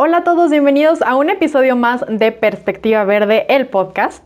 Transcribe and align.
Hola 0.00 0.18
a 0.18 0.22
todos, 0.22 0.48
bienvenidos 0.52 1.02
a 1.02 1.16
un 1.16 1.28
episodio 1.28 1.74
más 1.74 2.04
de 2.08 2.30
Perspectiva 2.30 3.02
Verde, 3.02 3.46
el 3.48 3.66
podcast. 3.66 4.24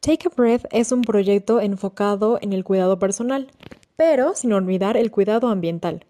Take 0.00 0.26
a 0.26 0.30
Breath 0.36 0.64
es 0.72 0.90
un 0.90 1.02
proyecto 1.02 1.60
enfocado 1.60 2.40
en 2.42 2.52
el 2.52 2.64
cuidado 2.64 2.98
personal, 2.98 3.46
pero 3.94 4.34
sin 4.34 4.52
olvidar 4.54 4.96
el 4.96 5.12
cuidado 5.12 5.46
ambiental, 5.46 6.04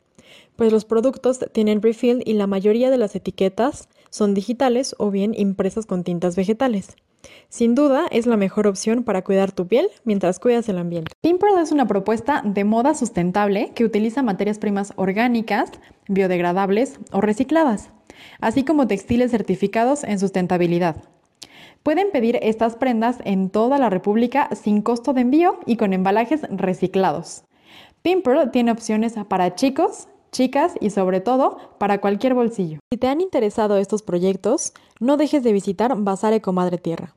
pues 0.57 0.73
los 0.73 0.87
productos 0.87 1.39
tienen 1.53 1.83
refill 1.83 2.23
y 2.25 2.33
la 2.33 2.47
mayoría 2.47 2.89
de 2.89 2.97
las 2.97 3.15
etiquetas 3.15 3.91
son 4.09 4.33
digitales 4.33 4.95
o 4.97 5.11
bien 5.11 5.35
impresas 5.37 5.85
con 5.85 6.03
tintas 6.03 6.35
vegetales. 6.35 6.97
Sin 7.49 7.75
duda, 7.75 8.07
es 8.11 8.27
la 8.27 8.37
mejor 8.37 8.67
opción 8.67 9.05
para 9.05 9.23
cuidar 9.23 9.53
tu 9.53 9.67
piel 9.67 9.89
mientras 10.05 10.39
cuidas 10.39 10.69
el 10.69 10.79
ambiente. 10.79 11.13
Pimpearl 11.21 11.59
es 11.63 11.73
una 11.73 11.87
propuesta 11.87 12.43
de 12.45 12.65
moda 12.65 12.95
sustentable 12.95 13.73
que 13.75 13.85
utiliza 13.85 14.23
materias 14.23 14.59
primas 14.59 14.93
orgánicas, 14.97 15.71
biodegradables 16.09 16.99
o 17.13 17.21
recicladas, 17.21 17.91
así 18.41 18.65
como 18.65 18.87
textiles 18.87 19.31
certificados 19.31 20.05
en 20.05 20.19
sustentabilidad. 20.19 20.97
Pueden 21.83 22.11
pedir 22.13 22.39
estas 22.43 22.77
prendas 22.77 23.19
en 23.25 23.51
toda 23.51 23.79
la 23.79 23.91
República 23.91 24.49
sin 24.55 24.81
costo 24.81 25.13
de 25.13 25.21
envío 25.21 25.61
y 25.67 25.77
con 25.77 25.93
embalajes 25.93 26.41
reciclados. 26.51 27.45
Pimpearl 28.03 28.51
tiene 28.51 28.73
opciones 28.73 29.15
para 29.29 29.55
chicos, 29.55 30.09
chicas 30.35 30.75
y 30.81 30.91
sobre 30.91 31.21
todo 31.21 31.59
para 31.79 32.01
cualquier 32.01 32.35
bolsillo. 32.35 32.81
Si 32.93 32.99
te 32.99 33.07
han 33.09 33.23
interesado 33.23 33.79
estos 33.79 34.03
proyectos, 34.03 34.75
no 35.01 35.17
dejes 35.17 35.43
de 35.43 35.53
visitar 35.53 35.95
Bazar 35.97 36.35
Ecomadre 36.35 36.77
Tierra, 36.77 37.15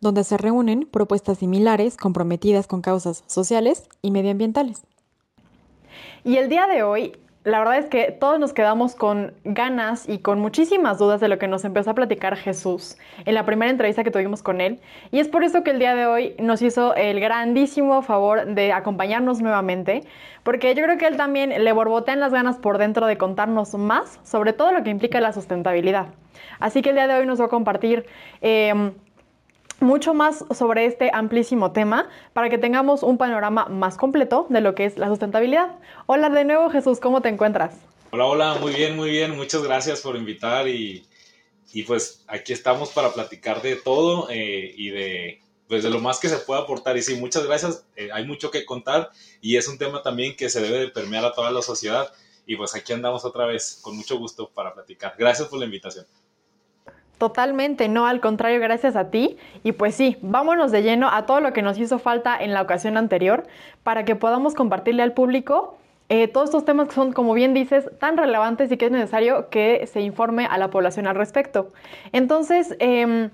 donde 0.00 0.24
se 0.24 0.36
reúnen 0.36 0.86
propuestas 0.90 1.38
similares 1.38 1.96
comprometidas 1.96 2.66
con 2.66 2.82
causas 2.82 3.24
sociales 3.26 3.88
y 4.02 4.10
medioambientales. 4.10 4.82
Y 6.24 6.36
el 6.36 6.48
día 6.48 6.66
de 6.66 6.82
hoy 6.82 7.12
la 7.46 7.60
verdad 7.60 7.78
es 7.78 7.86
que 7.86 8.10
todos 8.10 8.40
nos 8.40 8.52
quedamos 8.52 8.96
con 8.96 9.32
ganas 9.44 10.08
y 10.08 10.18
con 10.18 10.40
muchísimas 10.40 10.98
dudas 10.98 11.20
de 11.20 11.28
lo 11.28 11.38
que 11.38 11.46
nos 11.46 11.64
empezó 11.64 11.90
a 11.90 11.94
platicar 11.94 12.34
Jesús 12.34 12.98
en 13.24 13.34
la 13.34 13.46
primera 13.46 13.70
entrevista 13.70 14.02
que 14.02 14.10
tuvimos 14.10 14.42
con 14.42 14.60
él. 14.60 14.80
Y 15.12 15.20
es 15.20 15.28
por 15.28 15.44
eso 15.44 15.62
que 15.62 15.70
el 15.70 15.78
día 15.78 15.94
de 15.94 16.06
hoy 16.06 16.34
nos 16.40 16.60
hizo 16.60 16.96
el 16.96 17.20
grandísimo 17.20 18.02
favor 18.02 18.46
de 18.46 18.72
acompañarnos 18.72 19.40
nuevamente, 19.40 20.02
porque 20.42 20.74
yo 20.74 20.82
creo 20.82 20.98
que 20.98 21.06
él 21.06 21.16
también 21.16 21.50
le 21.62 21.72
borbotean 21.72 22.18
las 22.18 22.32
ganas 22.32 22.56
por 22.56 22.78
dentro 22.78 23.06
de 23.06 23.16
contarnos 23.16 23.74
más 23.74 24.18
sobre 24.24 24.52
todo 24.52 24.72
lo 24.72 24.82
que 24.82 24.90
implica 24.90 25.20
la 25.20 25.32
sustentabilidad. 25.32 26.06
Así 26.58 26.82
que 26.82 26.88
el 26.88 26.96
día 26.96 27.06
de 27.06 27.14
hoy 27.14 27.26
nos 27.26 27.40
va 27.40 27.44
a 27.44 27.48
compartir... 27.48 28.06
Em, 28.40 28.92
mucho 29.80 30.14
más 30.14 30.44
sobre 30.56 30.86
este 30.86 31.10
amplísimo 31.12 31.72
tema 31.72 32.08
para 32.32 32.48
que 32.48 32.58
tengamos 32.58 33.02
un 33.02 33.18
panorama 33.18 33.66
más 33.66 33.96
completo 33.96 34.46
de 34.48 34.60
lo 34.60 34.74
que 34.74 34.84
es 34.84 34.98
la 34.98 35.08
sustentabilidad. 35.08 35.76
Hola 36.06 36.30
de 36.30 36.44
nuevo 36.44 36.70
Jesús, 36.70 37.00
¿cómo 37.00 37.20
te 37.20 37.28
encuentras? 37.28 37.74
Hola, 38.10 38.24
hola, 38.26 38.54
muy 38.60 38.72
bien, 38.72 38.96
muy 38.96 39.10
bien. 39.10 39.36
Muchas 39.36 39.62
gracias 39.62 40.00
por 40.00 40.16
invitar 40.16 40.68
y, 40.68 41.04
y 41.72 41.82
pues 41.82 42.24
aquí 42.28 42.52
estamos 42.52 42.90
para 42.90 43.12
platicar 43.12 43.60
de 43.60 43.76
todo 43.76 44.28
eh, 44.30 44.72
y 44.76 44.90
de, 44.90 45.40
pues 45.68 45.82
de 45.82 45.90
lo 45.90 46.00
más 46.00 46.18
que 46.20 46.28
se 46.28 46.38
pueda 46.38 46.60
aportar. 46.60 46.96
Y 46.96 47.02
sí, 47.02 47.16
muchas 47.16 47.44
gracias. 47.46 47.84
Eh, 47.96 48.08
hay 48.12 48.24
mucho 48.24 48.50
que 48.50 48.64
contar 48.64 49.10
y 49.40 49.56
es 49.56 49.68
un 49.68 49.76
tema 49.76 50.02
también 50.02 50.36
que 50.36 50.48
se 50.48 50.60
debe 50.60 50.78
de 50.78 50.88
permear 50.88 51.24
a 51.24 51.32
toda 51.32 51.50
la 51.50 51.62
sociedad. 51.62 52.12
Y 52.46 52.56
pues 52.56 52.74
aquí 52.74 52.92
andamos 52.92 53.24
otra 53.24 53.44
vez 53.44 53.80
con 53.82 53.96
mucho 53.96 54.16
gusto 54.18 54.48
para 54.48 54.72
platicar. 54.72 55.14
Gracias 55.18 55.48
por 55.48 55.58
la 55.58 55.64
invitación. 55.64 56.06
Totalmente, 57.18 57.88
no, 57.88 58.06
al 58.06 58.20
contrario, 58.20 58.60
gracias 58.60 58.94
a 58.94 59.10
ti. 59.10 59.38
Y 59.62 59.72
pues 59.72 59.94
sí, 59.94 60.18
vámonos 60.20 60.70
de 60.70 60.82
lleno 60.82 61.08
a 61.08 61.24
todo 61.24 61.40
lo 61.40 61.52
que 61.52 61.62
nos 61.62 61.78
hizo 61.78 61.98
falta 61.98 62.36
en 62.38 62.52
la 62.52 62.60
ocasión 62.60 62.96
anterior 62.98 63.46
para 63.82 64.04
que 64.04 64.16
podamos 64.16 64.54
compartirle 64.54 65.02
al 65.02 65.12
público 65.12 65.78
eh, 66.08 66.28
todos 66.28 66.50
estos 66.50 66.64
temas 66.64 66.88
que 66.88 66.94
son, 66.94 67.12
como 67.12 67.34
bien 67.34 67.52
dices, 67.54 67.90
tan 67.98 68.16
relevantes 68.16 68.70
y 68.70 68.76
que 68.76 68.86
es 68.86 68.92
necesario 68.92 69.48
que 69.48 69.86
se 69.86 70.02
informe 70.02 70.46
a 70.46 70.56
la 70.58 70.70
población 70.70 71.06
al 71.06 71.16
respecto. 71.16 71.72
Entonces, 72.12 72.76
em, 72.78 73.30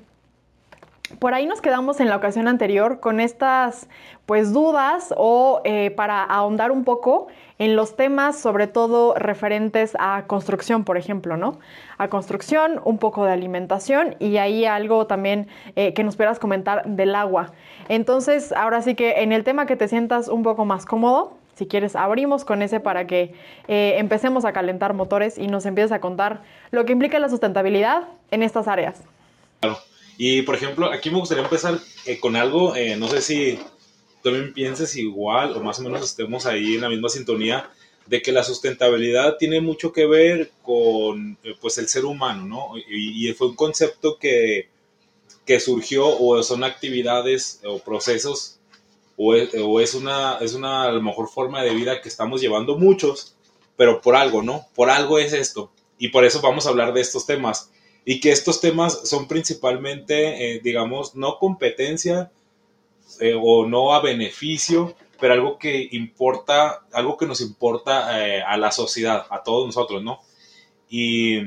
por 1.19 1.35
ahí 1.35 1.47
nos 1.47 1.61
quedamos 1.61 2.01
en 2.01 2.09
la 2.09 2.17
ocasión 2.17 2.49
anterior 2.49 3.01
con 3.01 3.21
estas 3.21 3.89
pues 4.27 4.53
dudas 4.53 5.13
o 5.17 5.61
eh, 5.65 5.91
para 5.91 6.23
ahondar 6.23 6.71
un 6.71 6.85
poco 6.85 7.29
en 7.59 7.77
los 7.77 7.97
temas 7.97 8.39
sobre 8.39 8.67
todo 8.67 9.15
referentes 9.15 9.97
a 9.99 10.25
construcción, 10.27 10.85
por 10.85 10.97
ejemplo, 10.97 11.37
¿no? 11.37 11.59
A 11.99 12.09
construcción, 12.09 12.81
un 12.85 12.99
poco 12.99 13.25
de 13.25 13.33
alimentación 13.33 14.17
y 14.19 14.37
ahí 14.39 14.65
algo 14.65 15.07
también 15.07 15.49
eh, 15.77 15.95
que 15.95 16.05
nos 16.05 16.17
puedas 16.17 16.39
comentar 16.39 16.85
del 16.87 17.15
agua. 17.15 17.53
Entonces, 17.89 18.53
ahora 18.53 18.83
sí 18.83 18.95
que 18.95 19.23
en 19.23 19.33
el 19.33 19.45
tema 19.45 19.67
que 19.67 19.77
te 19.77 19.89
sientas 19.89 20.29
un 20.29 20.43
poco 20.43 20.65
más 20.65 20.87
cómodo, 20.87 21.35
si 21.55 21.67
quieres, 21.67 21.95
abrimos 21.97 22.45
con 22.45 22.63
ese 22.63 22.81
para 22.81 23.07
que 23.07 23.35
eh, 23.69 23.95
empecemos 23.99 24.45
a 24.45 24.53
calentar 24.53 24.95
motores 24.95 25.37
y 25.39 25.47
nos 25.49 25.67
empieces 25.67 25.93
a 25.93 26.01
contar 26.01 26.43
lo 26.71 26.85
que 26.85 26.93
implica 26.93 27.19
la 27.19 27.29
sustentabilidad 27.29 28.05
en 28.31 28.43
estas 28.43 28.69
áreas. 28.69 29.03
Y 30.19 30.43
por 30.43 30.55
ejemplo, 30.55 30.91
aquí 30.93 31.11
me 31.11 31.19
gustaría 31.19 31.45
empezar 31.45 31.79
eh, 32.07 32.19
con 32.21 32.37
algo, 32.37 32.77
eh, 32.77 32.97
no 32.97 33.09
sé 33.09 33.23
si 33.23 33.59
también 34.23 34.53
pienses 34.53 34.97
igual 34.97 35.57
o 35.57 35.61
más 35.61 35.79
o 35.79 35.83
menos 35.83 36.03
estemos 36.03 36.47
ahí 36.47 36.75
en 36.75 36.83
la 36.83 36.89
misma 36.89 37.09
sintonía, 37.09 37.71
de 38.07 38.21
que 38.21 38.33
la 38.33 38.45
sustentabilidad 38.45 39.37
tiene 39.37 39.61
mucho 39.61 39.93
que 39.93 40.07
ver 40.07 40.53
con 40.63 41.39
eh, 41.43 41.55
pues 41.61 41.79
el 41.79 41.89
ser 41.89 42.05
humano, 42.05 42.45
¿no? 42.45 42.79
Y, 42.89 43.33
fue 43.33 43.49
un 43.49 43.57
concepto 43.57 44.19
que, 44.19 44.69
que, 45.47 45.61
surgió 45.61 46.07
o 46.07 46.43
son 46.43 46.65
actividades 46.65 47.61
o 47.65 47.79
procesos 47.79 48.59
o 49.17 49.35
es, 49.35 49.51
o 49.55 49.81
es, 49.81 49.95
una, 49.95 50.39
es 50.41 50.55
una 50.55 50.85
a 50.85 51.01
mejor 51.01 51.29
forma 51.29 51.63
de 51.63 51.75
vida 51.75 52.01
que 52.01 52.09
estamos 52.09 52.41
llevando 52.41 52.77
muchos, 52.77 53.37
pero 53.77 54.01
por 54.01 54.17
algo, 54.17 54.43
¿no? 54.43 54.67
Por 54.75 54.91
algo 54.91 55.19
es 55.19 55.33
esto. 55.33 55.71
Y 55.99 56.09
por 56.09 56.25
eso 56.25 56.41
vamos 56.41 56.67
a 56.67 56.71
hablar 56.71 56.93
de 56.93 57.01
estos 57.01 57.27
temas 57.27 57.71
y 58.05 58.21
que 58.21 58.33
estos 58.33 58.61
temas 58.61 59.09
son 59.09 59.29
principalmente, 59.29 60.57
eh, 60.57 60.61
digamos, 60.63 61.15
no 61.15 61.39
competencia 61.39 62.33
eh, 63.21 63.39
o 63.41 63.67
no 63.67 63.95
a 63.95 64.01
beneficio, 64.01 64.97
pero 65.21 65.35
algo 65.35 65.59
que 65.59 65.89
importa, 65.93 66.85
algo 66.93 67.17
que 67.17 67.27
nos 67.27 67.41
importa 67.41 68.27
eh, 68.27 68.43
a 68.43 68.57
la 68.57 68.73
sociedad, 68.73 69.27
a 69.31 69.43
todos 69.43 69.67
nosotros, 69.67 70.03
¿no? 70.03 70.21
Y 70.89 71.43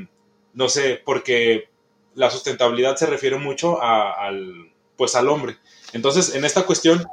no 0.54 0.70
sé, 0.70 1.02
porque 1.04 1.70
la 2.14 2.32
sustentabilidad 2.32 2.96
se 2.96 3.06
refiere 3.06 3.38
mucho 3.38 3.82
al, 3.82 4.72
pues 4.96 5.16
al 5.16 5.28
hombre. 5.28 5.58
Entonces, 5.92 6.34
en 6.36 6.46
esta 6.46 6.66
cuestión, 6.66 7.06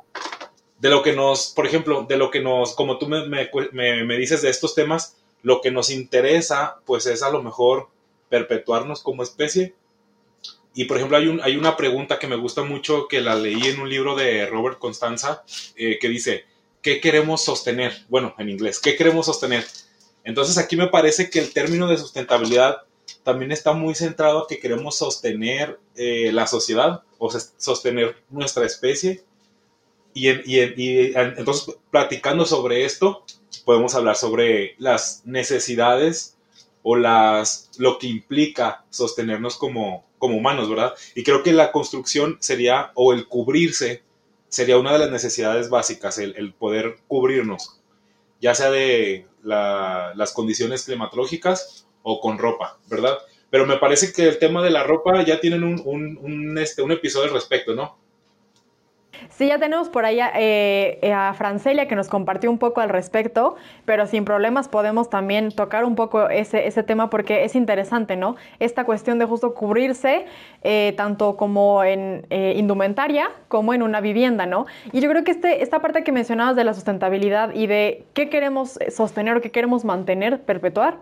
de 0.79 0.89
lo 0.89 1.03
que 1.03 1.13
nos, 1.13 1.49
por 1.51 1.67
ejemplo, 1.67 2.05
de 2.09 2.17
lo 2.17 2.31
que 2.31 2.41
nos, 2.41 2.75
como 2.75 2.99
tú 2.99 3.09
me, 3.09 3.27
me, 3.27 4.05
me 4.05 4.17
dices 4.17 4.43
de 4.43 4.51
estos 4.51 4.75
temas, 4.75 5.17
lo 5.43 5.61
que 5.61 5.73
nos 5.73 5.91
interesa, 5.91 6.81
pues 6.87 7.07
es 7.07 7.23
a 7.23 7.31
lo 7.31 7.43
mejor 7.43 7.89
perpetuarnos 8.33 9.03
como 9.03 9.23
especie. 9.23 9.75
Y 10.75 10.87
por 10.87 10.97
ejemplo, 10.97 11.19
hay, 11.19 11.29
un, 11.29 11.43
hay 11.43 11.59
una 11.59 11.77
pregunta 11.77 12.19
que 12.19 12.27
me 12.27 12.37
gusta 12.37 12.63
mucho 12.63 13.07
que 13.07 13.21
la 13.21 13.35
leí 13.35 13.67
en 13.67 13.79
un 13.79 13.91
libro 13.91 14.17
de 14.17 14.47
Robert 14.47 14.79
Constanza 14.79 15.45
eh, 15.77 15.99
que 16.01 16.09
dice, 16.09 16.47
¿qué 16.81 16.99
queremos 16.99 17.45
sostener? 17.45 17.93
Bueno, 18.09 18.35
en 18.39 18.49
inglés, 18.49 18.81
¿qué 18.81 18.97
queremos 18.97 19.27
sostener? 19.27 19.67
Entonces 20.25 20.57
aquí 20.57 20.77
me 20.77 20.87
parece 20.87 21.29
que 21.29 21.41
el 21.41 21.53
término 21.53 21.87
de 21.89 21.99
sustentabilidad 21.99 22.79
también 23.23 23.53
está 23.53 23.75
muy 23.75 23.95
centrado 23.95 24.39
a 24.39 24.47
que 24.49 24.59
queremos 24.59 24.97
sostener 24.97 25.79
eh, 25.95 26.31
la 26.33 26.47
sociedad 26.47 27.03
o 27.19 27.31
sostener 27.31 28.17
nuestra 28.31 28.65
especie. 28.65 29.25
Y, 30.15 30.31
y 30.31 31.13
entonces, 31.15 31.77
platicando 31.91 32.47
sobre 32.47 32.87
esto, 32.87 33.27
podemos 33.67 33.95
hablar 33.95 34.17
sobre 34.17 34.75
las 34.79 35.21
necesidades 35.27 36.39
o 36.83 36.97
las, 36.97 37.71
lo 37.79 37.99
que 37.99 38.07
implica 38.07 38.85
sostenernos 38.91 39.57
como, 39.57 40.05
como 40.19 40.37
humanos, 40.37 40.69
¿verdad? 40.69 40.95
Y 41.15 41.23
creo 41.23 41.43
que 41.43 41.53
la 41.53 41.73
construcción 41.73 42.39
sería, 42.41 42.93
o 42.95 43.13
el 43.13 43.27
cubrirse, 43.27 44.03
sería 44.49 44.79
una 44.79 44.93
de 44.93 44.99
las 44.99 45.11
necesidades 45.11 45.71
básicas, 45.71 46.19
el, 46.19 46.53
poder 46.55 46.99
cubrirnos, 47.09 47.81
ya 48.41 48.55
sea 48.55 48.71
de 48.71 49.27
las 49.43 50.33
condiciones 50.33 50.85
climatológicas 50.85 51.87
o 52.03 52.21
con 52.21 52.39
ropa, 52.39 52.79
¿verdad? 52.89 53.19
Pero 53.51 53.67
me 53.67 53.77
parece 53.77 54.13
que 54.13 54.29
el 54.29 54.39
tema 54.39 54.63
de 54.63 54.71
la 54.71 54.83
ropa 54.83 55.25
ya 55.25 55.41
tienen 55.41 55.63
un, 55.63 55.81
un, 55.85 56.19
un, 56.21 56.59
este, 56.59 56.83
un 56.83 56.93
episodio 56.93 57.29
al 57.29 57.35
respecto, 57.35 57.75
¿no? 57.75 57.99
Sí, 59.29 59.49
ya 59.49 59.59
tenemos 59.59 59.89
por 59.89 60.05
ahí 60.05 60.21
eh, 60.21 60.99
eh, 61.03 61.13
a 61.13 61.35
Francelia 61.35 61.87
que 61.87 61.97
nos 61.97 62.09
compartió 62.09 62.51
un 62.51 62.59
poco 62.59 62.81
al 62.81 62.89
respecto, 62.89 63.57
pero 63.85 64.07
sin 64.07 64.25
problemas 64.25 64.69
podemos 64.69 65.11
también 65.11 65.51
tocar 65.51 65.85
un 65.85 65.95
poco 65.95 66.29
ese, 66.29 66.67
ese 66.67 66.83
tema 66.83 67.11
porque 67.11 67.45
es 67.45 67.55
interesante, 67.55 68.17
¿no? 68.17 68.37
Esta 68.59 68.85
cuestión 68.85 69.19
de 69.19 69.25
justo 69.25 69.55
cubrirse 69.55 70.27
eh, 70.63 70.95
tanto 70.97 71.37
como 71.37 71.85
en 71.85 72.27
indumentaria 72.31 73.31
como 73.49 73.75
en 73.75 73.83
una 73.83 74.01
vivienda, 74.01 74.47
¿no? 74.47 74.67
Y 74.93 75.01
yo 75.01 75.11
creo 75.11 75.25
que 75.25 75.33
este, 75.33 75.63
esta 75.63 75.81
parte 75.81 76.05
que 76.05 76.13
mencionabas 76.13 76.57
de 76.57 76.65
la 76.65 76.75
sustentabilidad 76.75 77.55
y 77.55 77.67
de 77.67 78.05
qué 78.15 78.29
queremos 78.29 78.79
sostener 78.95 79.37
o 79.37 79.41
qué 79.41 79.51
queremos 79.51 79.85
mantener, 79.85 80.41
perpetuar, 80.43 80.99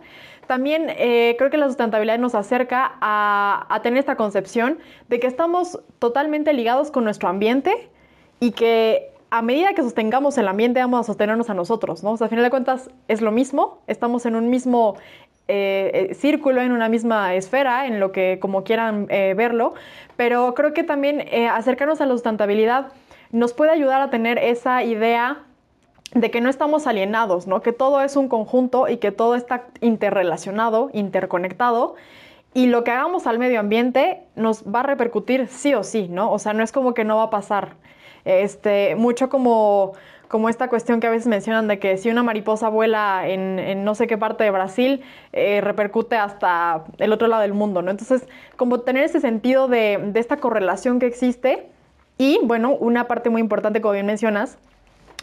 también 0.46 0.86
creo 0.86 1.50
que 1.50 1.56
la 1.56 1.66
sustentabilidad 1.66 2.18
nos 2.18 2.34
acerca 2.34 2.92
a, 3.00 3.66
a 3.68 3.82
tener 3.82 4.00
esta 4.00 4.16
concepción 4.16 4.78
de 5.08 5.20
que 5.20 5.28
estamos 5.28 5.78
totalmente 6.00 6.52
ligados 6.52 6.90
con 6.90 7.04
nuestro 7.04 7.28
ambiente, 7.28 7.88
y 8.40 8.52
que 8.52 9.12
a 9.31 9.42
medida 9.42 9.75
que 9.75 9.82
sostengamos 9.82 10.37
el 10.38 10.48
ambiente, 10.48 10.81
vamos 10.81 11.00
a 11.00 11.04
sostenernos 11.04 11.50
a 11.50 11.54
nosotros, 11.54 12.02
¿no? 12.02 12.12
O 12.12 12.16
sea, 12.16 12.26
a 12.26 12.31
final 12.31 12.44
de 12.44 12.50
cuentas 12.50 12.90
es 13.06 13.20
lo 13.20 13.31
mismo, 13.31 13.78
estamos 13.87 14.26
en 14.26 14.34
un 14.34 14.50
mismo 14.50 14.96
eh, 15.46 16.08
eh, 16.10 16.14
círculo, 16.14 16.60
en 16.60 16.72
una 16.72 16.88
misma 16.88 17.34
esfera, 17.34 17.87
en 17.87 18.00
lo 18.00 18.12
que 18.12 18.38
como 18.40 18.64
quieran 18.64 19.06
eh, 19.08 19.34
verlo, 19.37 19.75
pero 20.16 20.54
creo 20.54 20.72
que 20.72 20.82
también 20.82 21.26
acercarnos 21.50 22.00
a 22.00 22.06
la 22.06 22.12
sustentabilidad 22.12 22.92
nos 23.31 23.52
puede 23.52 23.70
ayudar 23.70 24.00
a 24.00 24.10
tener 24.10 24.38
esa 24.38 24.82
idea 24.82 25.44
de 26.14 26.31
que 26.32 26.40
no 26.40 26.50
estamos 26.50 26.88
alienados, 26.88 27.46
¿no? 27.46 27.62
Que 27.62 27.72
todo 27.72 28.02
es 28.02 28.16
un 28.16 28.28
conjunto 28.28 28.88
y 28.88 28.96
que 28.96 29.12
todo 29.12 29.37
está 29.37 29.66
interrelacionado, 29.81 30.90
interconectado 30.92 31.94
y 32.52 32.66
lo 32.66 32.82
que 32.82 32.90
hagamos 32.90 33.26
al 33.26 33.38
medio 33.38 33.60
ambiente 33.60 34.22
nos 34.34 34.64
va 34.64 34.81
a 34.81 34.82
repercutir 34.82 35.46
sí 35.46 35.75
o 35.75 35.84
sí, 35.84 36.08
¿no? 36.08 36.32
O 36.32 36.38
sea, 36.38 36.52
no 36.52 36.64
es 36.64 36.72
como 36.72 36.94
que 36.94 37.04
no 37.04 37.16
va 37.16 37.25
a 37.25 37.31
pasar. 37.31 37.76
Este, 38.25 38.94
mucho 38.96 39.28
como, 39.28 39.94
esta 40.49 40.69
cuestión 40.69 41.00
que 41.00 41.06
a 41.06 41.11
veces 41.11 41.26
mencionan 41.26 41.69
de 41.69 41.78
que 41.78 41.96
si 41.96 42.11
una 42.11 42.22
mariposa 42.22 42.69
vuela 42.69 43.26
en, 43.26 43.84
no 43.84 43.94
sé 43.94 44.06
qué 44.06 44.19
parte 44.19 44.44
de 44.44 44.50
Brasil, 44.50 45.02
eh, 45.32 45.61
repercute 45.61 46.17
hasta 46.17 46.84
el 46.99 47.12
otro 47.12 47.28
lado 47.28 47.43
del 47.43 47.55
mundo, 47.55 47.82
¿no? 47.82 47.90
Entonces, 47.90 48.28
como 48.56 48.81
tener 48.81 49.05
ese 49.05 49.20
sentido 49.20 49.69
de, 49.69 49.99
de 50.12 50.20
esta 50.20 50.37
correlación 50.37 50.99
que 50.99 51.06
existe 51.06 51.67
y, 52.19 52.38
bueno, 52.43 52.75
una 52.75 53.08
parte 53.08 53.31
muy 53.31 53.40
importante, 53.40 53.81
como 53.81 53.94
bien 53.94 54.06
mencionas, 54.06 54.58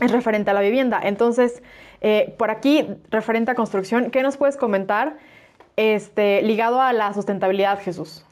es 0.01 0.11
referente 0.11 0.51
a 0.51 0.53
la 0.53 0.61
vivienda. 0.61 0.99
Entonces, 1.03 1.61
eh, 2.01 2.35
por 2.37 2.51
aquí, 2.51 2.87
referente 3.09 3.51
a 3.51 3.55
construcción, 3.55 4.11
¿qué 4.11 4.21
nos 4.21 4.37
puedes 4.37 4.57
comentar 4.57 5.17
este, 5.75 6.41
ligado 6.41 6.81
a 6.81 6.93
la 6.93 7.13
sustentabilidad, 7.13 7.79
Jesús? 7.79 8.25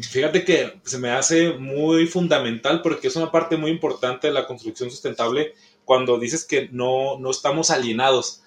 Fíjate 0.00 0.44
que 0.44 0.80
se 0.84 0.98
me 0.98 1.10
hace 1.10 1.52
muy 1.52 2.06
fundamental 2.06 2.80
porque 2.80 3.08
es 3.08 3.16
una 3.16 3.30
parte 3.30 3.58
muy 3.58 3.70
importante 3.70 4.28
de 4.28 4.32
la 4.32 4.46
construcción 4.46 4.90
sustentable 4.90 5.54
cuando 5.84 6.18
dices 6.18 6.46
que 6.46 6.68
no, 6.72 7.18
no 7.18 7.30
estamos 7.30 7.70
alienados. 7.70 8.42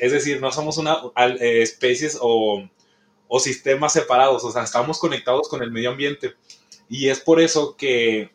Es 0.00 0.12
decir, 0.12 0.42
no 0.42 0.52
somos 0.52 0.76
una 0.76 0.98
eh, 1.16 1.62
especies 1.62 2.18
o, 2.20 2.68
o 3.28 3.40
sistemas 3.40 3.94
separados, 3.94 4.44
o 4.44 4.50
sea, 4.50 4.64
estamos 4.64 4.98
conectados 4.98 5.48
con 5.48 5.62
el 5.62 5.70
medio 5.70 5.90
ambiente. 5.90 6.34
Y 6.88 7.08
es 7.08 7.20
por 7.20 7.40
eso 7.40 7.76
que 7.76 8.30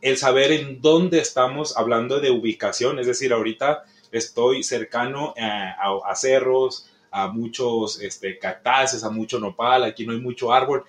el 0.00 0.16
saber 0.16 0.52
en 0.52 0.80
dónde 0.80 1.18
estamos 1.18 1.76
hablando 1.76 2.20
de 2.20 2.30
ubicación, 2.30 2.98
es 2.98 3.06
decir, 3.06 3.32
ahorita 3.32 3.84
estoy 4.12 4.62
cercano 4.62 5.34
a, 5.36 6.14
cerros, 6.14 6.90
a 7.10 7.28
muchos 7.28 8.00
este, 8.00 8.38
cactáceas, 8.38 9.02
a 9.02 9.10
mucho 9.10 9.40
nopal, 9.40 9.84
aquí 9.84 10.06
no 10.06 10.12
hay 10.12 10.20
mucho 10.20 10.52
árbol. 10.52 10.84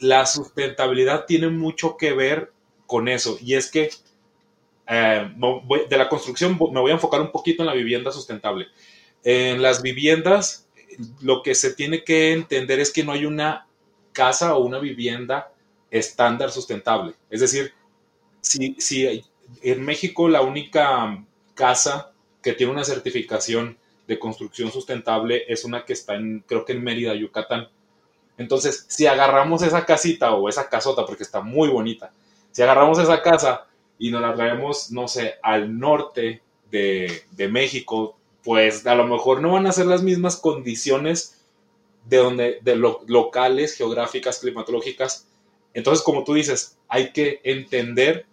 La 0.00 0.26
sustentabilidad 0.26 1.26
tiene 1.26 1.48
mucho 1.48 1.96
que 1.96 2.12
ver 2.12 2.52
con 2.86 3.08
eso 3.08 3.38
y 3.40 3.54
es 3.54 3.70
que 3.70 3.90
eh, 4.86 5.32
de 5.90 5.98
la 5.98 6.08
construcción 6.08 6.52
me 6.52 6.80
voy 6.80 6.90
a 6.90 6.94
enfocar 6.94 7.20
un 7.20 7.30
poquito 7.30 7.62
en 7.62 7.66
la 7.66 7.74
vivienda 7.74 8.10
sustentable. 8.10 8.66
En 9.24 9.60
las 9.60 9.82
viviendas 9.82 10.68
lo 11.20 11.42
que 11.42 11.54
se 11.54 11.74
tiene 11.74 12.04
que 12.04 12.32
entender 12.32 12.80
es 12.80 12.92
que 12.92 13.04
no 13.04 13.12
hay 13.12 13.24
una 13.24 13.66
casa 14.12 14.56
o 14.56 14.64
una 14.64 14.78
vivienda 14.78 15.52
estándar 15.90 16.50
sustentable. 16.50 17.14
Es 17.30 17.40
decir, 17.40 17.72
si, 18.40 19.24
en 19.62 19.84
México 19.84 20.28
la 20.28 20.42
única 20.42 21.24
casa 21.54 22.12
que 22.42 22.52
tiene 22.52 22.72
una 22.72 22.84
certificación 22.84 23.78
de 24.06 24.18
construcción 24.18 24.72
sustentable 24.72 25.44
es 25.48 25.64
una 25.64 25.84
que 25.84 25.92
está 25.92 26.14
en, 26.14 26.40
creo 26.46 26.64
que 26.64 26.72
en 26.72 26.82
Mérida, 26.82 27.14
Yucatán. 27.14 27.68
Entonces, 28.38 28.86
si 28.88 29.06
agarramos 29.06 29.62
esa 29.62 29.84
casita 29.84 30.32
o 30.34 30.48
esa 30.48 30.68
casota, 30.68 31.04
porque 31.04 31.24
está 31.24 31.40
muy 31.40 31.68
bonita, 31.68 32.12
si 32.52 32.62
agarramos 32.62 32.98
esa 32.98 33.20
casa 33.20 33.66
y 33.98 34.10
nos 34.10 34.22
la 34.22 34.34
traemos, 34.34 34.90
no 34.92 35.08
sé, 35.08 35.34
al 35.42 35.78
norte 35.78 36.40
de, 36.70 37.48
México, 37.50 38.16
pues 38.42 38.86
a 38.86 38.94
lo 38.94 39.06
mejor 39.06 39.42
no 39.42 39.52
van 39.52 39.66
a 39.66 39.72
ser 39.72 39.86
las 39.86 40.02
mismas 40.02 40.36
condiciones 40.36 41.40
de 42.06 42.16
donde, 42.18 42.58
de 42.62 42.76
locales, 42.76 43.74
geográficas, 43.74 44.38
climatológicas. 44.38 45.26
Entonces, 45.74 46.04
como 46.04 46.24
tú 46.24 46.34
dices, 46.34 46.78
hay 46.88 47.12
que 47.12 47.40
entender 47.42 48.26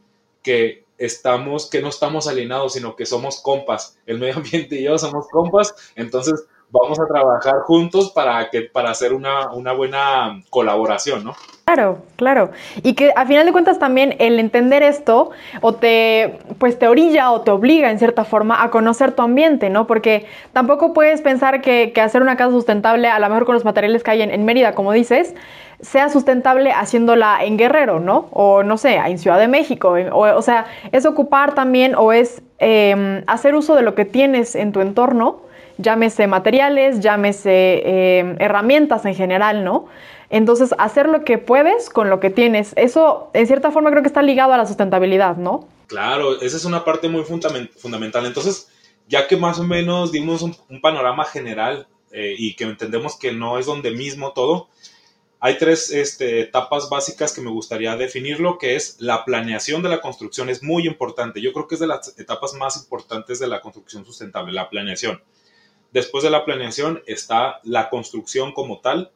que 0.43 0.85
estamos, 0.97 1.69
que 1.69 1.81
no 1.81 1.89
estamos 1.89 2.27
alienados, 2.27 2.73
sino 2.73 2.95
que 2.95 3.05
somos 3.05 3.41
compas. 3.41 3.97
El 4.05 4.19
medio 4.19 4.35
ambiente 4.37 4.79
y 4.79 4.83
yo 4.83 4.97
somos 4.97 5.27
compas, 5.29 5.73
entonces 5.95 6.45
vamos 6.69 6.99
a 6.99 7.05
trabajar 7.05 7.61
juntos 7.65 8.11
para, 8.11 8.49
que, 8.49 8.61
para 8.61 8.91
hacer 8.91 9.13
una, 9.13 9.51
una 9.51 9.73
buena 9.73 10.41
colaboración, 10.49 11.23
¿no? 11.23 11.35
Claro, 11.65 11.97
claro. 12.15 12.51
Y 12.83 12.93
que 12.93 13.11
a 13.15 13.25
final 13.25 13.43
de 13.47 13.51
cuentas 13.51 13.79
también 13.79 14.15
el 14.19 14.39
entender 14.39 14.83
esto 14.83 15.31
o 15.61 15.73
te, 15.73 16.37
pues 16.59 16.77
te 16.77 16.87
orilla 16.87 17.31
o 17.31 17.41
te 17.41 17.49
obliga 17.49 17.89
en 17.89 17.97
cierta 17.97 18.23
forma 18.23 18.61
a 18.61 18.69
conocer 18.69 19.13
tu 19.13 19.23
ambiente, 19.23 19.71
¿no? 19.71 19.87
Porque 19.87 20.27
tampoco 20.53 20.93
puedes 20.93 21.21
pensar 21.21 21.61
que, 21.61 21.91
hacer 21.99 22.21
una 22.21 22.37
casa 22.37 22.51
sustentable, 22.51 23.07
a 23.07 23.17
lo 23.17 23.27
mejor 23.29 23.45
con 23.45 23.55
los 23.55 23.65
materiales 23.65 24.03
que 24.03 24.11
hay 24.11 24.21
en, 24.21 24.45
Mérida, 24.45 24.75
como 24.75 24.91
dices, 24.91 25.33
sea 25.81 26.09
sustentable 26.09 26.71
haciéndola 26.71 27.43
en 27.43 27.57
Guerrero, 27.57 27.99
¿no? 27.99 28.27
O 28.31 28.61
no 28.61 28.77
sé, 28.77 28.97
en 28.97 29.17
Ciudad 29.17 29.39
de 29.39 29.47
México. 29.47 29.95
O, 30.11 30.41
sea, 30.43 30.67
es 30.91 31.07
ocupar 31.07 31.55
también 31.55 31.95
o 31.95 32.13
es 32.13 32.43
em, 32.59 33.23
hacer 33.25 33.55
uso 33.55 33.75
de 33.75 33.81
lo 33.81 33.95
que 33.95 34.05
tienes 34.05 34.53
en 34.53 34.71
tu 34.71 34.81
entorno, 34.81 35.41
llámese 35.77 36.27
materiales, 36.27 36.99
llámese 36.99 38.19
em, 38.19 38.35
herramientas 38.39 39.05
en 39.05 39.15
general, 39.15 39.63
¿no? 39.63 39.87
Entonces, 40.29 40.73
hacer 40.77 41.07
lo 41.07 41.23
que 41.23 41.37
puedes 41.37 41.89
con 41.89 42.09
lo 42.09 42.19
que 42.19 42.29
tienes, 42.29 42.73
eso 42.75 43.29
en 43.33 43.47
cierta 43.47 43.71
forma 43.71 43.91
creo 43.91 44.01
que 44.01 44.07
está 44.07 44.21
ligado 44.21 44.53
a 44.53 44.57
la 44.57 44.65
sustentabilidad, 44.65 45.37
¿no? 45.37 45.67
Claro, 45.87 46.41
esa 46.41 46.57
es 46.57 46.65
una 46.65 46.83
parte 46.83 47.07
muy 47.07 47.23
fundamental. 47.23 48.25
Entonces, 48.25 48.69
ya 49.07 49.27
que 49.27 49.37
más 49.37 49.59
o 49.59 49.63
menos 49.63 50.11
dimos 50.11 50.41
un, 50.41 50.55
panorama 50.81 51.25
general 51.25 51.87
eh, 52.11 52.35
y 52.37 52.55
que 52.55 52.63
entendemos 52.63 53.17
que 53.17 53.31
no 53.33 53.59
es 53.59 53.67
donde 53.67 53.91
mismo 53.91 54.33
todo, 54.33 54.67
hay 55.39 55.57
tres 55.59 55.91
este, 55.91 56.41
etapas 56.41 56.89
básicas 56.89 57.31
que 57.31 57.41
me 57.41 57.51
gustaría 57.51 57.95
definirlo, 57.95 58.57
que 58.57 58.75
es 58.75 58.99
la 58.99 59.25
planeación 59.25 59.83
de 59.83 59.89
la 59.89 60.01
construcción, 60.01 60.49
es 60.49 60.63
muy 60.63 60.87
importante. 60.87 61.39
Yo 61.39 61.53
creo 61.53 61.67
que 61.67 61.75
es 61.75 61.81
de 61.81 61.87
las 61.87 62.17
etapas 62.17 62.53
más 62.55 62.77
importantes 62.77 63.39
de 63.39 63.47
la 63.47 63.61
construcción 63.61 64.05
sustentable, 64.05 64.53
la 64.53 64.69
planeación. 64.69 65.21
Después 65.95 66.25
de 66.25 66.29
la 66.29 66.43
planeación 66.43 67.01
está 67.05 67.61
la 67.63 67.89
construcción 67.89 68.51
como 68.51 68.81
tal, 68.81 69.13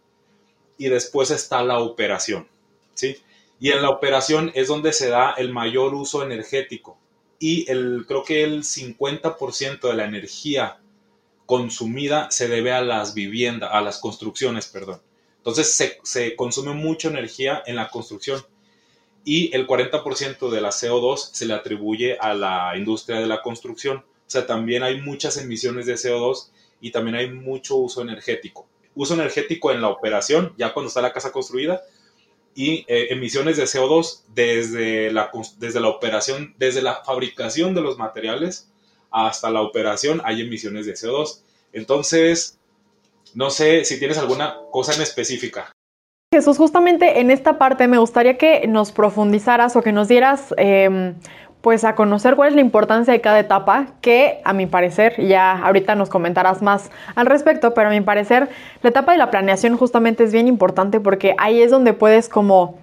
y 0.78 0.88
después 0.88 1.30
está 1.30 1.62
la 1.62 1.80
operación, 1.80 2.48
¿sí? 2.94 3.18
Y 3.60 3.72
en 3.72 3.82
la 3.82 3.90
operación 3.90 4.50
es 4.56 4.70
donde 4.70 4.94
se 4.94 5.10
da 5.10 5.32
el 5.32 5.52
mayor 5.52 5.94
uso 5.94 6.24
energético 6.24 6.98
y 7.38 7.70
el, 7.70 8.06
creo 8.08 8.24
que 8.24 8.46
el 8.46 8.64
50% 8.64 9.90
de 9.90 9.94
la 9.94 10.06
energía 10.06 10.80
consumida 11.46 12.32
se 12.32 12.48
debe 12.48 12.72
a 12.72 12.82
las 12.82 13.14
viviendas, 13.14 13.72
a 13.74 13.82
las 13.82 13.98
construcciones, 13.98 14.68
perdón. 14.68 15.02
Entonces 15.36 15.74
se, 15.74 16.00
se 16.04 16.38
consume 16.38 16.72
mucha 16.72 17.10
energía 17.10 17.62
en 17.66 17.76
la 17.76 17.90
construcción 17.90 18.42
y 19.26 19.54
el 19.54 19.68
40% 19.68 20.50
de 20.50 20.62
la 20.62 20.70
CO2 20.70 21.32
se 21.34 21.46
le 21.46 21.56
atribuye 21.56 22.18
a 22.18 22.34
la 22.34 22.72
industria 22.78 23.20
de 23.20 23.28
la 23.28 23.42
construcción. 23.42 23.98
O 23.98 24.30
sea, 24.32 24.48
también 24.48 24.84
hay 24.84 25.02
muchas 25.02 25.36
emisiones 25.36 25.86
de 25.86 25.96
CO2 25.96 26.52
y 26.82 26.92
también 26.92 27.16
hay 27.16 27.32
mucho 27.32 27.78
uso 27.78 28.02
energético 28.02 28.68
uso 28.96 29.14
energético 29.14 29.72
en 29.72 29.82
la 29.82 29.88
operación, 29.88 30.54
ya 30.58 30.74
cuando 30.74 30.90
está 30.90 31.02
la 31.02 31.14
casa 31.14 31.32
construida, 31.32 31.82
y 32.54 32.86
eh, 32.90 33.08
emisiones 33.12 33.56
de 33.56 33.64
CO2 33.64 34.24
desde 34.34 35.12
la, 35.12 35.32
desde 35.58 35.80
la 35.80 35.88
operación, 35.88 36.54
desde 36.58 36.82
la 36.82 36.96
fabricación 37.06 37.74
de 37.74 37.82
los 37.82 37.98
materiales 37.98 38.70
hasta 39.12 39.50
la 39.50 39.62
operación 39.62 40.22
hay 40.26 40.42
emisiones 40.42 40.86
de 40.86 40.94
CO2. 40.94 41.42
Entonces, 41.72 42.60
no 43.34 43.50
sé 43.50 43.86
si 43.86 43.98
tienes 43.98 44.18
alguna 44.18 44.58
cosa 44.72 44.94
en 44.94 45.02
específica. 45.02 45.72
Jesús, 46.34 46.58
justamente 46.58 47.22
en 47.22 47.32
esta 47.32 47.58
parte 47.58 47.88
me 47.88 47.98
gustaría 47.98 48.38
que 48.38 48.68
nos 48.68 48.92
profundizaras 48.92 49.76
o 49.76 49.82
que 49.82 49.92
nos 49.92 50.08
dieras 50.08 50.54
em, 50.58 51.16
pues 51.62 51.84
a 51.84 51.96
conocer 51.96 52.36
cuál 52.36 52.50
es 52.50 52.56
la 52.56 52.62
importancia 52.62 53.12
de 53.12 53.20
cada 53.20 53.40
etapa, 53.40 53.88
que 54.02 54.40
a 54.46 54.54
mi 54.54 54.66
parecer, 54.66 55.22
ya 55.26 55.52
ahorita 55.52 55.96
nos 55.96 56.10
comentarás 56.10 56.62
más 56.62 56.90
al 57.16 57.26
respecto, 57.26 57.74
pero 57.74 57.90
a 57.90 57.92
mi 57.92 58.02
parecer 58.02 58.50
la 58.82 58.90
etapa 58.90 59.12
de 59.12 59.18
la 59.18 59.30
planeación 59.30 59.76
justamente 59.76 60.24
es 60.24 60.32
bien 60.32 60.48
importante 60.48 61.00
porque 61.00 61.36
ahí 61.38 61.62
es 61.62 61.70
donde 61.70 61.94
puedes 61.94 62.30
como 62.30 62.78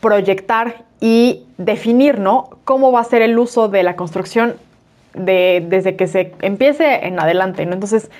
proyectar 0.00 0.84
y 1.00 1.44
definir, 1.58 2.18
¿no? 2.18 2.50
Cómo 2.64 2.90
va 2.90 3.00
a 3.00 3.04
ser 3.04 3.22
el 3.22 3.38
uso 3.38 3.68
de 3.68 3.82
la 3.82 3.96
construcción 3.96 4.54
de, 5.14 5.64
desde 5.68 5.96
que 5.96 6.06
se 6.06 6.32
empiece 6.40 7.06
en 7.06 7.20
adelante, 7.20 7.66
¿no? 7.66 7.74
Entonces, 7.74 8.10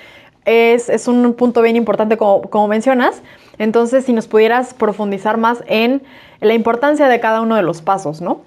es, 0.45 0.89
es 0.89 1.07
un 1.07 1.33
punto 1.33 1.61
bien 1.61 1.75
importante 1.75 2.17
como, 2.17 2.41
como 2.41 2.67
mencionas. 2.67 3.21
Entonces, 3.57 4.05
si 4.05 4.13
nos 4.13 4.27
pudieras 4.27 4.73
profundizar 4.73 5.37
más 5.37 5.63
en 5.67 6.03
la 6.39 6.53
importancia 6.53 7.07
de 7.07 7.19
cada 7.19 7.41
uno 7.41 7.55
de 7.55 7.63
los 7.63 7.81
pasos, 7.81 8.21
¿no? 8.21 8.41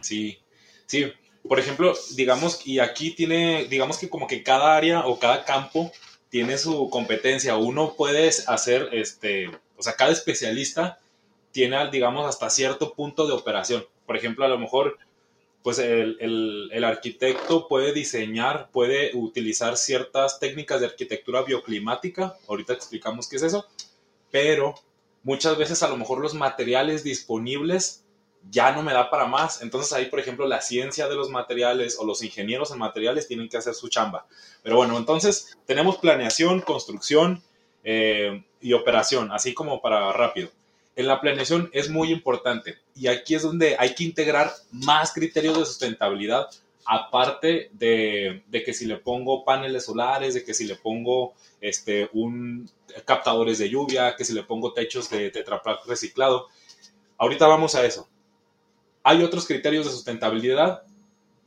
Sí, 0.00 0.39
Sí, 0.90 1.12
por 1.48 1.60
ejemplo, 1.60 1.94
digamos, 2.16 2.66
y 2.66 2.80
aquí 2.80 3.12
tiene, 3.12 3.66
digamos 3.66 3.96
que 3.96 4.08
como 4.08 4.26
que 4.26 4.42
cada 4.42 4.76
área 4.76 5.06
o 5.06 5.20
cada 5.20 5.44
campo 5.44 5.92
tiene 6.30 6.58
su 6.58 6.90
competencia. 6.90 7.56
Uno 7.56 7.94
puede 7.94 8.28
hacer, 8.48 8.88
este, 8.90 9.46
o 9.76 9.82
sea, 9.84 9.94
cada 9.94 10.10
especialista 10.10 10.98
tiene, 11.52 11.88
digamos, 11.92 12.26
hasta 12.28 12.50
cierto 12.50 12.94
punto 12.94 13.28
de 13.28 13.34
operación. 13.34 13.86
Por 14.04 14.16
ejemplo, 14.16 14.44
a 14.44 14.48
lo 14.48 14.58
mejor 14.58 14.98
pues 15.62 15.78
el, 15.78 16.16
el, 16.72 16.82
arquitecto 16.82 17.68
puede 17.68 17.92
diseñar, 17.92 18.68
puede 18.72 19.14
utilizar 19.14 19.76
ciertas 19.76 20.40
técnicas 20.40 20.80
de 20.80 20.86
arquitectura 20.86 21.42
bioclimática, 21.42 22.34
ahorita 22.48 22.72
explicamos 22.72 23.28
qué 23.28 23.36
es 23.36 23.42
eso, 23.42 23.68
pero 24.32 24.74
muchas 25.22 25.56
veces 25.56 25.84
a 25.84 25.88
lo 25.88 25.96
mejor 25.96 26.20
los 26.20 26.34
materiales 26.34 27.04
disponibles 27.04 27.99
ya 28.50 28.72
no 28.72 28.82
me 28.82 28.92
da 28.92 29.10
para 29.10 29.26
más. 29.26 29.62
Entonces 29.62 29.92
ahí, 29.92 30.06
por 30.06 30.20
ejemplo, 30.20 30.46
la 30.46 30.60
ciencia 30.60 31.08
de 31.08 31.16
los 31.16 31.30
materiales 31.30 31.98
o 31.98 32.04
los 32.04 32.22
ingenieros 32.22 32.70
en 32.70 32.78
materiales 32.78 33.28
tienen 33.28 33.48
que 33.48 33.56
hacer 33.56 33.74
su 33.74 33.88
chamba. 33.88 34.26
Pero 34.62 34.76
bueno, 34.76 34.96
entonces 34.96 35.58
tenemos 35.66 35.98
planeación, 35.98 36.60
construcción 36.60 37.42
eh, 37.84 38.44
y 38.60 38.72
operación, 38.72 39.32
así 39.32 39.54
como 39.54 39.80
para 39.80 40.12
rápido 40.12 40.50
en 40.96 41.06
la 41.06 41.20
planeación 41.20 41.70
es 41.72 41.88
muy 41.88 42.12
importante 42.12 42.78
y 42.94 43.06
aquí 43.06 43.34
es 43.34 43.42
donde 43.42 43.76
hay 43.78 43.94
que 43.94 44.04
integrar 44.04 44.52
más 44.70 45.12
criterios 45.12 45.58
de 45.58 45.64
sustentabilidad 45.64 46.48
aparte 46.84 47.70
de, 47.72 48.42
que 48.64 48.74
si 48.74 48.86
le 48.86 48.96
pongo 48.96 49.44
paneles 49.44 49.84
solares, 49.84 50.34
de 50.34 50.44
que 50.44 50.54
si 50.54 50.64
le 50.64 50.74
pongo 50.74 51.34
este, 51.60 52.08
un, 52.12 52.68
captadores 53.04 53.58
de 53.58 53.68
lluvia, 53.68 54.16
que 54.16 54.24
si 54.24 54.32
le 54.32 54.42
pongo 54.42 54.72
techos 54.72 55.08
de 55.08 55.30
tetrapack 55.30 55.86
reciclado. 55.86 56.48
Ahorita 57.16 57.46
vamos 57.46 57.74
a 57.74 57.84
eso. 57.84 58.08
Hay 59.02 59.22
otros 59.22 59.46
criterios 59.46 59.86
de 59.86 59.92
sustentabilidad 59.92 60.82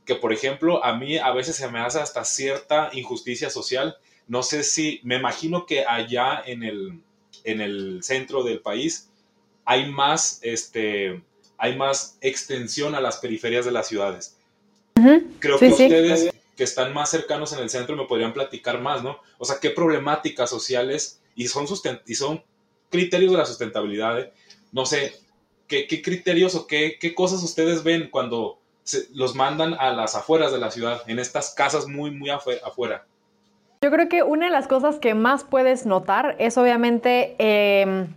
que, 0.04 0.14
por 0.14 0.32
ejemplo, 0.32 0.84
a 0.84 0.96
mí 0.96 1.18
a 1.18 1.32
veces 1.32 1.56
se 1.56 1.68
me 1.70 1.80
hace 1.80 2.00
hasta 2.00 2.24
cierta 2.24 2.90
injusticia 2.92 3.50
social. 3.50 3.96
No 4.26 4.42
sé 4.42 4.62
si, 4.62 5.00
me 5.02 5.16
imagino 5.16 5.66
que 5.66 5.84
allá 5.84 6.42
en 6.44 6.62
el, 6.62 7.00
en 7.44 7.60
el 7.60 8.02
centro 8.02 8.42
del 8.42 8.60
país 8.60 9.08
hay 9.64 9.90
más, 9.90 10.40
este, 10.42 11.22
hay 11.56 11.76
más 11.76 12.18
extensión 12.20 12.94
a 12.94 13.00
las 13.00 13.18
periferias 13.18 13.64
de 13.64 13.72
las 13.72 13.88
ciudades. 13.88 14.36
Creo 15.38 15.58
que 15.58 15.68
ustedes 15.68 16.30
que 16.56 16.64
están 16.64 16.92
más 16.92 17.10
cercanos 17.10 17.52
en 17.52 17.58
el 17.60 17.70
centro 17.70 17.96
me 17.96 18.06
podrían 18.06 18.32
platicar 18.32 18.80
más, 18.80 19.02
¿no? 19.02 19.18
O 19.38 19.44
sea, 19.44 19.58
qué 19.60 19.70
problemáticas 19.70 20.48
sociales 20.48 21.20
y 21.34 21.48
son, 21.48 21.66
y 22.06 22.14
son 22.14 22.42
criterios 22.90 23.32
de 23.32 23.38
la 23.38 23.46
sustentabilidad, 23.46 24.20
¿eh? 24.20 24.32
no 24.72 24.86
sé, 24.86 25.14
¿qué, 25.68 26.02
criterios 26.02 26.54
o 26.54 26.66
qué, 26.66 26.98
cosas 27.14 27.42
ustedes 27.42 27.82
ven 27.82 28.08
cuando 28.10 28.58
los 29.14 29.34
mandan 29.34 29.74
a 29.74 29.90
las 29.92 30.14
afueras 30.14 30.52
de 30.52 30.58
la 30.58 30.70
ciudad, 30.70 31.02
en 31.06 31.18
estas 31.18 31.54
casas 31.54 31.86
muy, 31.86 32.10
muy 32.10 32.30
afuera? 32.30 33.06
Yo 33.82 33.90
creo 33.90 34.08
que 34.08 34.22
una 34.22 34.46
de 34.46 34.52
las 34.52 34.66
cosas 34.66 34.98
que 34.98 35.14
más 35.14 35.44
puedes 35.44 35.84
notar 35.84 36.36
es 36.38 36.56
obviamente 36.56 37.34
em, 37.38 38.08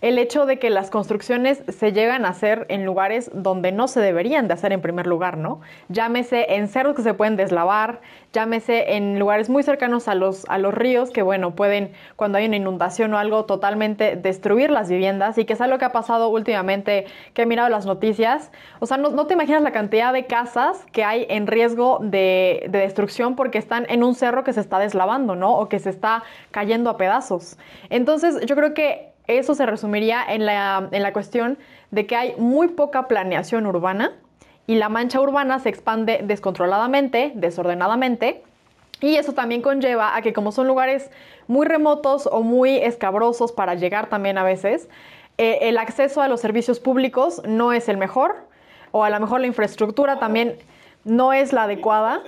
el 0.00 0.18
hecho 0.18 0.46
de 0.46 0.58
que 0.58 0.70
las 0.70 0.90
construcciones 0.90 1.62
se 1.68 1.92
llegan 1.92 2.24
a 2.24 2.30
hacer 2.30 2.66
en 2.68 2.84
lugares 2.84 3.30
donde 3.34 3.72
no 3.72 3.88
se 3.88 4.00
deberían 4.00 4.48
de 4.48 4.54
hacer 4.54 4.72
en 4.72 4.80
primer 4.80 5.06
lugar, 5.06 5.36
¿no? 5.36 5.60
Llámese 5.88 6.54
en 6.54 6.68
cerros 6.68 6.96
que 6.96 7.02
se 7.02 7.14
pueden 7.14 7.36
deslavar, 7.36 8.00
llámese 8.32 8.96
en 8.96 9.18
lugares 9.18 9.50
muy 9.50 9.62
cercanos 9.62 10.08
a 10.08 10.14
los, 10.14 10.44
a 10.48 10.58
los 10.58 10.72
ríos 10.72 11.10
que, 11.10 11.22
bueno, 11.22 11.54
pueden, 11.54 11.92
cuando 12.16 12.38
hay 12.38 12.46
una 12.46 12.56
inundación 12.56 13.12
o 13.12 13.18
algo, 13.18 13.44
totalmente 13.44 14.16
destruir 14.16 14.70
las 14.70 14.88
viviendas 14.88 15.36
y 15.36 15.44
que 15.44 15.52
es 15.52 15.60
algo 15.60 15.78
que 15.78 15.84
ha 15.84 15.92
pasado 15.92 16.28
últimamente, 16.28 17.06
que 17.34 17.42
he 17.42 17.46
mirado 17.46 17.68
las 17.68 17.84
noticias. 17.84 18.50
O 18.78 18.86
sea, 18.86 18.96
no, 18.96 19.26
te 19.26 19.34
imaginas 19.34 19.62
la 19.62 19.72
cantidad 19.72 20.12
de 20.12 20.26
casas 20.26 20.84
que 20.92 21.04
hay 21.04 21.26
en 21.28 21.46
riesgo 21.46 21.98
de, 22.00 22.66
de 22.70 22.78
destrucción 22.78 23.36
porque 23.36 23.58
están 23.58 23.86
en 23.90 24.02
un 24.02 24.14
cerro 24.14 24.44
que 24.44 24.52
se 24.52 24.60
está 24.60 24.78
deslavando, 24.78 25.36
¿no? 25.36 25.58
O 25.58 25.68
que 25.68 25.78
se 25.78 25.90
está 25.90 26.22
cayendo 26.50 26.88
a 26.88 26.96
pedazos. 26.96 27.58
Entonces, 27.90 28.46
yo 28.46 28.56
creo 28.56 28.72
que 28.72 29.09
eso 29.38 29.54
se 29.54 29.66
resumiría 29.66 30.24
en 30.28 30.46
la, 30.46 30.88
en 30.90 31.02
la 31.02 31.12
cuestión 31.12 31.58
de 31.90 32.06
que 32.06 32.16
hay 32.16 32.34
muy 32.36 32.68
poca 32.68 33.08
planeación 33.08 33.66
urbana 33.66 34.12
y 34.66 34.76
la 34.76 34.88
mancha 34.88 35.20
urbana 35.20 35.58
se 35.58 35.68
expande 35.68 36.20
descontroladamente, 36.22 37.32
desordenadamente, 37.34 38.42
y 39.00 39.16
eso 39.16 39.32
también 39.32 39.62
conlleva 39.62 40.14
a 40.14 40.22
que 40.22 40.32
como 40.32 40.52
son 40.52 40.66
lugares 40.66 41.10
muy 41.48 41.66
remotos 41.66 42.28
o 42.30 42.42
muy 42.42 42.76
escabrosos 42.76 43.52
para 43.52 43.74
llegar 43.74 44.08
también 44.08 44.38
a 44.38 44.44
veces, 44.44 44.88
eh, 45.38 45.58
el 45.62 45.78
acceso 45.78 46.20
a 46.20 46.28
los 46.28 46.40
servicios 46.40 46.80
públicos 46.80 47.42
no 47.46 47.72
es 47.72 47.88
el 47.88 47.96
mejor, 47.96 48.36
o 48.92 49.04
a 49.04 49.10
lo 49.10 49.18
mejor 49.18 49.40
la 49.40 49.46
infraestructura 49.46 50.18
también 50.18 50.56
no 51.04 51.32
es 51.32 51.52
la 51.52 51.64
adecuada. 51.64 52.20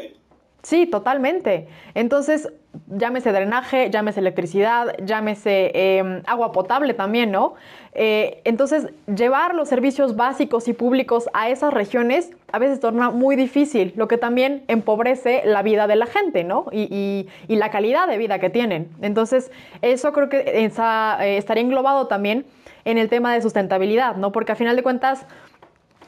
Sí, 0.62 0.87
totalmente. 0.87 1.66
Entonces, 1.95 2.49
llámese 2.87 3.33
drenaje, 3.33 3.90
llámese 3.90 4.21
electricidad, 4.21 4.95
llámese 5.04 5.73
em, 5.75 6.23
agua 6.26 6.52
potable 6.52 6.95
también, 6.95 7.33
¿no? 7.33 7.54
Eh, 7.95 8.40
entonces, 8.45 8.88
llevar 9.07 9.54
los 9.57 9.69
servicios 9.69 10.14
básicos 10.14 10.69
y 10.69 10.73
públicos 10.73 11.28
a 11.35 11.49
esas 11.49 11.75
regiones 11.75 12.31
a 12.52 12.59
veces 12.59 12.81
torna 12.81 13.11
muy 13.11 13.35
difícil, 13.35 13.92
lo 13.97 14.07
que 14.09 14.19
también 14.19 14.62
empobrece 14.69 15.42
la 15.45 15.62
vida 15.62 15.87
de 15.87 15.97
la 15.97 16.07
gente, 16.07 16.45
¿no? 16.45 16.66
Y, 16.71 17.28
la 17.49 17.71
calidad 17.71 18.09
de 18.09 18.19
vida 18.19 18.38
que 18.38 18.50
tienen. 18.50 18.88
Entonces, 19.02 19.50
eso 19.83 20.12
creo 20.12 20.28
que 20.28 20.38
eh, 20.38 21.37
estaría 21.37 21.62
englobado 21.62 22.07
también 22.07 22.45
en 22.85 22.99
el 22.99 23.09
tema 23.09 23.35
de 23.35 23.42
sustentabilidad, 23.42 24.16
¿no? 24.16 24.33
Porque 24.33 24.52
a 24.52 24.57
final 24.57 24.76
de 24.76 24.83
cuentas, 24.83 25.26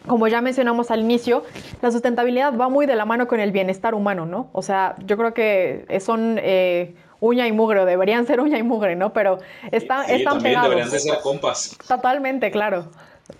como 0.07 0.29
ya 0.29 0.41
mencionamos 0.41 0.91
al 0.91 1.01
inicio, 1.01 1.45
la 1.83 1.91
sustentabilidad 1.91 2.57
va 2.57 2.69
muy 2.69 2.87
de 2.87 2.97
la 2.97 3.05
mano 3.05 3.27
con 3.27 3.41
el 3.41 3.53
bienestar 3.53 3.95
humano, 3.95 4.27
¿no? 4.27 4.51
O 4.53 4.63
sea, 4.63 4.97
yo 5.05 5.17
creo 5.17 5.35
que 5.35 5.87
son 6.05 6.39
eh, 6.43 6.95
uña 7.21 7.47
y 7.47 7.53
mugre, 7.53 7.81
o 7.81 7.87
deberían 7.87 8.27
ser 8.27 8.41
uña 8.41 8.59
y 8.59 8.63
mugre, 8.63 8.97
¿no? 8.97 9.13
Pero 9.13 9.39
está, 9.73 10.05
sí, 10.05 10.13
están 10.13 10.35
también 10.35 10.61
deberían 10.61 10.91
de 10.91 10.99
ser 10.99 11.19
compas. 11.23 11.77
Totalmente, 11.87 12.51
claro. 12.51 12.91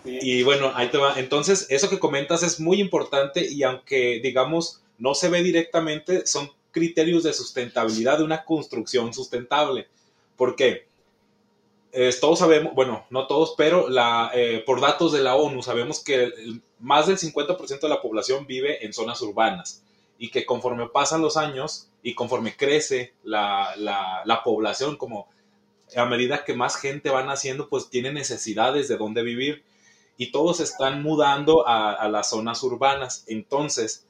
Y 0.05 0.43
bueno, 0.43 0.73
ahí 0.75 0.89
te 0.89 0.99
va. 0.99 1.15
Entonces, 1.17 1.67
eso 1.69 1.91
que 1.91 1.99
comentas 1.99 2.43
es 2.43 2.59
muy 2.59 2.81
importante 2.81 3.47
y 3.47 3.63
aunque, 3.63 4.21
digamos, 4.23 4.83
no 4.99 5.15
se 5.15 5.29
ve 5.29 5.43
directamente, 5.43 6.27
son 6.27 6.51
criterios 6.71 7.23
de 7.23 7.33
sustentabilidad 7.33 8.19
de 8.19 8.25
una 8.25 8.45
construcción 8.45 9.13
sustentable. 9.13 9.87
¿Por 10.37 10.57
qué? 10.57 10.87
Todos 12.21 12.41
sabemos, 12.41 12.75
bueno, 12.75 13.07
no 13.11 13.27
todos, 13.27 13.55
pero 13.57 13.89
la, 13.89 14.31
eh, 14.35 14.63
por 14.67 14.81
datos 14.81 15.13
de 15.13 15.23
la 15.23 15.37
ONU 15.37 15.63
sabemos 15.63 16.03
que 16.03 16.31
más 16.81 17.07
del 17.07 17.19
50% 17.19 17.81
de 17.81 17.89
la 17.89 18.03
población 18.03 18.47
vive 18.47 18.85
en 18.85 18.93
zonas 18.93 19.23
urbanas 19.23 19.83
y 20.19 20.31
que 20.31 20.45
conforme 20.45 20.89
pasan 20.89 21.23
los 21.23 21.37
años 21.37 21.89
y 22.03 22.15
conforme 22.15 22.57
crece 22.57 23.15
la, 23.23 23.75
la, 23.77 24.43
población, 24.43 24.97
como 24.97 25.29
a 25.97 26.05
medida 26.05 26.45
que 26.45 26.55
más 26.55 26.77
gente 26.77 27.11
va 27.11 27.23
naciendo, 27.23 27.69
pues 27.69 27.89
tiene 27.91 28.13
necesidades 28.13 28.89
de 28.89 28.97
dónde 28.97 29.23
vivir 29.23 29.65
y 30.17 30.33
todos 30.33 30.61
están 30.61 31.03
mudando 31.03 31.67
a, 31.67 31.93
a 31.93 32.09
las 32.09 32.31
zonas 32.31 32.63
urbanas. 32.63 33.25
Entonces, 33.29 34.05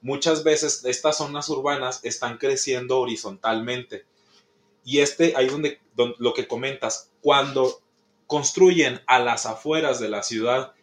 muchas 0.00 0.42
veces 0.42 0.84
estas 0.84 1.18
zonas 1.18 1.48
urbanas 1.48 2.00
están 2.02 2.38
creciendo 2.38 2.98
horizontalmente 2.98 4.04
y 4.86 5.00
este, 5.00 5.34
ahí 5.36 5.48
donde, 5.48 5.80
donde 5.96 6.14
lo 6.20 6.32
que 6.32 6.46
comentas, 6.46 7.10
cuando 7.26 7.82
construyen 8.28 9.00
a 9.08 9.18
las 9.18 9.46
afueras 9.46 9.98
de 9.98 10.08
la 10.08 10.22
ciudad, 10.22 10.74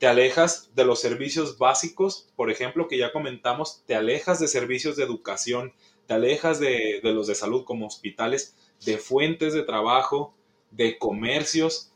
te 0.00 0.08
alejas 0.08 0.68
de 0.74 0.84
los 0.84 1.00
servicios 1.00 1.58
básicos, 1.58 2.28
por 2.34 2.50
ejemplo, 2.50 2.88
que 2.88 2.98
ya 2.98 3.12
comentamos, 3.12 3.84
te 3.86 3.94
alejas 3.94 4.40
de 4.40 4.48
servicios 4.48 4.96
de 4.96 5.04
educación, 5.04 5.72
te 6.08 6.14
alejas 6.14 6.58
de, 6.58 6.98
de, 7.04 7.12
los 7.12 7.28
de 7.28 7.36
salud 7.36 7.64
como 7.64 7.86
hospitales, 7.86 8.56
de 8.84 8.98
fuentes 8.98 9.54
de 9.54 9.62
trabajo, 9.62 10.34
de 10.72 10.98
comercios, 10.98 11.92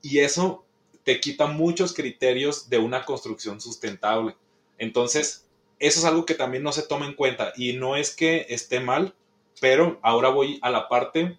y 0.00 0.20
eso 0.20 0.64
te 1.02 1.20
quita 1.20 1.46
muchos 1.46 1.92
criterios 1.92 2.70
de 2.70 2.78
una 2.78 3.04
construcción 3.04 3.60
sustentable. 3.60 4.36
Entonces, 4.78 5.46
eso 5.80 5.98
es 5.98 6.04
algo 6.06 6.24
que 6.24 6.34
también 6.34 6.62
no 6.62 6.72
se 6.72 6.84
toma 6.84 7.04
en 7.04 7.12
cuenta 7.12 7.52
y 7.58 7.74
no 7.74 7.94
es 7.94 8.16
que 8.16 8.46
esté 8.48 8.80
mal, 8.80 9.14
pero 9.60 9.98
ahora 10.00 10.30
voy 10.30 10.58
a 10.62 10.70
la 10.70 10.88
parte 10.88 11.38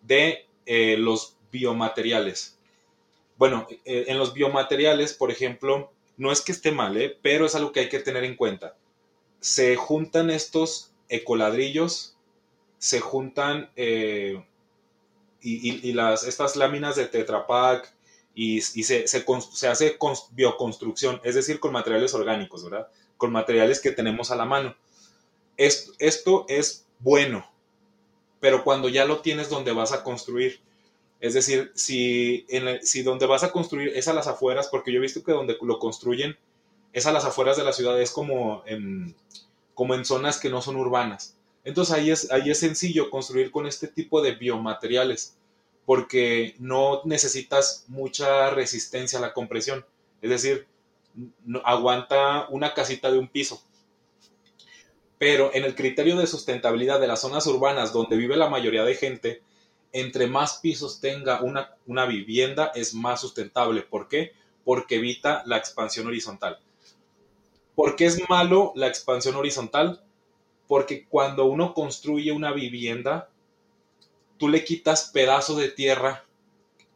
de 0.00 0.46
eh, 0.72 0.96
los 0.96 1.36
biomateriales. 1.50 2.56
Bueno, 3.36 3.66
eh, 3.84 4.04
en 4.06 4.18
los 4.18 4.34
biomateriales, 4.34 5.12
por 5.12 5.32
ejemplo, 5.32 5.90
no 6.16 6.30
es 6.30 6.42
que 6.42 6.52
esté 6.52 6.70
mal, 6.70 6.96
¿eh? 6.96 7.18
pero 7.22 7.44
es 7.44 7.56
algo 7.56 7.72
que 7.72 7.80
hay 7.80 7.88
que 7.88 7.98
tener 7.98 8.22
en 8.22 8.36
cuenta. 8.36 8.76
Se 9.40 9.74
juntan 9.74 10.30
estos 10.30 10.92
ecoladrillos, 11.08 12.16
se 12.78 13.00
juntan 13.00 13.72
y, 13.74 15.92
las, 15.92 16.22
estas 16.22 16.54
láminas 16.54 16.94
de 16.94 17.06
Tetra 17.06 17.48
Pak 17.48 17.92
y, 18.36 18.60
se, 18.60 19.08
se, 19.08 19.68
hace 19.68 19.98
bioconstrucción, 20.30 21.20
es 21.24 21.34
decir, 21.34 21.58
con 21.58 21.72
materiales 21.72 22.14
orgánicos, 22.14 22.62
¿verdad? 22.62 22.86
Con 23.16 23.32
materiales 23.32 23.80
que 23.80 23.90
tenemos 23.90 24.30
a 24.30 24.36
la 24.36 24.44
mano. 24.44 24.76
Esto 25.56 26.44
es 26.46 26.86
bueno, 27.00 27.49
pero 28.40 28.64
cuando 28.64 28.88
ya 28.88 29.04
lo 29.04 29.20
tienes 29.20 29.48
donde 29.48 29.72
vas 29.72 29.92
a 29.92 30.02
construir, 30.02 30.60
es 31.20 31.34
decir, 31.34 31.70
si, 31.74 32.46
donde 33.04 33.26
vas 33.26 33.44
a 33.44 33.52
construir 33.52 33.92
es 33.94 34.08
a 34.08 34.14
las 34.14 34.26
afueras, 34.26 34.68
porque 34.68 34.90
yo 34.90 34.98
he 34.98 35.02
visto 35.02 35.22
que 35.22 35.32
donde 35.32 35.56
lo 35.60 35.78
construyen 35.78 36.36
es 36.92 37.06
a 37.06 37.12
las 37.12 37.24
afueras 37.24 37.56
de 37.56 37.64
la 37.64 37.72
ciudad, 37.72 38.00
es 38.00 38.10
como 38.10 38.64
en, 38.66 39.14
zonas 40.04 40.38
que 40.38 40.50
no 40.50 40.62
son 40.62 40.76
urbanas. 40.76 41.36
Entonces 41.62 41.94
ahí 41.94 42.10
es, 42.10 42.32
ahí 42.32 42.50
es 42.50 42.58
sencillo 42.58 43.10
construir 43.10 43.50
con 43.50 43.66
este 43.66 43.86
tipo 43.86 44.22
de 44.22 44.34
biomateriales, 44.34 45.36
porque 45.84 46.54
no 46.58 47.02
necesitas 47.04 47.84
mucha 47.88 48.50
resistencia 48.50 49.18
a 49.18 49.22
la 49.22 49.34
compresión. 49.34 49.84
Es 50.22 50.30
decir, 50.30 50.66
aguanta 51.64 52.46
una 52.48 52.72
casita 52.72 53.10
de 53.10 53.18
un 53.18 53.28
piso. 53.28 53.62
Pero 55.20 55.50
en 55.52 55.64
el 55.64 55.74
criterio 55.74 56.16
de 56.16 56.26
sustentabilidad 56.26 56.98
de 56.98 57.06
las 57.06 57.20
zonas 57.20 57.46
urbanas 57.46 57.92
donde 57.92 58.16
vive 58.16 58.38
la 58.38 58.48
mayoría 58.48 58.84
de 58.84 58.94
gente, 58.94 59.42
entre 59.92 60.26
más 60.26 60.60
pisos 60.62 60.98
tenga 61.02 61.42
una, 61.42 61.76
una 61.86 62.06
vivienda 62.06 62.72
es 62.74 62.94
más 62.94 63.20
sustentable. 63.20 63.82
¿Por 63.82 64.08
qué? 64.08 64.32
Porque 64.64 64.94
evita 64.94 65.42
la 65.44 65.58
expansión 65.58 66.06
horizontal. 66.06 66.58
¿Por 67.74 67.96
qué 67.96 68.06
es 68.06 68.26
malo 68.30 68.72
la 68.74 68.86
expansión 68.86 69.36
horizontal? 69.36 70.02
Porque 70.66 71.06
cuando 71.06 71.44
uno 71.44 71.74
construye 71.74 72.32
una 72.32 72.54
vivienda, 72.54 73.28
tú 74.38 74.48
le 74.48 74.64
quitas 74.64 75.10
pedazos 75.12 75.58
de 75.58 75.68
tierra. 75.68 76.24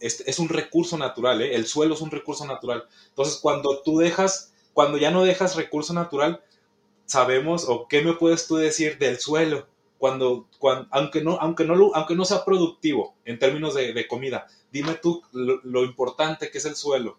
Es, 0.01 0.39
un 0.39 0.49
recurso 0.49 0.97
natural, 0.97 1.43
¿eh? 1.43 1.55
el 1.55 1.67
suelo 1.67 1.93
es 1.93 2.01
un 2.01 2.11
recurso 2.11 2.47
natural. 2.47 2.89
Entonces, 3.11 3.37
cuando 3.37 3.83
tú 3.83 3.99
dejas, 3.99 4.55
cuando 4.73 4.97
ya 4.97 5.11
no 5.11 5.25
dejas 5.25 5.57
recurso 5.57 5.93
natural, 5.93 6.43
sabemos, 7.07 7.69
o 7.69 7.87
qué 7.89 8.03
me 8.03 8.15
puedes 8.15 8.47
tú 8.47 8.57
decir 8.57 8.99
del 8.99 9.19
suelo, 9.19 9.67
cuando, 9.99 10.49
cuando 10.59 10.87
aunque, 10.91 11.23
no, 11.23 11.39
aunque, 11.41 11.65
no 11.65 11.93
aunque 11.95 12.15
no 12.15 12.25
sea 12.25 12.45
productivo 12.45 13.15
en 13.25 13.39
términos 13.39 13.75
de, 13.75 14.07
comida, 14.07 14.47
dime 14.71 14.95
tú 15.01 15.23
lo, 15.33 15.85
importante 15.85 16.51
que 16.51 16.59
es 16.59 16.65
el 16.67 16.75
suelo, 16.75 17.17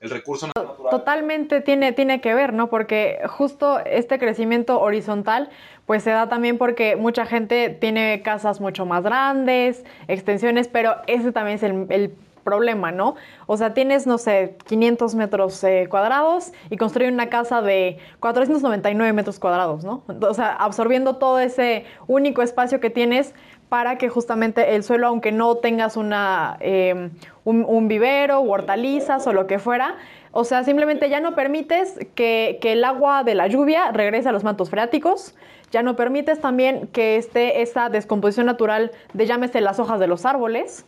el 0.00 0.10
recurso 0.10 0.46
natural. 0.48 0.90
Totalmente 0.90 1.60
tiene, 1.62 1.92
tiene 1.92 2.20
que 2.20 2.34
ver, 2.34 2.52
¿no? 2.52 2.68
Porque 2.68 3.20
justo 3.26 3.78
este 3.78 4.18
crecimiento 4.18 4.80
horizontal, 4.80 5.48
pues 5.86 6.02
se 6.02 6.10
da 6.10 6.28
también 6.28 6.58
porque 6.58 6.96
mucha 6.96 7.24
gente 7.24 7.70
tiene 7.70 8.20
casas 8.22 8.60
mucho 8.60 8.84
más 8.84 9.02
grandes, 9.02 9.84
extensiones, 10.08 10.68
pero 10.68 10.96
ese 11.06 11.32
también 11.32 11.56
es 11.56 11.62
el, 11.62 11.86
el 11.88 12.14
problema, 12.46 12.92
¿no? 12.92 13.16
O 13.46 13.56
sea, 13.56 13.74
tienes, 13.74 14.06
no 14.06 14.18
sé, 14.18 14.56
500 14.66 15.16
metros 15.16 15.62
eh, 15.64 15.88
cuadrados 15.90 16.52
y 16.70 16.76
construir 16.76 17.12
una 17.12 17.28
casa 17.28 17.60
de 17.60 17.98
499 18.20 19.12
metros 19.12 19.40
cuadrados, 19.40 19.84
¿no? 19.84 20.04
O 20.06 20.32
sea, 20.32 20.52
absorbiendo 20.54 21.16
todo 21.16 21.40
ese 21.40 21.84
único 22.06 22.42
espacio 22.42 22.78
que 22.78 22.88
tienes 22.88 23.34
para 23.68 23.98
que 23.98 24.08
justamente 24.08 24.76
el 24.76 24.84
suelo, 24.84 25.08
aunque 25.08 25.32
no 25.32 25.56
tengas 25.56 25.96
una, 25.96 26.56
em, 26.60 27.10
un, 27.44 27.88
vivero 27.88 28.38
o 28.38 28.50
hortalizas 28.50 29.26
o 29.26 29.32
lo 29.32 29.48
que 29.48 29.58
fuera, 29.58 29.96
o 30.30 30.44
sea, 30.44 30.62
simplemente 30.62 31.08
ya 31.08 31.18
no 31.18 31.34
permites 31.34 31.98
que, 32.14 32.58
que, 32.60 32.72
el 32.72 32.84
agua 32.84 33.24
de 33.24 33.34
la 33.34 33.48
lluvia 33.48 33.90
regrese 33.90 34.28
a 34.28 34.32
los 34.32 34.44
mantos 34.44 34.70
freáticos, 34.70 35.34
ya 35.72 35.82
no 35.82 35.96
permites 35.96 36.40
también 36.40 36.86
que 36.92 37.16
esté 37.16 37.62
esa 37.62 37.88
descomposición 37.88 38.46
natural 38.46 38.92
de 39.14 39.26
llámese 39.26 39.60
las 39.60 39.80
hojas 39.80 39.98
de 39.98 40.06
los 40.06 40.24
árboles, 40.24 40.86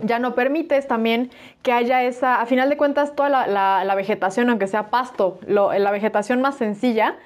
ya 0.00 0.18
no 0.18 0.34
permites 0.34 0.86
también 0.86 1.30
que 1.62 1.72
haya 1.72 2.04
esa, 2.04 2.40
a 2.40 2.46
final 2.46 2.68
de 2.68 2.76
cuentas, 2.76 3.14
toda 3.16 3.28
la, 3.46 3.94
vegetación, 3.94 4.50
aunque 4.50 4.66
sea 4.66 4.90
pasto, 4.90 5.38
la 5.46 5.90
vegetación 5.90 6.40
más 6.40 6.56
sencilla, 6.56 7.18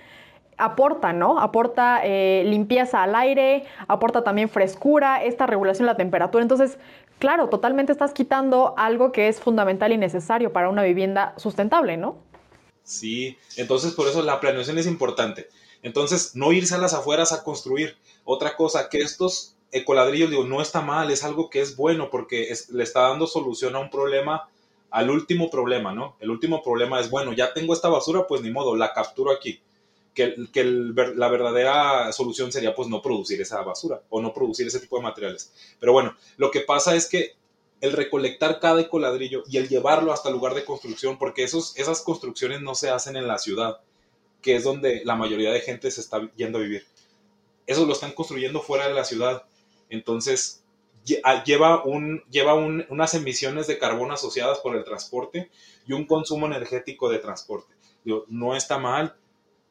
aporta, 0.61 1.13
¿no? 1.13 1.41
Aporta 1.41 2.01
eh, 2.05 2.45
limpieza 2.47 3.03
al 3.03 3.15
aire, 3.15 3.65
aporta 3.89 4.23
también 4.23 4.49
frescura, 4.49 5.25
esta 5.25 5.47
regulación 5.47 5.87
de 5.87 5.93
la 5.93 5.97
temperatura. 5.97 6.43
Entonces, 6.43 6.79
claro, 7.19 7.49
totalmente 7.49 7.93
estás 7.93 8.13
quitando 8.13 8.75
algo 8.77 9.11
que 9.11 9.29
es 9.29 9.41
fundamental 9.41 9.93
y 9.93 9.97
necesario 9.97 10.53
para 10.53 10.69
una 10.69 10.83
vivienda 10.83 11.35
sustentable, 11.37 11.97
¿no? 11.97 12.19
Sí, 12.83 13.39
entonces 13.57 13.93
por 13.93 14.07
eso 14.07 14.23
la 14.23 14.41
planeación 14.41 14.79
es 14.79 14.87
importante. 14.87 15.49
Entonces, 15.83 16.37
no 16.37 16.53
irse 16.53 16.75
a 16.75 16.79
las 16.79 16.93
afueras 16.93 17.33
a 17.33 17.43
construir. 17.43 17.97
Otra 18.25 18.55
cosa, 18.57 18.89
que 18.91 18.99
estos 18.99 19.57
ecoladrillos, 19.73 20.31
digo, 20.31 20.45
no 20.45 20.61
está 20.61 20.81
mal, 20.81 21.11
es 21.11 21.25
algo 21.25 21.51
que 21.51 21.61
es 21.61 21.77
bueno 21.77 22.11
porque 22.11 22.53
le 22.71 22.83
está 22.83 23.09
dando 23.09 23.27
solución 23.27 23.77
a 23.77 23.81
un 23.81 23.91
problema, 23.91 24.49
al 24.91 25.11
último 25.11 25.51
problema, 25.51 25.93
¿no? 25.93 26.17
El 26.21 26.31
último 26.31 26.63
problema 26.63 27.01
es, 27.01 27.11
bueno, 27.11 27.33
ya 27.33 27.53
tengo 27.53 27.73
esta 27.73 27.89
basura, 27.89 28.27
pues 28.27 28.43
ni 28.43 28.51
modo, 28.51 28.77
la 28.77 28.93
capturo 28.93 29.31
aquí. 29.31 29.61
Que, 30.13 30.35
que 30.53 30.65
la 30.65 31.29
verdadera 31.29 32.13
solución 32.13 32.51
sería 32.51 32.75
pues 32.75 32.89
no 32.89 33.01
producir 33.01 33.41
esa 33.41 33.63
basura 33.63 34.03
o 34.11 34.21
no 34.21 34.35
producir 34.35 34.67
ese 34.67 34.81
tipo 34.81 34.97
de 34.97 35.05
materiales. 35.05 35.53
Pero 35.79 35.93
bueno, 35.93 36.17
lo 36.37 36.51
que 36.51 36.63
pasa 36.63 36.97
es 36.97 37.09
que 37.09 37.37
el 37.81 37.93
recolectar 37.93 38.59
cada 38.59 38.81
ecoladrillo 38.81 39.45
y 39.49 39.57
el 39.57 39.69
llevarlo 39.69 40.13
hasta 40.13 40.29
el 40.29 40.35
lugar 40.35 40.55
de 40.55 40.65
construcción, 40.65 41.17
porque 41.17 41.45
esos, 41.45 41.77
esas 41.79 42.03
construcciones 42.03 42.61
no 42.61 42.75
se 42.75 42.91
hacen 42.91 43.17
en 43.17 43.29
la 43.29 43.39
ciudad, 43.39 43.79
que 44.43 44.57
es 44.57 44.65
donde 44.65 45.03
la 45.05 45.15
mayoría 45.15 45.53
de 45.53 45.61
gente 45.61 45.91
se 45.91 46.01
está 46.01 46.29
yendo 46.37 46.59
a 46.59 46.63
vivir. 46.63 46.85
Eso 47.67 47.87
lo 47.87 47.93
están 47.93 48.13
construyendo 48.13 48.61
fuera 48.61 48.89
de 48.89 48.95
la 48.95 49.05
ciudad 49.05 49.45
entonces, 49.91 50.65
ah, 51.25 51.45
lleva, 51.45 51.85
un, 51.85 52.23
lleva 52.31 52.55
unas 52.55 53.15
emisiones 53.15 53.67
de 53.67 53.79
carbono 53.79 54.15
asociadas 54.15 54.59
por 54.61 54.77
el 54.77 54.85
transporte 54.85 55.51
y 55.87 55.93
un 55.93 56.07
consumo 56.07 56.47
energético 56.47 57.09
de 57.09 57.19
transporte. 57.19 57.75
no 58.29 58.57
está 58.57 58.79
mal, 58.79 59.17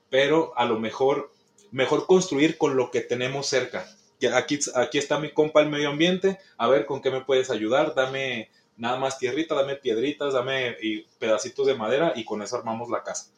pero 0.10 0.54
a 0.56 0.66
lo 0.66 0.80
mejor, 0.80 1.32
mejor 1.72 2.06
construir 2.06 2.58
con 2.58 2.76
lo 2.76 2.92
que 2.92 3.02
tenemos 3.02 3.48
cerca. 3.48 3.86
Aquí, 4.34 4.60
aquí 4.76 4.98
está 4.98 5.20
mi 5.20 5.32
compa 5.32 5.62
el 5.62 5.70
medio 5.70 5.90
ambiente, 5.90 6.40
a 6.58 6.68
ver 6.68 6.86
con 6.86 7.02
qué 7.02 7.10
me 7.10 7.22
puedes 7.22 7.50
ayudar, 7.50 7.96
dame 7.96 8.50
nada 8.76 8.98
más 8.98 9.18
tierrita, 9.18 9.56
dame 9.56 9.76
piedritas, 9.76 10.34
dame 10.34 10.76
pedacitos 11.20 11.68
de 11.68 11.76
madera 11.76 12.14
y 12.16 12.26
con 12.26 12.42
eso 12.42 12.58
armamos 12.58 12.90
la 12.90 13.04
casa. 13.04 13.32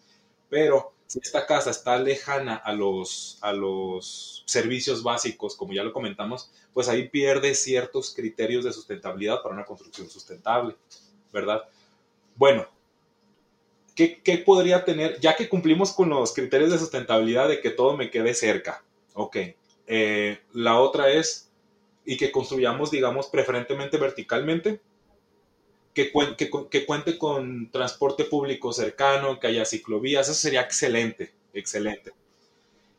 Pero 0.50 0.94
si 1.12 1.20
esta 1.22 1.46
casa 1.46 1.72
está 1.72 1.98
lejana 1.98 2.56
a 2.56 2.72
los, 2.72 3.38
a 3.42 3.52
los 3.52 4.44
servicios 4.48 5.04
básicos, 5.04 5.58
como 5.58 5.74
ya 5.74 5.84
lo 5.84 5.92
comentamos, 5.92 6.54
pues 6.74 6.88
ahí 6.88 7.10
pierde 7.10 7.54
ciertos 7.54 8.14
criterios 8.16 8.64
de 8.64 8.72
sustentabilidad 8.72 9.44
para 9.44 9.54
una 9.54 9.66
construcción 9.66 10.10
sustentable, 10.10 10.74
¿verdad? 11.34 11.64
Bueno, 12.38 12.66
¿qué, 13.94 14.44
podría 14.46 14.86
tener? 14.86 15.20
Ya 15.20 15.36
que 15.36 15.50
cumplimos 15.50 15.92
con 15.92 16.08
los 16.08 16.34
criterios 16.34 16.72
de 16.72 16.80
sustentabilidad 16.80 17.50
de 17.50 17.60
que 17.60 17.72
todo 17.72 17.98
me 17.98 18.10
quede 18.10 18.34
cerca, 18.34 18.82
ok. 19.14 19.36
Eh, 19.88 20.40
la 20.54 20.80
otra 20.80 21.12
es, 21.12 21.52
y 22.06 22.16
que 22.16 22.32
construyamos, 22.32 22.90
digamos, 22.90 23.28
preferentemente 23.28 23.98
verticalmente, 23.98 24.80
que, 25.94 26.12
cuente 26.86 27.18
con 27.18 27.70
transporte 27.72 28.24
público 28.24 28.72
cercano, 28.72 29.40
que 29.40 29.48
haya 29.48 29.66
ciclovías, 29.66 30.30
eso 30.30 30.40
sería 30.40 30.62
excelente, 30.62 31.32
excelente. 31.54 32.14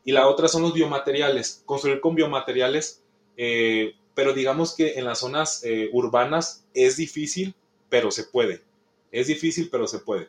Y 0.05 0.13
la 0.13 0.29
otra 0.29 0.49
son 0.49 0.63
los 0.63 0.75
biomateriales, 0.75 1.63
construir 1.65 2.01
con 2.01 2.15
biomateriales, 2.15 3.03
eh, 3.37 3.95
pero 4.15 4.35
digamos 4.35 4.75
que 4.75 4.99
en 4.99 5.07
las 5.07 5.21
zonas 5.21 5.63
eh, 5.65 5.89
urbanas 5.93 6.65
es 6.75 6.97
difícil, 6.97 7.55
pero 7.89 8.11
se 8.11 8.25
puede. 8.25 8.63
Es 9.11 9.27
difícil, 9.27 9.69
pero 9.71 9.87
se 9.87 10.01
puede. 10.01 10.29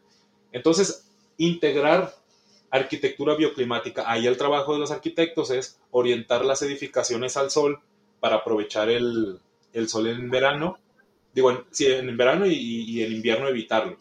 Entonces, 0.52 1.06
integrar 1.38 2.15
arquitectura 2.69 3.36
bioclimática, 3.36 4.10
ahí 4.10 4.26
el 4.26 4.38
trabajo 4.38 4.73
de 4.73 4.80
los 4.80 4.91
arquitectos 4.91 5.52
es 5.52 5.80
orientar 5.91 6.45
las 6.45 6.62
edificaciones 6.62 7.36
al 7.36 7.52
sol 7.52 7.82
para 8.19 8.38
aprovechar 8.38 8.89
el 8.89 9.39
sol 9.88 10.08
en 10.08 10.30
verano 10.30 10.78
digo, 11.34 11.52
en, 11.52 12.10
en 12.10 12.17
verano 12.17 12.46
y, 12.46 13.04
en 13.04 13.12
invierno 13.12 13.48
evitarlo. 13.48 13.98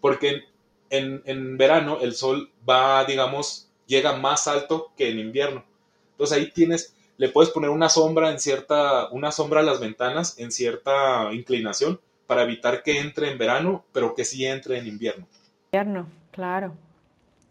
Porque 0.00 0.44
en, 0.90 1.22
en, 1.24 1.56
verano 1.56 1.98
el 2.00 2.14
sol 2.14 2.50
va, 2.68 3.04
digamos, 3.04 3.70
llega 3.86 4.16
más 4.16 4.46
alto 4.46 4.92
que 4.96 5.10
en 5.10 5.18
invierno. 5.18 5.64
Entonces 6.12 6.36
ahí 6.36 6.50
tienes, 6.50 6.94
le 7.16 7.28
puedes 7.28 7.50
poner 7.50 7.70
una 7.70 7.88
sombra 7.88 8.30
en 8.30 8.40
cierta, 8.40 9.08
una 9.10 9.32
sombra 9.32 9.60
a 9.60 9.64
las 9.64 9.80
ventanas 9.80 10.38
en 10.38 10.52
cierta 10.52 11.32
inclinación 11.32 12.00
para 12.26 12.42
evitar 12.42 12.82
que 12.82 12.98
entre 12.98 13.30
en 13.30 13.38
verano, 13.38 13.84
pero 13.92 14.14
que 14.14 14.24
sí 14.24 14.44
entre 14.44 14.78
en 14.78 14.86
invierno. 14.86 15.26
Invierno, 15.72 16.08
claro. 16.30 16.74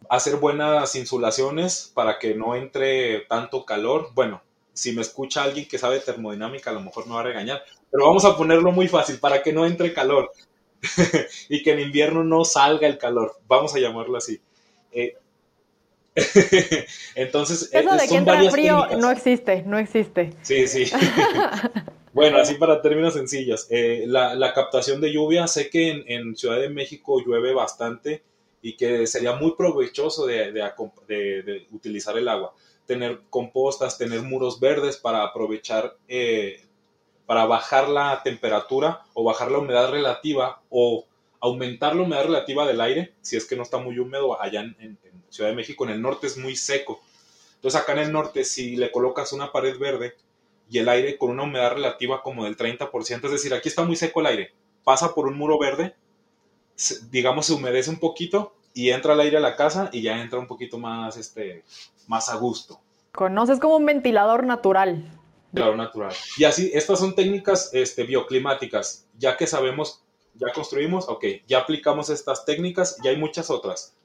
Hacer 0.09 0.35
buenas 0.35 0.95
insulaciones 0.95 1.91
para 1.93 2.19
que 2.19 2.35
no 2.35 2.55
entre 2.55 3.21
tanto 3.21 3.65
calor. 3.65 4.09
Bueno, 4.13 4.41
si 4.75 4.91
me 4.91 5.01
escucha 5.01 5.41
alguien 5.41 5.67
que 5.67 5.79
sabe 5.79 5.99
termodinámica, 6.01 6.69
a 6.69 6.73
lo 6.73 6.81
mejor 6.81 7.07
me 7.07 7.13
va 7.13 7.21
a 7.21 7.23
regañar, 7.23 7.63
pero 7.89 8.05
vamos 8.05 8.25
a 8.25 8.35
ponerlo 8.35 8.71
muy 8.71 8.87
fácil 8.87 9.17
para 9.19 9.41
que 9.41 9.53
no 9.53 9.65
entre 9.65 9.93
calor 9.93 10.31
y 11.49 11.63
que 11.63 11.71
en 11.71 11.79
invierno 11.79 12.23
no 12.23 12.43
salga 12.43 12.87
el 12.87 12.97
calor, 12.97 13.39
vamos 13.47 13.73
a 13.73 13.79
llamarlo 13.79 14.17
así. 14.17 14.39
Eh, 14.91 15.15
entonces, 17.15 17.69
eso 17.71 17.95
de 17.95 18.07
que 18.07 18.15
entra 18.15 18.49
frío 18.49 18.85
no 18.97 19.11
existe, 19.11 19.63
no 19.63 19.77
existe. 19.77 20.33
Sí, 20.41 20.67
sí. 20.67 20.85
bueno, 22.13 22.37
así 22.37 22.55
para 22.55 22.81
términos 22.81 23.13
sencillos, 23.13 23.67
eh, 23.69 24.05
la, 24.07 24.53
captación 24.53 25.01
de 25.01 25.11
lluvia, 25.11 25.47
sé 25.47 25.69
que 25.69 26.03
en, 26.07 26.35
Ciudad 26.35 26.59
de 26.59 26.69
México 26.69 27.21
llueve 27.25 27.53
bastante 27.53 28.23
y 28.61 28.77
que 28.77 29.07
sería 29.07 29.33
muy 29.33 29.55
provechoso 29.55 30.25
de, 30.25 31.67
utilizar 31.71 32.17
el 32.17 32.27
agua. 32.27 32.53
Tener 32.85 33.21
compostas, 33.29 33.97
tener 33.97 34.21
muros 34.21 34.59
verdes 34.59 34.97
para 34.97 35.23
aprovechar 35.23 35.97
eh, 36.07 36.65
para 37.25 37.45
bajar 37.45 37.89
la 37.89 38.21
temperatura 38.23 39.03
o 39.13 39.23
bajar 39.23 39.51
la 39.51 39.59
humedad 39.59 39.89
relativa 39.89 40.61
o 40.69 41.05
aumentar 41.39 41.95
la 41.95 42.03
humedad 42.03 42.25
relativa 42.25 42.65
del 42.65 42.81
aire, 42.81 43.13
si 43.21 43.35
es 43.35 43.45
que 43.45 43.55
no 43.55 43.63
está 43.63 43.77
muy 43.77 43.99
húmedo 43.99 44.41
allá 44.41 44.61
en, 44.61 44.97
Ciudad 45.29 45.49
de 45.49 45.55
México, 45.55 45.83
en 45.83 45.91
el 45.91 46.01
norte 46.01 46.27
es 46.27 46.37
muy 46.37 46.55
seco. 46.55 47.01
Entonces 47.55 47.81
acá 47.81 47.91
en 47.91 47.99
el 47.99 48.11
norte, 48.13 48.45
si 48.45 48.77
le 48.77 48.89
colocas 48.89 49.33
una 49.33 49.51
pared 49.51 49.77
verde 49.77 50.15
y 50.69 50.77
el 50.77 50.87
aire 50.87 51.17
con 51.17 51.29
una 51.29 51.43
humedad 51.43 51.73
relativa 51.73 52.21
como 52.21 52.45
del 52.45 52.55
30%, 52.55 53.25
es 53.25 53.31
decir, 53.31 53.53
aquí 53.53 53.67
está 53.67 53.83
muy 53.83 53.97
seco 53.97 54.21
el 54.21 54.27
aire, 54.27 54.53
pasa 54.85 55.13
por 55.13 55.27
un 55.27 55.37
muro 55.37 55.59
verde, 55.59 55.95
digamos 57.09 57.47
se 57.47 57.53
humedece 57.53 57.89
un 57.89 57.99
poquito 57.99 58.55
y 58.73 58.91
entra 58.91 59.13
el 59.13 59.19
aire 59.19 59.37
a 59.37 59.41
la 59.41 59.57
casa 59.57 59.89
y 59.91 60.03
ya 60.03 60.21
entra 60.21 60.39
un 60.39 60.47
poquito 60.47 60.77
más, 60.77 61.17
este, 61.17 61.63
más 62.07 62.29
a 62.29 62.35
gusto. 62.35 62.79
Conoces 63.11 63.59
como 63.59 63.77
un 63.77 63.85
ventilador 63.85 64.45
natural. 64.45 65.11
Ventilador 65.51 65.77
natural. 65.77 66.13
Y 66.37 66.43
así, 66.43 66.71
estas 66.73 66.99
son 66.99 67.15
técnicas 67.15 67.69
este, 67.73 68.03
bioclimáticas, 68.03 69.07
ya 69.17 69.37
que 69.37 69.47
sabemos 69.47 70.05
ya 70.37 70.51
construimos, 70.53 71.07
ok, 71.07 71.23
ya 71.47 71.59
aplicamos 71.59 72.09
estas 72.09 72.45
técnicas 72.45 72.97
y 73.03 73.07
hay 73.07 73.17
muchas 73.17 73.49
otras. 73.49 73.95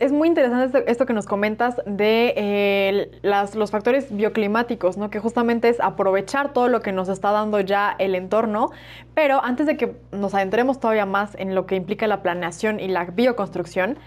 Es, 0.00 0.12
muy 0.12 0.28
interesante 0.28 0.84
esto, 0.86 1.06
que 1.06 1.12
nos 1.12 1.26
comentas 1.26 1.76
de 1.86 2.34
eh, 2.36 3.20
los 3.22 3.70
factores 3.70 4.14
bioclimáticos, 4.14 4.96
¿no? 4.96 5.10
que 5.10 5.18
justamente 5.18 5.68
es 5.68 5.80
aprovechar 5.80 6.52
todo 6.52 6.68
lo 6.68 6.80
que 6.80 6.92
nos 6.92 7.08
está 7.08 7.32
dando 7.32 7.60
ya 7.60 7.96
el 7.98 8.14
entorno, 8.14 8.70
pero 9.14 9.42
antes 9.42 9.66
de 9.66 9.76
que 9.76 9.96
nos 10.12 10.34
adentremos 10.34 10.78
todavía 10.78 11.06
más 11.06 11.34
en 11.36 11.54
lo 11.54 11.66
que 11.66 11.76
implica 11.76 12.06
la 12.06 12.22
planeación 12.22 12.80
y 12.80 12.88
la 12.88 13.04
bioconstrucción, 13.04 13.98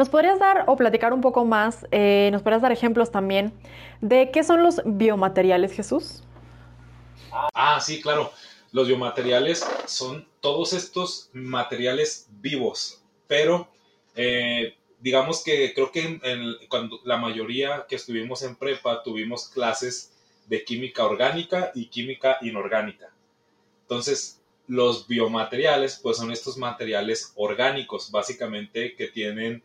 ¿nos 0.00 0.08
podrías 0.08 0.38
dar 0.38 0.64
o 0.66 0.78
platicar 0.78 1.12
un 1.12 1.20
poco 1.20 1.44
más, 1.44 1.86
eh, 1.90 2.30
nos 2.32 2.40
podrías 2.40 2.62
dar 2.62 2.72
ejemplos 2.72 3.10
también 3.10 3.52
de 4.00 4.30
qué 4.30 4.42
son 4.42 4.62
los 4.62 4.80
biomateriales, 4.86 5.74
Jesús? 5.74 6.22
Ah, 7.52 7.78
sí, 7.82 8.00
claro. 8.00 8.32
Los 8.72 8.88
biomateriales 8.88 9.62
son 9.84 10.26
todos 10.40 10.72
estos 10.72 11.28
materiales 11.34 12.28
vivos, 12.30 13.02
pero 13.26 13.68
eh, 14.14 14.74
digamos 15.00 15.44
que 15.44 15.74
creo 15.74 15.92
que 15.92 16.18
cuando 16.70 17.00
la 17.04 17.18
mayoría 17.18 17.84
que 17.86 17.96
estuvimos 17.96 18.42
en 18.42 18.56
prepa 18.56 19.02
tuvimos 19.02 19.50
clases 19.50 20.14
de 20.46 20.64
química 20.64 21.04
orgánica 21.04 21.72
y 21.74 21.88
química 21.88 22.38
inorgánica. 22.40 23.12
Entonces, 23.82 24.40
los 24.66 25.06
biomateriales, 25.06 26.00
pues 26.02 26.16
son 26.16 26.32
estos 26.32 26.56
materiales 26.56 27.34
orgánicos, 27.36 28.10
básicamente 28.10 28.94
que 28.94 29.08
tienen, 29.08 29.62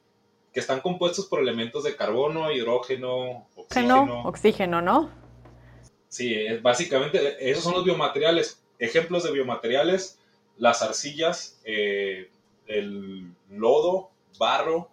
que 0.55 0.61
están 0.61 0.79
compuestos 0.79 1.25
por 1.25 1.41
elementos 1.41 1.83
de 1.83 1.97
carbono, 1.97 2.49
hidrógeno, 2.49 3.45
oxígeno. 3.57 4.23
Oxígeno, 4.23 4.81
¿no? 4.81 5.11
Sí, 6.07 6.33
básicamente 6.61 7.51
esos 7.51 7.65
son 7.65 7.73
los 7.73 7.83
biomateriales. 7.83 8.63
Ejemplos 8.79 9.25
de 9.25 9.33
biomateriales, 9.33 10.17
las 10.55 10.81
arcillas, 10.81 11.59
eh, 11.65 12.29
el 12.67 13.33
lodo, 13.49 14.11
barro, 14.39 14.89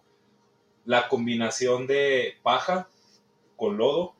la 0.83 1.07
combinación 1.07 1.87
de 1.87 2.35
paja 2.43 2.89
con 3.55 3.77
lodo, 3.77 4.15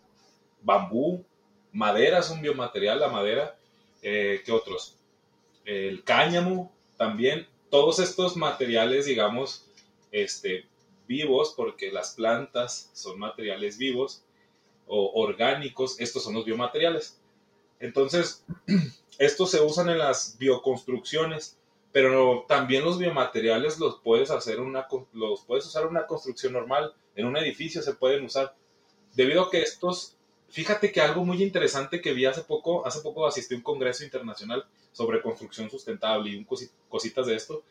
bambú, 0.61 1.25
madera 1.73 2.19
es 2.19 2.29
un 2.29 2.41
biomaterial, 2.41 3.01
la 3.01 3.09
madera, 3.09 3.57
eh, 4.01 4.41
¿qué 4.45 4.51
otros? 4.53 4.97
El 5.65 6.05
cáñamo 6.05 6.71
también, 6.95 7.49
todos 7.69 7.99
estos 7.99 8.37
materiales, 8.37 9.07
digamos, 9.07 9.67
este, 10.13 10.67
vivos, 11.07 11.53
porque 11.55 11.91
las 11.91 12.15
plantas 12.15 12.89
son 12.93 13.19
materiales 13.19 13.77
vivos 13.77 14.23
o 14.87 15.21
orgánicos, 15.21 15.99
estos 15.99 16.23
son 16.23 16.33
los 16.33 16.45
biomateriales. 16.45 17.19
Entonces, 17.79 18.45
estos 19.17 19.51
se 19.51 19.61
usan 19.61 19.89
en 19.89 19.97
las 19.97 20.37
bioconstrucciones, 20.37 21.57
pero 21.91 22.45
también 22.47 22.83
los 22.83 22.97
biomateriales 22.97 23.79
los 23.79 23.99
puedes 23.99 24.31
hacer 24.31 24.59
una, 24.59 24.87
los 25.13 25.43
puedes 25.45 25.65
usar 25.65 25.83
en 25.83 25.89
una 25.89 26.07
construcción 26.07 26.53
normal, 26.53 26.93
en 27.15 27.25
un 27.25 27.37
edificio 27.37 27.81
se 27.81 27.93
pueden 27.93 28.25
usar. 28.25 28.55
Debido 29.13 29.43
a 29.43 29.51
que 29.51 29.61
estos, 29.61 30.17
fíjate 30.49 30.91
que 30.91 31.01
algo 31.01 31.23
muy 31.23 31.43
interesante 31.43 32.01
que 32.01 32.13
vi 32.13 32.25
hace 32.25 32.41
poco, 32.41 32.85
hace 32.85 33.01
poco 33.01 33.27
asistí 33.27 33.53
a 33.53 33.57
un 33.57 33.63
congreso 33.63 34.03
internacional 34.03 34.65
sobre 34.91 35.21
construcción 35.21 35.69
sustentable 35.69 36.31
y 36.31 36.35
un 36.37 36.47
cositas 36.89 37.27
de 37.27 37.35
esto. 37.35 37.63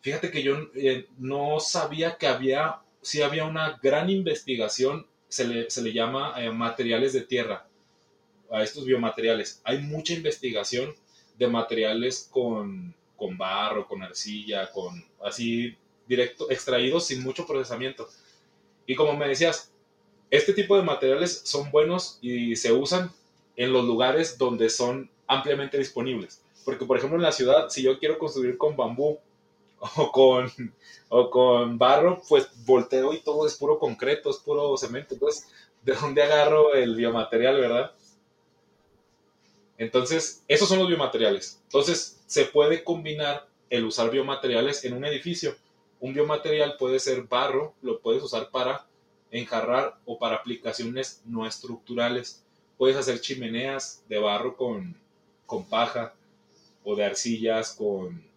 Fíjate 0.00 0.30
que 0.30 0.42
yo 0.42 0.70
eh, 0.74 1.06
no 1.18 1.60
sabía 1.60 2.16
que 2.16 2.26
había, 2.26 2.80
sí 3.02 3.22
había 3.22 3.44
una 3.44 3.78
gran 3.82 4.08
investigación, 4.08 5.06
se 5.28 5.46
le, 5.46 5.70
se 5.70 5.82
le 5.82 5.92
llama 5.92 6.34
eh, 6.38 6.50
materiales 6.50 7.12
de 7.12 7.20
tierra 7.20 7.66
a 8.50 8.62
estos 8.62 8.84
biomateriales. 8.84 9.60
Hay 9.64 9.78
mucha 9.78 10.14
investigación 10.14 10.94
de 11.38 11.46
materiales 11.48 12.28
con, 12.30 12.94
con 13.16 13.36
barro, 13.36 13.86
con 13.86 14.02
arcilla, 14.02 14.70
con 14.72 15.04
así 15.22 15.76
directo, 16.06 16.50
extraídos 16.50 17.06
sin 17.06 17.22
mucho 17.22 17.46
procesamiento. 17.46 18.08
Y 18.86 18.94
como 18.94 19.14
me 19.16 19.28
decías, 19.28 19.72
este 20.30 20.52
tipo 20.52 20.76
de 20.76 20.82
materiales 20.82 21.42
son 21.44 21.70
buenos 21.70 22.18
y 22.22 22.56
se 22.56 22.72
usan 22.72 23.12
en 23.56 23.72
los 23.72 23.84
lugares 23.84 24.38
donde 24.38 24.70
son 24.70 25.10
ampliamente 25.26 25.78
disponibles. 25.78 26.42
Porque, 26.64 26.84
por 26.84 26.96
ejemplo, 26.96 27.16
en 27.16 27.22
la 27.22 27.32
ciudad, 27.32 27.68
si 27.68 27.82
yo 27.82 27.98
quiero 27.98 28.18
construir 28.18 28.56
con 28.56 28.76
bambú 28.76 29.18
o 29.80 30.12
con, 30.12 30.50
o 31.08 31.30
con 31.30 31.78
barro, 31.78 32.22
pues 32.28 32.48
volteo 32.64 33.12
y 33.12 33.20
todo 33.20 33.46
es 33.46 33.56
puro 33.56 33.78
concreto, 33.78 34.30
es 34.30 34.36
puro 34.36 34.76
cemento. 34.76 35.14
Entonces, 35.14 35.48
¿de 35.82 35.94
dónde 35.94 36.22
agarro 36.22 36.74
el 36.74 36.94
biomaterial, 36.94 37.60
verdad? 37.60 37.92
Entonces, 39.78 40.44
esos 40.46 40.68
son 40.68 40.78
los 40.78 40.88
biomateriales. 40.88 41.60
Entonces, 41.64 42.20
se 42.26 42.44
puede 42.44 42.84
combinar 42.84 43.48
el 43.70 43.84
usar 43.84 44.10
biomateriales 44.10 44.84
en 44.84 44.92
un 44.92 45.04
edificio. 45.06 45.56
Un 46.00 46.12
biomaterial 46.12 46.76
puede 46.78 46.98
ser 46.98 47.22
barro, 47.22 47.74
lo 47.80 48.00
puedes 48.00 48.22
usar 48.22 48.50
para 48.50 48.86
enjarrar 49.30 49.98
o 50.04 50.18
para 50.18 50.36
aplicaciones 50.36 51.22
no 51.24 51.46
estructurales. 51.46 52.44
Puedes 52.76 52.96
hacer 52.96 53.20
chimeneas 53.20 54.04
de 54.08 54.18
barro 54.18 54.56
con, 54.56 54.96
con 55.46 55.64
paja 55.64 56.14
o 56.84 56.94
de 56.94 57.04
arcillas 57.04 57.74
con, 57.74 58.29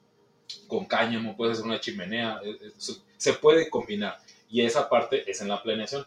con 0.67 0.85
cáñamo, 0.85 1.35
puedes 1.35 1.53
hacer 1.57 1.65
una 1.65 1.79
chimenea. 1.79 2.39
Eh, 2.43 2.57
eh, 2.61 2.71
se 3.17 3.33
puede 3.33 3.69
combinar 3.69 4.17
y 4.53 4.61
esa 4.61 4.87
parte 4.87 5.29
es 5.29 5.41
en 5.41 5.47
la 5.47 5.63
planeación. 5.63 6.05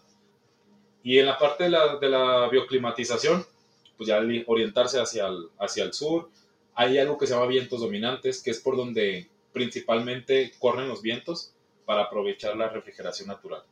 Y 1.03 1.19
en 1.19 1.27
la 1.27 1.37
parte 1.37 1.65
de 1.65 1.71
la, 1.71 1.97
de 1.97 2.09
la 2.09 2.49
bioclimatización, 2.49 3.45
pues 3.97 4.09
ya 4.09 4.21
orientarse 4.47 5.01
hacia 5.01 5.27
el, 5.27 5.49
hacia 5.59 5.83
el 5.83 5.93
sur. 5.93 6.31
Hay 6.75 6.97
algo 6.99 7.19
que 7.19 7.27
se 7.27 7.35
llama 7.35 7.47
vientos 7.47 7.81
dominantes, 7.81 8.41
que 8.41 8.51
es 8.51 8.61
por 8.61 8.77
donde 8.77 9.29
principalmente 9.53 10.53
corren 10.61 10.89
los 10.89 11.03
vientos 11.03 11.55
para 11.85 12.03
aprovechar 12.03 12.57
la 12.57 12.69
refrigeración 12.69 13.29
natural. 13.29 13.65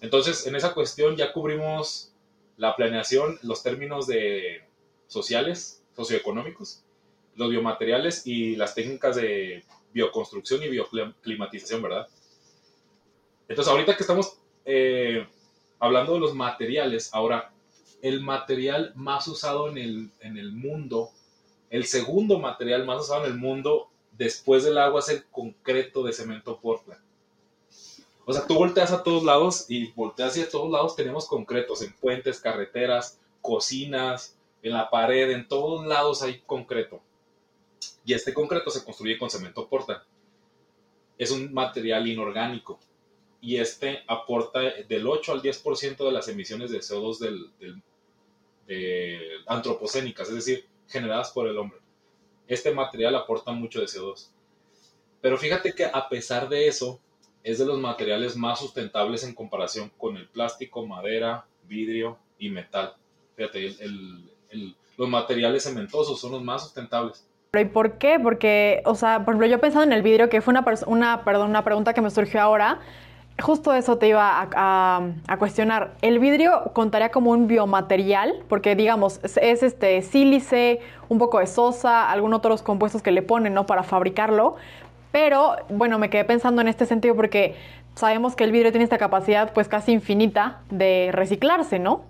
Entonces, 0.00 0.46
en 0.46 0.56
esa 0.56 0.72
cuestión 0.72 1.16
ya 1.16 1.32
cubrimos 1.32 2.14
la 2.56 2.76
planeación, 2.76 3.38
los 3.42 3.62
términos 3.62 4.06
de 4.06 4.62
sociales, 5.06 5.82
socioeconómicos, 5.96 6.82
los 7.34 7.50
biomateriales 7.50 8.26
y 8.26 8.56
las 8.56 8.74
técnicas 8.74 9.16
de 9.16 9.64
bioconstrucción 9.94 10.62
y 10.62 10.68
bioclimatización, 10.68 11.80
¿verdad? 11.80 12.08
Entonces, 13.48 13.72
ahorita 13.72 13.96
que 13.96 14.02
estamos 14.02 14.38
eh, 14.64 15.26
hablando 15.78 16.14
de 16.14 16.20
los 16.20 16.34
materiales, 16.34 17.14
ahora, 17.14 17.52
el 18.02 18.20
material 18.20 18.92
más 18.96 19.26
usado 19.28 19.68
en 19.68 19.78
el, 19.78 20.10
en 20.20 20.36
el 20.36 20.52
mundo, 20.52 21.10
el 21.70 21.86
segundo 21.86 22.38
material 22.38 22.84
más 22.84 23.02
usado 23.02 23.24
en 23.24 23.32
el 23.32 23.38
mundo 23.38 23.88
después 24.12 24.64
del 24.64 24.78
agua 24.78 25.00
es 25.00 25.08
el 25.08 25.24
concreto 25.26 26.02
de 26.02 26.12
cemento 26.12 26.60
Portland. 26.60 27.00
O 28.26 28.32
sea, 28.32 28.46
tú 28.46 28.54
volteas 28.54 28.92
a 28.92 29.02
todos 29.02 29.22
lados 29.22 29.66
y 29.68 29.92
volteas 29.92 30.30
hacia 30.30 30.48
todos 30.48 30.70
lados 30.70 30.96
tenemos 30.96 31.26
concretos 31.26 31.82
en 31.82 31.92
puentes, 31.94 32.40
carreteras, 32.40 33.20
cocinas, 33.42 34.36
en 34.62 34.72
la 34.72 34.88
pared, 34.88 35.30
en 35.30 35.46
todos 35.46 35.86
lados 35.86 36.22
hay 36.22 36.40
concreto. 36.40 37.02
Y 38.04 38.12
este 38.12 38.34
concreto 38.34 38.70
se 38.70 38.84
construye 38.84 39.18
con 39.18 39.30
cemento 39.30 39.68
Portland. 39.68 40.02
Es 41.16 41.30
un 41.30 41.52
material 41.52 42.06
inorgánico 42.06 42.78
y 43.40 43.56
este 43.56 44.02
aporta 44.06 44.60
del 44.60 45.06
8 45.06 45.32
al 45.32 45.42
10% 45.42 45.96
de 45.96 46.12
las 46.12 46.28
emisiones 46.28 46.70
de 46.70 46.80
CO2 46.80 47.18
del, 47.18 47.82
eh, 48.66 49.20
antropocénicas, 49.46 50.28
es 50.28 50.34
decir, 50.34 50.66
generadas 50.88 51.30
por 51.30 51.46
el 51.46 51.58
hombre. 51.58 51.78
Este 52.46 52.72
material 52.72 53.14
aporta 53.16 53.52
mucho 53.52 53.80
de 53.80 53.86
CO2. 53.86 54.30
Pero 55.20 55.38
fíjate 55.38 55.74
que 55.74 55.84
a 55.84 56.08
pesar 56.08 56.48
de 56.48 56.68
eso, 56.68 57.00
es 57.44 57.58
de 57.58 57.66
los 57.66 57.78
materiales 57.78 58.36
más 58.36 58.58
sustentables 58.58 59.22
en 59.22 59.34
comparación 59.34 59.90
con 59.98 60.16
el 60.16 60.26
plástico, 60.28 60.86
madera, 60.86 61.46
vidrio 61.68 62.18
y 62.38 62.48
metal. 62.48 62.96
Fíjate, 63.36 63.76
los 64.96 65.08
materiales 65.08 65.64
cementosos 65.64 66.18
son 66.18 66.32
los 66.32 66.42
más 66.42 66.62
sustentables. 66.64 67.26
¿Y 67.60 67.66
por 67.66 67.92
qué? 67.98 68.18
Porque, 68.20 68.82
o 68.84 68.94
sea, 68.94 69.24
por 69.24 69.34
ejemplo, 69.34 69.46
yo 69.46 69.60
pensaba 69.60 69.84
en 69.84 69.92
el 69.92 70.02
vidrio, 70.02 70.28
que 70.28 70.40
fue 70.40 70.52
una, 70.52 70.64
una, 70.86 71.24
perdón, 71.24 71.50
una 71.50 71.64
pregunta 71.64 71.94
que 71.94 72.00
me 72.00 72.10
surgió 72.10 72.40
ahora, 72.40 72.78
Justo 73.42 73.74
eso 73.74 73.98
te 73.98 74.06
iba 74.06 74.48
a, 74.54 75.36
cuestionar. 75.38 75.94
¿El 76.02 76.20
vidrio 76.20 76.70
contaría 76.72 77.10
como 77.10 77.32
un 77.32 77.48
biomaterial? 77.48 78.44
Porque, 78.48 78.76
digamos, 78.76 79.18
es, 79.24 79.62
este 79.64 80.02
sílice, 80.02 80.80
un 81.08 81.18
poco 81.18 81.40
de 81.40 81.48
sosa, 81.48 82.10
algunos 82.10 82.38
otros 82.38 82.62
compuestos 82.62 83.02
que 83.02 83.10
le 83.10 83.22
ponen, 83.22 83.52
¿no? 83.52 83.66
Para 83.66 83.82
fabricarlo. 83.82 84.54
Pero, 85.10 85.56
bueno, 85.68 85.98
me 85.98 86.10
quedé 86.10 86.24
pensando 86.24 86.60
en 86.60 86.68
este 86.68 86.86
sentido 86.86 87.16
porque 87.16 87.56
sabemos 87.96 88.36
que 88.36 88.44
el 88.44 88.52
vidrio 88.52 88.70
tiene 88.70 88.84
esta 88.84 88.98
capacidad, 88.98 89.52
pues, 89.52 89.66
casi 89.66 89.90
infinita 89.90 90.60
de 90.70 91.10
reciclarse, 91.12 91.80
¿no? 91.80 92.02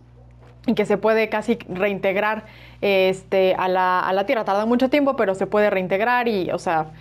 Y 0.66 0.74
que 0.74 0.86
se 0.86 0.96
puede 0.96 1.28
casi 1.28 1.58
reintegrar 1.68 2.46
este, 2.80 3.54
a, 3.58 3.68
la, 3.68 4.00
a 4.00 4.12
la 4.12 4.26
tierra. 4.26 4.44
Tarda 4.44 4.66
mucho 4.66 4.88
tiempo, 4.90 5.16
pero 5.16 5.34
se 5.34 5.46
puede 5.46 5.70
reintegrar 5.70 6.28
y, 6.28 6.50
o 6.50 6.58
sea, 6.58 6.92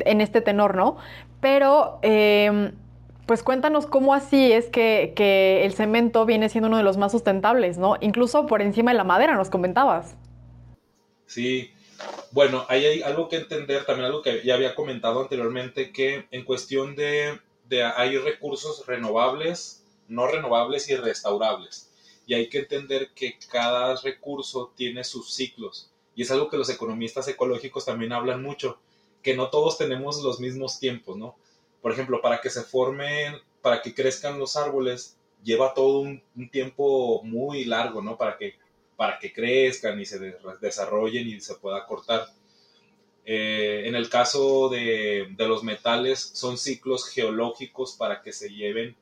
en 0.00 0.20
este 0.20 0.40
tenor, 0.40 0.76
¿no? 0.76 0.96
Pero... 1.40 1.98
Eh, 2.02 2.72
Pues 3.28 3.42
cuéntanos 3.42 3.86
cómo 3.86 4.14
así 4.14 4.52
es 4.52 4.70
que, 4.70 5.12
que, 5.14 5.66
el 5.66 5.74
cemento 5.74 6.24
viene 6.24 6.48
siendo 6.48 6.68
uno 6.68 6.78
de 6.78 6.82
los 6.82 6.96
más 6.96 7.12
sustentables, 7.12 7.76
¿no? 7.76 7.96
Incluso 8.00 8.46
por 8.46 8.62
encima 8.62 8.92
de 8.92 8.96
la 8.96 9.04
madera, 9.04 9.34
nos 9.34 9.50
comentabas. 9.50 10.16
Sí, 11.26 11.70
bueno, 12.32 12.64
ahí 12.70 12.86
hay 12.86 13.02
algo 13.02 13.28
que 13.28 13.36
entender, 13.36 13.84
también 13.84 14.06
algo 14.06 14.22
que 14.22 14.40
ya 14.42 14.54
había 14.54 14.74
comentado 14.74 15.20
anteriormente, 15.20 15.92
que 15.92 16.26
en 16.30 16.42
cuestión 16.42 16.96
de, 16.96 17.38
de 17.68 17.82
hay 17.84 18.16
recursos 18.16 18.86
renovables, 18.86 19.84
no 20.08 20.26
renovables 20.26 20.88
y 20.88 20.96
restaurables. 20.96 21.87
Y 22.28 22.34
hay 22.34 22.48
que 22.48 22.60
entender 22.60 23.10
que 23.12 23.36
cada 23.50 23.96
recurso 23.96 24.72
tiene 24.76 25.02
sus 25.02 25.34
ciclos. 25.34 25.90
Y 26.14 26.22
es 26.22 26.30
algo 26.30 26.48
que 26.48 26.56
los 26.56 26.70
economistas 26.70 27.26
ecológicos 27.26 27.84
también 27.84 28.12
hablan 28.12 28.40
mucho, 28.40 28.78
que 29.22 29.34
no 29.34 29.50
todos 29.50 29.78
tenemos 29.78 30.22
los 30.22 30.38
mismos 30.38 30.78
tiempos, 30.78 31.16
¿no? 31.16 31.34
por 31.80 31.92
ejemplo, 31.92 32.20
para 32.20 32.40
que 32.40 32.50
se 32.50 32.62
formen, 32.62 33.36
para 33.62 33.82
que 33.82 33.94
crezcan 33.94 34.38
los 34.38 34.56
árboles, 34.56 35.16
lleva 35.42 35.74
todo 35.74 36.00
un, 36.00 36.22
tiempo 36.50 37.22
muy 37.22 37.64
largo, 37.64 38.02
¿no? 38.02 38.16
Para 38.16 38.36
que, 38.36 38.56
para 38.96 39.18
que 39.18 39.32
crezcan 39.32 40.00
y 40.00 40.04
se 40.04 40.36
desarrollen 40.60 41.28
y 41.28 41.40
se 41.40 41.54
pueda 41.54 41.86
cortar. 41.86 42.26
Eh, 43.24 43.82
en 43.86 43.94
el 43.94 44.08
caso 44.08 44.68
de, 44.68 45.34
los 45.38 45.62
metales, 45.62 46.18
son 46.18 46.58
ciclos 46.58 47.08
geológicos 47.08 47.94
para 47.94 48.22
que 48.22 48.32
se 48.32 48.50
lleven, 48.50 48.96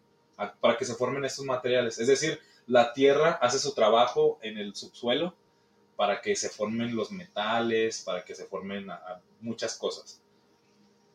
para 0.60 0.76
que 0.76 0.84
se 0.84 0.94
formen 0.94 1.24
estos 1.24 1.44
materiales. 1.44 1.98
Es 1.98 2.08
decir, 2.08 2.38
la 2.66 2.92
tierra 2.92 3.38
hace 3.40 3.58
su 3.58 3.74
trabajo 3.74 4.38
en 4.42 4.58
el 4.58 4.74
subsuelo 4.74 5.34
para 5.96 6.20
que 6.20 6.36
se 6.36 6.50
formen 6.50 6.94
los 6.94 7.10
metales, 7.10 8.02
para 8.02 8.24
que 8.24 8.34
se 8.34 8.44
formen 8.44 8.88
muchas 9.40 9.76
cosas. 9.76 10.20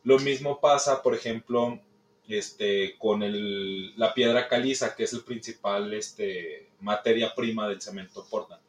Lo 0.04 0.18
mismo 0.18 0.60
pasa, 0.60 1.02
por 1.02 1.14
ejemplo, 1.14 1.80
este, 2.28 2.96
con 2.98 3.22
la 3.96 4.14
piedra 4.14 4.48
caliza, 4.48 4.94
que 4.96 5.04
es 5.04 5.12
el 5.12 5.22
principal 5.22 5.92
este, 5.94 6.68
materia 6.80 7.34
prima 7.34 7.68
del 7.68 7.80
cemento 7.80 8.26
Portland. 8.28 8.62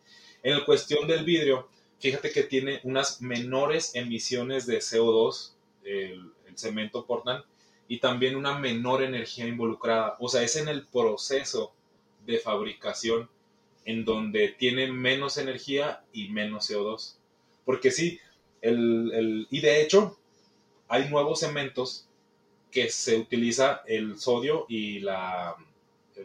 En 0.43 0.58
la 0.58 0.65
cuestión 0.65 1.08
del 1.08 1.24
vidrio, 1.24 1.69
fíjate 2.00 2.32
que 2.32 2.43
tiene 2.43 2.82
unas 2.84 3.22
menores 3.22 3.96
emisiones 3.96 4.67
de 4.67 4.80
CO2, 4.80 5.54
el, 5.84 6.32
cemento 6.56 7.08
Portland, 7.08 7.43
y 7.88 7.98
también 7.98 8.36
una 8.36 8.60
menor 8.60 9.02
energía 9.02 9.48
involucrada. 9.48 10.17
O 10.19 10.30
sea, 10.30 10.43
es 10.43 10.56
en 10.56 10.67
el 10.67 10.86
proceso 10.86 11.74
de 12.25 12.39
fabricación 12.39 13.29
en 13.86 14.05
donde 14.05 14.49
tiene 14.49 14.91
menos 14.91 15.38
energía 15.38 16.03
y 16.13 16.29
menos 16.29 16.69
CO2. 16.69 17.15
Porque 17.65 17.91
sí, 17.91 18.19
el, 18.62 19.47
y 19.49 19.59
de 19.59 19.81
hecho, 19.81 20.17
hay 20.88 21.09
nuevos 21.09 21.39
cementos 21.39 22.07
que 22.71 22.89
se 22.89 23.17
utiliza 23.17 23.83
el 23.86 24.19
sodio 24.19 24.65
y 24.67 24.99
la, 24.99 25.55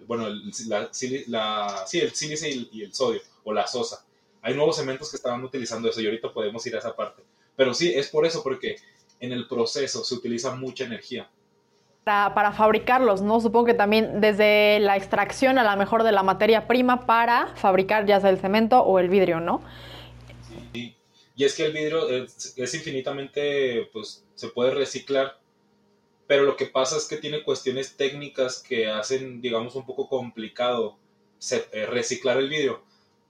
bueno, 0.06 0.26
el, 0.26 0.52
la, 0.68 1.86
sí, 1.86 1.98
el 2.00 2.14
sílice 2.14 2.50
y, 2.50 2.82
el 2.82 2.94
sodio, 2.94 3.20
o 3.44 3.52
la 3.52 3.66
sosa. 3.66 4.04
Hay 4.40 4.54
nuevos 4.54 4.76
cementos 4.76 5.10
que 5.10 5.16
estaban 5.16 5.44
utilizando 5.44 5.90
eso 5.90 6.00
y 6.00 6.06
ahorita 6.06 6.32
podemos 6.32 6.66
ir 6.66 6.76
a 6.76 6.78
esa 6.78 6.94
parte. 6.94 7.22
Pero 7.56 7.74
sí, 7.74 7.92
es 7.92 8.08
por 8.08 8.24
eso, 8.24 8.42
porque 8.42 8.76
en 9.20 9.32
el 9.32 9.48
proceso 9.48 10.04
se 10.04 10.14
utiliza 10.14 10.54
mucha 10.54 10.84
energía. 10.84 11.28
Para, 12.08 12.52
fabricarlos, 12.52 13.20
¿no? 13.20 13.38
Supongo 13.38 13.66
que 13.66 13.74
también 13.74 14.22
desde 14.22 14.80
la 14.80 14.96
extracción 14.96 15.58
a 15.58 15.62
la 15.62 15.76
mejor 15.76 16.04
de 16.04 16.12
la 16.12 16.22
materia 16.22 16.66
prima 16.66 17.04
para 17.04 17.54
fabricar 17.56 18.06
ya 18.06 18.18
sea 18.18 18.30
el 18.30 18.38
cemento 18.38 18.80
o 18.80 18.98
el 18.98 19.10
vidrio, 19.10 19.40
¿no? 19.40 19.62
Sí, 20.72 20.96
y 21.36 21.44
es 21.44 21.54
que 21.54 21.66
el 21.66 21.72
vidrio 21.74 22.08
es, 22.08 22.54
es 22.56 22.74
infinitamente, 22.74 23.90
pues, 23.92 24.24
se 24.34 24.48
puede 24.48 24.70
reciclar, 24.70 25.38
pero 26.26 26.44
lo 26.44 26.56
que 26.56 26.64
pasa 26.64 26.96
es 26.96 27.06
que 27.06 27.18
tiene 27.18 27.42
cuestiones 27.42 27.98
técnicas 27.98 28.62
que 28.62 28.88
hacen, 28.88 29.42
digamos, 29.42 29.74
un 29.74 29.84
poco 29.84 30.08
complicado 30.08 30.96
eh, 31.50 31.86
reciclar 31.86 32.38
el 32.38 32.48
vidrio, 32.48 32.82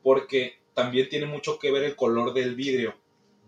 porque 0.04 0.60
también 0.72 1.08
tiene 1.08 1.26
mucho 1.26 1.58
que 1.58 1.72
ver 1.72 1.82
el 1.82 1.96
color 1.96 2.32
del 2.32 2.54
vidrio. 2.54 2.94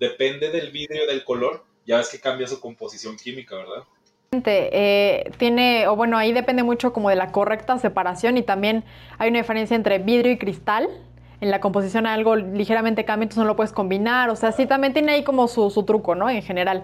Depende 0.01 0.51
del 0.51 0.73
vidrio, 0.73 1.07
del 1.07 1.23
color, 1.23 1.65
ya 1.87 1.99
ves 1.99 2.09
que 2.09 2.19
cambia 2.19 2.49
su 2.49 2.59
composición 2.59 3.17
química, 3.17 3.55
¿verdad? 3.55 3.85
Eh, 4.33 5.33
tiene, 5.39 5.89
o 5.89 5.97
bueno, 5.97 6.17
ahí 6.17 6.33
depende 6.33 6.63
mucho 6.63 6.93
como 6.93 7.09
de 7.09 7.17
la 7.17 7.33
correcta 7.33 7.77
separación 7.79 8.37
y 8.37 8.43
también 8.43 8.85
hay 9.19 9.29
una 9.29 9.41
diferencia 9.41 9.75
entre 9.75 9.99
vidrio 9.99 10.31
y 10.31 10.39
cristal, 10.39 10.89
en 11.41 11.51
la 11.51 11.59
composición 11.59 12.07
algo 12.07 12.37
ligeramente 12.37 13.05
cambia, 13.05 13.25
entonces 13.25 13.43
no 13.43 13.49
lo 13.49 13.57
puedes 13.57 13.73
combinar. 13.73 14.31
O 14.31 14.37
sea, 14.37 14.53
sí 14.53 14.67
también 14.67 14.93
tiene 14.93 15.11
ahí 15.11 15.25
como 15.25 15.49
su, 15.49 15.83
truco, 15.83 16.15
¿no? 16.15 16.31
En 16.31 16.43
general. 16.43 16.83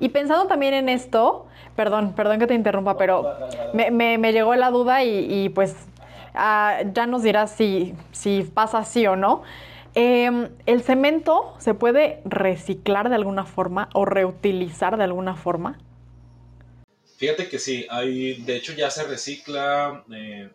Y 0.00 0.08
pensando 0.08 0.48
también 0.48 0.74
en 0.74 0.88
esto, 0.88 1.46
perdón, 1.76 2.14
perdón 2.14 2.40
que 2.40 2.48
te 2.48 2.54
interrumpa, 2.54 2.96
pero 2.96 3.32
me, 3.74 4.32
llegó 4.32 4.56
la 4.56 4.72
duda 4.72 5.04
y, 5.04 5.50
pues 5.50 5.76
ah, 6.34 6.78
ya 6.92 7.06
nos 7.06 7.22
dirás 7.22 7.52
si, 7.52 7.94
si 8.10 8.42
pasa 8.42 8.78
así 8.78 9.06
o 9.06 9.14
no. 9.14 9.42
Em, 9.94 10.48
¿El 10.66 10.82
cemento 10.82 11.54
se 11.58 11.74
puede 11.74 12.22
reciclar 12.24 13.08
de 13.08 13.14
alguna 13.14 13.44
forma 13.44 13.88
o 13.94 14.04
reutilizar 14.04 14.96
de 14.96 15.04
alguna 15.04 15.36
forma? 15.36 15.78
Fíjate 17.18 17.48
que 17.48 17.58
sí, 17.58 17.84
hay, 17.90 18.34
de 18.42 18.54
hecho 18.54 18.74
ya 18.74 18.92
se 18.92 19.02
recicla, 19.02 20.04
eh, 20.14 20.50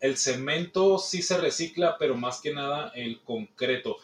el 0.00 0.16
cemento 0.16 0.98
sí 0.98 1.20
se 1.20 1.36
recicla, 1.36 1.98
pero 1.98 2.16
más 2.16 2.40
que 2.40 2.54
nada 2.54 2.90
el 2.94 3.20
concreto. 3.20 3.98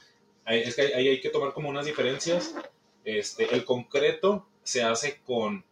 Es 0.45 0.77
que 0.77 0.95
ahí 0.95 1.09
hay 1.09 1.21
que 1.23 1.31
tomar 1.31 1.55
como 1.55 1.71
unas 1.71 1.87
diferencias. 1.87 2.55
Este, 3.03 3.55
el 3.55 3.65
concreto 3.65 4.47
se 4.63 4.83
hace 4.83 5.23
con 5.25 5.65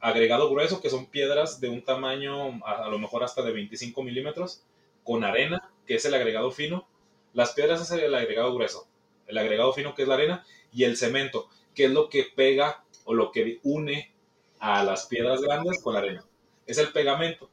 agregado 0.00 0.50
grueso, 0.50 0.80
que 0.80 0.90
son 0.90 1.06
piedras 1.06 1.60
de 1.60 1.68
un 1.68 1.84
tamaño 1.84 2.60
a, 2.64 2.88
lo 2.88 2.98
mejor 2.98 3.22
hasta 3.22 3.42
de 3.42 3.52
25 3.52 4.02
milímetros, 4.02 4.64
con 5.04 5.22
arena, 5.22 5.70
que 5.86 5.94
es 5.94 6.04
el 6.06 6.14
agregado 6.14 6.50
fino. 6.50 6.88
Las 7.34 7.52
piedras 7.52 7.80
es 7.82 7.92
el 7.92 8.16
agregado 8.16 8.52
grueso, 8.52 8.88
el 9.28 9.38
agregado 9.38 9.72
fino 9.72 9.94
que 9.94 10.02
es 10.02 10.08
la 10.08 10.14
arena, 10.14 10.44
y 10.72 10.82
el 10.82 10.96
cemento, 10.96 11.48
que 11.72 11.84
es 11.84 11.92
lo 11.92 12.08
que 12.08 12.24
pega 12.34 12.82
o 13.04 13.14
lo 13.14 13.30
que 13.30 13.60
une 13.62 14.17
a 14.60 14.82
las 14.82 15.06
piedras 15.06 15.40
grandes 15.40 15.82
con 15.82 15.94
la 15.94 16.00
arena. 16.00 16.24
Es 16.66 16.78
el 16.78 16.92
pegamento. 16.92 17.50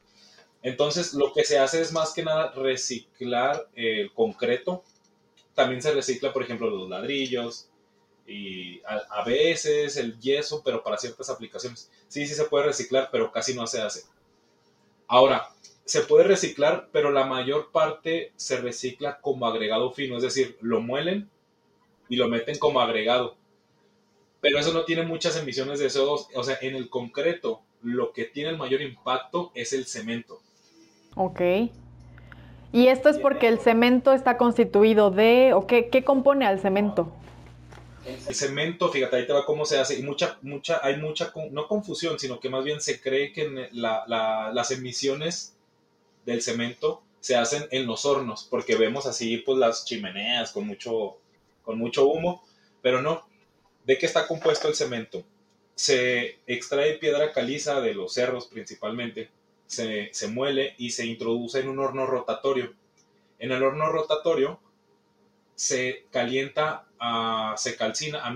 Entonces, 0.62 1.14
lo 1.14 1.32
que 1.32 1.44
se 1.44 1.58
hace 1.58 1.80
es 1.80 1.92
más 1.92 2.12
que 2.12 2.24
nada 2.24 2.52
reciclar 2.52 3.68
el 3.74 4.12
concreto. 4.12 4.82
También 5.54 5.80
se 5.80 5.92
recicla, 5.92 6.32
por 6.32 6.42
ejemplo, 6.42 6.68
los 6.68 6.88
ladrillos 6.88 7.68
y 8.26 8.82
a, 8.84 9.22
veces 9.24 9.96
el 9.96 10.18
yeso, 10.18 10.62
pero 10.64 10.82
para 10.82 10.98
ciertas 10.98 11.30
aplicaciones. 11.30 11.90
Sí, 12.08 12.26
sí 12.26 12.34
se 12.34 12.44
puede 12.44 12.66
reciclar, 12.66 13.10
pero 13.12 13.30
casi 13.30 13.54
no 13.54 13.66
se 13.66 13.80
hace. 13.80 14.04
Ahora, 15.06 15.48
se 15.84 16.00
puede 16.00 16.24
reciclar, 16.24 16.88
pero 16.92 17.12
la 17.12 17.24
mayor 17.24 17.70
parte 17.70 18.32
se 18.34 18.56
recicla 18.56 19.20
como 19.20 19.46
agregado 19.46 19.92
fino, 19.92 20.16
es 20.16 20.24
decir, 20.24 20.58
lo 20.60 20.80
muelen 20.80 21.30
y 22.08 22.16
lo 22.16 22.28
meten 22.28 22.58
como 22.58 22.80
agregado. 22.80 23.36
Pero 24.46 24.60
eso 24.60 24.72
no 24.72 24.84
tiene 24.84 25.02
muchas 25.02 25.36
emisiones 25.36 25.80
de 25.80 25.86
CO2. 25.86 26.28
O 26.34 26.44
sea, 26.44 26.56
en 26.60 26.76
el 26.76 26.88
concreto, 26.88 27.62
lo 27.82 28.12
que 28.12 28.26
tiene 28.26 28.50
el 28.50 28.56
mayor 28.56 28.80
impacto 28.80 29.50
es 29.56 29.72
el 29.72 29.86
cemento. 29.86 30.40
Ok. 31.16 31.40
¿Y 32.72 32.86
esto 32.86 33.08
es 33.08 33.18
porque 33.18 33.48
el 33.48 33.58
cemento 33.58 34.12
está 34.12 34.36
constituido 34.36 35.10
de, 35.10 35.52
o 35.52 35.66
qué, 35.66 36.04
compone 36.04 36.46
al 36.46 36.60
cemento? 36.60 37.12
El 38.04 38.34
cemento, 38.36 38.88
fíjate, 38.88 39.16
ahí 39.16 39.26
te 39.26 39.32
va 39.32 39.44
cómo 39.44 39.64
se 39.64 39.80
hace. 39.80 39.98
Y 39.98 40.02
mucha, 40.02 40.38
mucha, 40.42 40.78
hay 40.80 40.96
mucha, 40.96 41.32
no 41.50 41.66
confusión, 41.66 42.20
sino 42.20 42.38
que 42.38 42.48
más 42.48 42.62
bien 42.62 42.80
se 42.80 43.00
cree 43.00 43.32
que 43.32 43.68
las 43.72 44.70
emisiones 44.70 45.56
del 46.24 46.40
cemento 46.40 47.02
se 47.18 47.34
hacen 47.34 47.64
en 47.72 47.88
los 47.88 48.06
hornos, 48.06 48.46
porque 48.48 48.76
vemos 48.76 49.06
así 49.06 49.38
pues 49.38 49.58
las 49.58 49.84
chimeneas 49.84 50.52
con 50.52 50.68
mucho, 50.68 51.16
con 51.64 51.78
mucho 51.78 52.06
humo, 52.06 52.44
pero 52.80 53.02
no. 53.02 53.26
¿De 53.86 53.96
qué 53.98 54.06
está 54.06 54.26
compuesto 54.26 54.66
el 54.66 54.74
cemento? 54.74 55.24
Se 55.76 56.40
extrae 56.48 56.98
piedra 56.98 57.32
caliza 57.32 57.80
de 57.80 57.94
los 57.94 58.14
cerros 58.14 58.48
principalmente, 58.48 59.30
se, 59.66 60.10
muele 60.28 60.74
y 60.76 60.90
se 60.90 61.06
introduce 61.06 61.60
en 61.60 61.68
un 61.68 61.78
horno 61.78 62.04
rotatorio. 62.04 62.74
En 63.38 63.52
el 63.52 63.62
horno 63.62 63.88
rotatorio 63.88 64.58
se 65.54 66.04
calienta, 66.10 66.88
se 67.56 67.76
calcina 67.76 68.26
a 68.26 68.34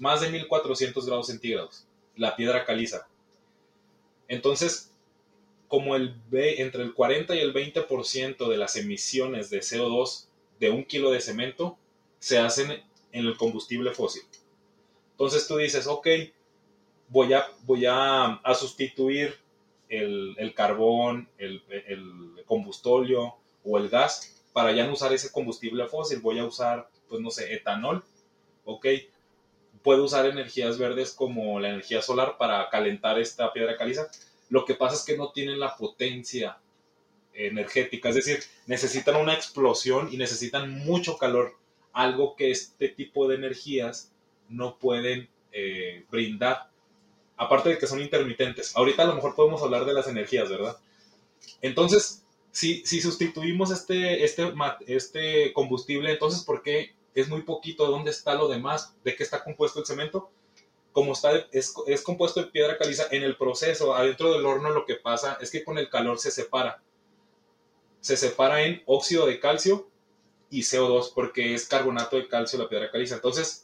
más 0.00 0.20
de 0.20 0.30
1400 0.30 1.06
grados 1.06 1.28
centígrados, 1.28 1.86
la 2.14 2.36
piedra 2.36 2.66
caliza. 2.66 3.08
Entonces, 4.28 4.90
como 5.66 5.96
el, 5.96 6.14
entre 6.32 6.82
el 6.82 6.92
40 6.92 7.34
y 7.34 7.38
el 7.38 7.54
20% 7.54 8.48
de 8.48 8.56
las 8.58 8.76
emisiones 8.76 9.48
de 9.48 9.60
CO2 9.60 10.26
de 10.60 10.68
un 10.68 10.84
kilo 10.84 11.10
de 11.10 11.22
cemento 11.22 11.78
se 12.18 12.38
hacen 12.38 12.70
en 13.12 13.26
el 13.26 13.38
combustible 13.38 13.92
fósil. 13.92 14.22
Entonces 15.14 15.46
tú 15.46 15.56
dices, 15.56 15.86
ok, 15.86 16.08
voy 17.08 17.32
a, 17.32 17.46
voy 17.64 17.86
a 17.86 18.40
sustituir 18.54 19.38
el, 19.88 20.54
carbón, 20.54 21.28
el, 21.38 21.62
el, 21.68 22.44
combustóleo 22.46 23.36
o 23.64 23.78
el 23.78 23.88
gas 23.88 24.42
para 24.52 24.72
ya 24.72 24.86
no 24.86 24.92
usar 24.92 25.12
ese 25.12 25.32
combustible 25.32 25.86
fósil. 25.86 26.20
Voy 26.20 26.38
a 26.38 26.44
usar, 26.44 26.88
pues 27.08 27.20
no 27.20 27.30
sé, 27.30 27.54
etanol, 27.54 28.04
¿ok? 28.64 28.86
Puedo 29.82 30.04
usar 30.04 30.26
energías 30.26 30.78
verdes 30.78 31.12
como 31.12 31.60
la 31.60 31.70
energía 31.70 32.02
solar 32.02 32.36
para 32.38 32.68
calentar 32.70 33.18
esta 33.18 33.52
piedra 33.52 33.76
caliza, 33.76 34.08
Lo 34.48 34.64
que 34.64 34.74
pasa 34.74 34.96
es 34.96 35.04
que 35.04 35.16
no 35.16 35.32
tienen 35.32 35.60
la 35.60 35.76
potencia 35.76 36.58
energética, 37.32 38.10
es 38.10 38.14
decir, 38.14 38.38
necesitan 38.66 39.16
una 39.16 39.34
explosión 39.34 40.08
y 40.12 40.16
necesitan 40.16 40.70
mucho 40.84 41.18
calor, 41.18 41.56
algo 41.92 42.36
que 42.36 42.52
este 42.52 42.88
tipo 42.88 43.26
de 43.26 43.34
energías 43.34 44.13
no 44.54 44.78
pueden 44.78 45.28
eh, 45.52 46.04
brindar. 46.10 46.70
Aparte 47.36 47.70
de 47.70 47.78
que 47.78 47.86
son 47.86 48.00
intermitentes. 48.00 48.76
Ahorita 48.76 49.02
a 49.02 49.06
lo 49.06 49.14
mejor 49.14 49.34
podemos 49.34 49.62
hablar 49.62 49.84
de 49.84 49.92
las 49.92 50.08
energías, 50.08 50.48
¿verdad? 50.48 50.76
Entonces, 51.60 52.24
si, 52.50 52.86
si 52.86 53.00
sustituimos 53.00 53.70
este, 53.70 54.24
este, 54.24 54.52
este 54.86 55.52
combustible, 55.52 56.12
entonces, 56.12 56.44
¿por 56.44 56.62
qué 56.62 56.94
es 57.14 57.28
muy 57.28 57.42
poquito? 57.42 57.86
¿Dónde 57.86 58.12
está 58.12 58.34
lo 58.34 58.48
demás? 58.48 58.94
¿De 59.02 59.16
qué 59.16 59.24
está 59.24 59.42
compuesto 59.42 59.80
el 59.80 59.86
cemento? 59.86 60.30
Como 60.92 61.12
está, 61.12 61.32
es, 61.50 61.74
es 61.88 62.02
compuesto 62.02 62.40
de 62.40 62.50
piedra 62.52 62.78
caliza, 62.78 63.08
en 63.10 63.24
el 63.24 63.36
proceso, 63.36 63.94
adentro 63.94 64.32
del 64.32 64.46
horno, 64.46 64.70
lo 64.70 64.86
que 64.86 64.94
pasa 64.94 65.36
es 65.40 65.50
que 65.50 65.64
con 65.64 65.78
el 65.78 65.88
calor 65.88 66.20
se 66.20 66.30
separa. 66.30 66.80
Se 68.00 68.16
separa 68.16 68.62
en 68.62 68.82
óxido 68.86 69.26
de 69.26 69.40
calcio 69.40 69.88
y 70.50 70.60
CO2, 70.60 71.12
porque 71.12 71.54
es 71.54 71.66
carbonato 71.66 72.16
de 72.16 72.28
calcio 72.28 72.58
la 72.60 72.68
piedra 72.68 72.92
caliza. 72.92 73.16
Entonces, 73.16 73.63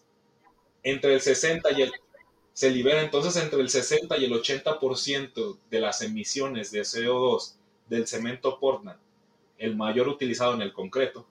entre 0.82 1.14
el 1.14 1.20
60 1.20 1.70
y 1.72 1.82
el 1.82 1.92
se 2.52 2.70
libera 2.70 3.00
entonces 3.00 3.42
entre 3.42 3.60
el 3.60 3.70
60 3.70 4.18
y 4.18 4.24
el 4.26 4.32
80% 4.32 5.58
de 5.70 5.80
las 5.80 6.02
emisiones 6.02 6.70
de 6.70 6.82
CO2 6.82 7.54
del 7.88 8.06
cemento 8.06 8.58
Portland, 8.58 8.98
el 9.56 9.76
mayor 9.76 10.08
utilizado 10.08 10.52
en 10.54 10.60
el 10.60 10.72
concreto, 10.72 11.26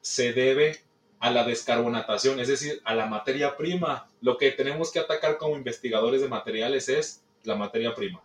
se 0.00 0.32
debe 0.32 0.80
a 1.18 1.30
la 1.30 1.44
descarbonatación, 1.44 2.40
es 2.40 2.48
decir, 2.48 2.80
a 2.84 2.94
la 2.94 3.06
materia 3.06 3.56
prima. 3.56 4.08
Lo 4.20 4.38
que 4.38 4.52
tenemos 4.52 4.90
que 4.90 5.00
atacar 5.00 5.38
como 5.38 5.56
investigadores 5.56 6.20
de 6.20 6.28
materiales 6.28 6.88
es 6.88 7.22
la 7.42 7.56
materia 7.56 7.94
prima. 7.94 8.22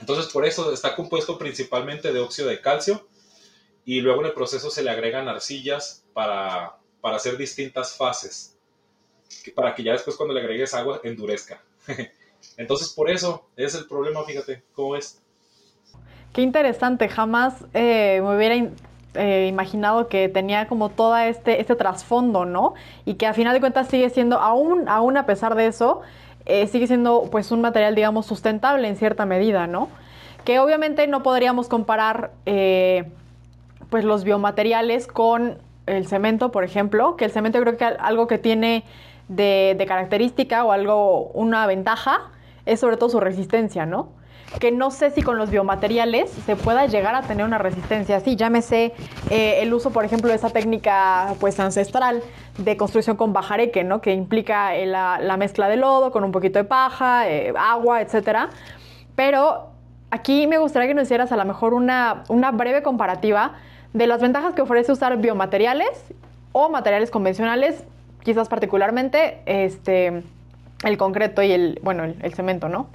Entonces, 0.00 0.32
por 0.32 0.44
eso 0.44 0.72
está 0.72 0.94
compuesto 0.94 1.38
principalmente 1.38 2.12
de 2.12 2.20
óxido 2.20 2.48
de 2.48 2.60
calcio 2.60 3.08
y 3.84 4.00
luego 4.00 4.20
en 4.20 4.26
el 4.26 4.34
proceso 4.34 4.70
se 4.70 4.82
le 4.82 4.90
agregan 4.90 5.28
arcillas 5.28 6.04
para, 6.12 6.78
para 7.00 7.16
hacer 7.16 7.36
distintas 7.36 7.96
fases, 7.96 8.53
para 9.54 9.74
que 9.74 9.82
ya 9.82 9.92
después 9.92 10.16
cuando 10.16 10.34
le 10.34 10.40
agregues 10.40 10.74
agua 10.74 11.00
endurezca. 11.04 11.62
Entonces, 12.56 12.92
por 12.92 13.10
eso 13.10 13.46
es 13.56 13.74
el 13.74 13.86
problema, 13.86 14.22
fíjate, 14.24 14.62
¿cómo 14.74 14.96
es? 14.96 15.20
Qué 16.32 16.42
interesante, 16.42 17.08
jamás 17.08 17.64
eh, 17.74 18.20
me 18.22 18.36
hubiera 18.36 18.70
eh, 19.14 19.46
imaginado 19.48 20.08
que 20.08 20.28
tenía 20.28 20.66
como 20.66 20.88
todo 20.88 21.16
este, 21.16 21.60
este 21.60 21.76
trasfondo, 21.76 22.44
¿no? 22.44 22.74
Y 23.04 23.14
que 23.14 23.26
a 23.26 23.34
final 23.34 23.54
de 23.54 23.60
cuentas 23.60 23.88
sigue 23.88 24.10
siendo, 24.10 24.40
aún, 24.40 24.88
aún 24.88 25.16
a 25.16 25.26
pesar 25.26 25.54
de 25.54 25.66
eso, 25.66 26.00
eh, 26.46 26.66
sigue 26.66 26.86
siendo 26.86 27.28
pues 27.30 27.52
un 27.52 27.60
material, 27.60 27.94
digamos, 27.94 28.26
sustentable 28.26 28.88
en 28.88 28.96
cierta 28.96 29.26
medida, 29.26 29.66
¿no? 29.66 29.88
Que 30.44 30.58
obviamente 30.58 31.06
no 31.06 31.22
podríamos 31.22 31.68
comparar 31.68 32.32
pues 32.44 34.04
los 34.04 34.24
biomateriales 34.24 35.06
con 35.06 35.58
el 35.86 36.06
cemento, 36.06 36.50
por 36.50 36.64
ejemplo, 36.64 37.16
que 37.16 37.26
el 37.26 37.30
cemento 37.30 37.60
creo 37.60 37.76
que 37.76 37.84
algo 37.84 38.26
que 38.26 38.38
tiene 38.38 38.84
de, 39.28 39.84
característica 39.86 40.64
o 40.64 40.72
algo, 40.72 41.28
una 41.34 41.66
ventaja, 41.66 42.30
es 42.66 42.80
sobre 42.80 42.96
todo 42.96 43.10
su 43.10 43.20
resistencia, 43.20 43.86
¿no? 43.86 44.08
que 44.60 44.70
no 44.70 44.92
sé 44.92 45.10
si 45.10 45.22
con 45.22 45.36
los 45.36 45.50
biomateriales 45.50 46.30
se 46.30 46.54
pueda 46.54 46.86
llegar 46.86 47.16
a 47.16 47.22
tener 47.22 47.44
una 47.44 47.58
resistencia 47.58 48.16
así. 48.16 48.36
Llámese 48.36 48.92
eh, 49.30 49.58
el 49.60 49.74
uso, 49.74 49.90
por 49.90 50.04
ejemplo, 50.04 50.28
de 50.28 50.36
esa 50.36 50.50
técnica 50.50 51.34
pues 51.40 51.58
ancestral 51.58 52.22
de 52.58 52.76
construcción 52.76 53.16
con 53.16 53.32
bajareque, 53.32 53.82
¿no? 53.82 54.00
Que 54.00 54.12
implica 54.12 54.76
eh, 54.76 54.86
la, 54.86 55.36
mezcla 55.38 55.68
de 55.68 55.76
lodo 55.76 56.12
con 56.12 56.22
un 56.22 56.30
poquito 56.30 56.60
de 56.60 56.64
paja, 56.64 57.28
eh, 57.28 57.52
agua, 57.58 58.00
etcétera. 58.00 58.50
Pero 59.16 59.70
aquí 60.10 60.46
me 60.46 60.58
gustaría 60.58 60.86
que 60.86 60.94
nos 60.94 61.04
hicieras 61.04 61.32
a 61.32 61.36
lo 61.36 61.44
mejor 61.44 61.74
una, 61.74 62.22
una 62.28 62.52
breve 62.52 62.82
comparativa 62.82 63.54
de 63.92 64.06
las 64.06 64.20
ventajas 64.20 64.54
que 64.54 64.62
ofrece 64.62 64.92
usar 64.92 65.16
biomateriales 65.18 65.88
o 66.52 66.68
materiales 66.68 67.10
convencionales, 67.10 67.84
quizás 68.24 68.48
particularmente 68.48 69.42
este, 69.46 70.22
el 70.84 70.96
concreto 70.96 71.42
y 71.42 71.52
el, 71.52 71.78
bueno, 71.82 72.04
el 72.04 72.34
cemento, 72.34 72.68
¿no? 72.68 72.90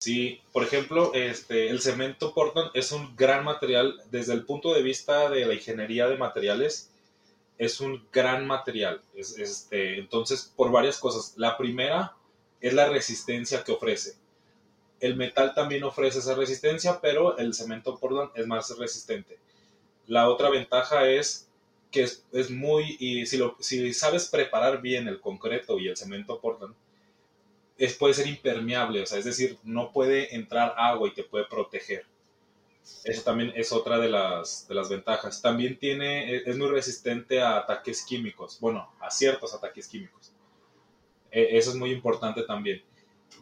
Sí, 0.00 0.40
por 0.52 0.64
ejemplo, 0.64 1.12
este, 1.14 1.68
el 1.68 1.80
cemento 1.80 2.34
Portland 2.34 2.70
es 2.74 2.92
un 2.92 3.14
gran 3.16 3.44
material 3.44 4.00
desde 4.10 4.32
el 4.32 4.44
punto 4.44 4.74
de 4.74 4.82
vista 4.82 5.30
de 5.30 5.46
la 5.46 5.54
ingeniería 5.54 6.08
de 6.08 6.16
materiales. 6.16 6.90
Es 7.58 7.80
un 7.80 8.04
gran 8.12 8.46
material. 8.46 9.00
este, 9.14 9.98
entonces, 9.98 10.52
por 10.56 10.70
varias 10.70 10.98
cosas. 10.98 11.34
La 11.36 11.56
primera 11.56 12.14
es 12.60 12.74
la 12.74 12.88
resistencia 12.88 13.62
que 13.64 13.72
ofrece. 13.72 14.16
El 14.98 15.16
metal 15.16 15.54
también 15.54 15.84
ofrece 15.84 16.18
esa 16.18 16.34
resistencia, 16.34 17.00
pero 17.00 17.38
el 17.38 17.54
cemento 17.54 17.96
Portland 17.96 18.30
es 18.34 18.46
más 18.46 18.76
resistente. 18.78 19.38
La 20.06 20.28
otra 20.28 20.50
ventaja 20.50 21.08
es 21.08 21.45
es, 22.02 22.50
muy, 22.50 22.96
y 22.98 23.26
si, 23.26 23.36
lo, 23.36 23.56
si 23.60 23.92
sabes 23.94 24.28
preparar 24.28 24.80
bien 24.80 25.08
el 25.08 25.20
concreto 25.20 25.78
y 25.78 25.88
el 25.88 25.96
cemento 25.96 26.40
Portland, 26.40 26.74
es, 27.78 27.94
puede 27.94 28.14
ser 28.14 28.26
impermeable, 28.26 29.02
o 29.02 29.06
sea, 29.06 29.18
es 29.18 29.24
decir, 29.24 29.58
no 29.62 29.92
puede 29.92 30.34
entrar 30.34 30.74
agua 30.76 31.08
y 31.08 31.14
te 31.14 31.24
puede 31.24 31.44
proteger. 31.46 32.06
Eso 33.04 33.22
también 33.22 33.52
es 33.56 33.72
otra 33.72 33.98
de 33.98 34.08
las, 34.08 34.66
de 34.68 34.74
las 34.74 34.88
ventajas. 34.88 35.42
También 35.42 35.78
tiene, 35.78 36.36
es 36.36 36.56
muy 36.56 36.68
resistente 36.68 37.40
a 37.40 37.58
ataques 37.58 38.04
químicos, 38.04 38.58
bueno, 38.60 38.92
a 39.00 39.10
ciertos 39.10 39.54
ataques 39.54 39.88
químicos. 39.88 40.32
E, 41.30 41.56
eso 41.56 41.70
es 41.70 41.76
muy 41.76 41.90
importante 41.90 42.42
también. 42.42 42.82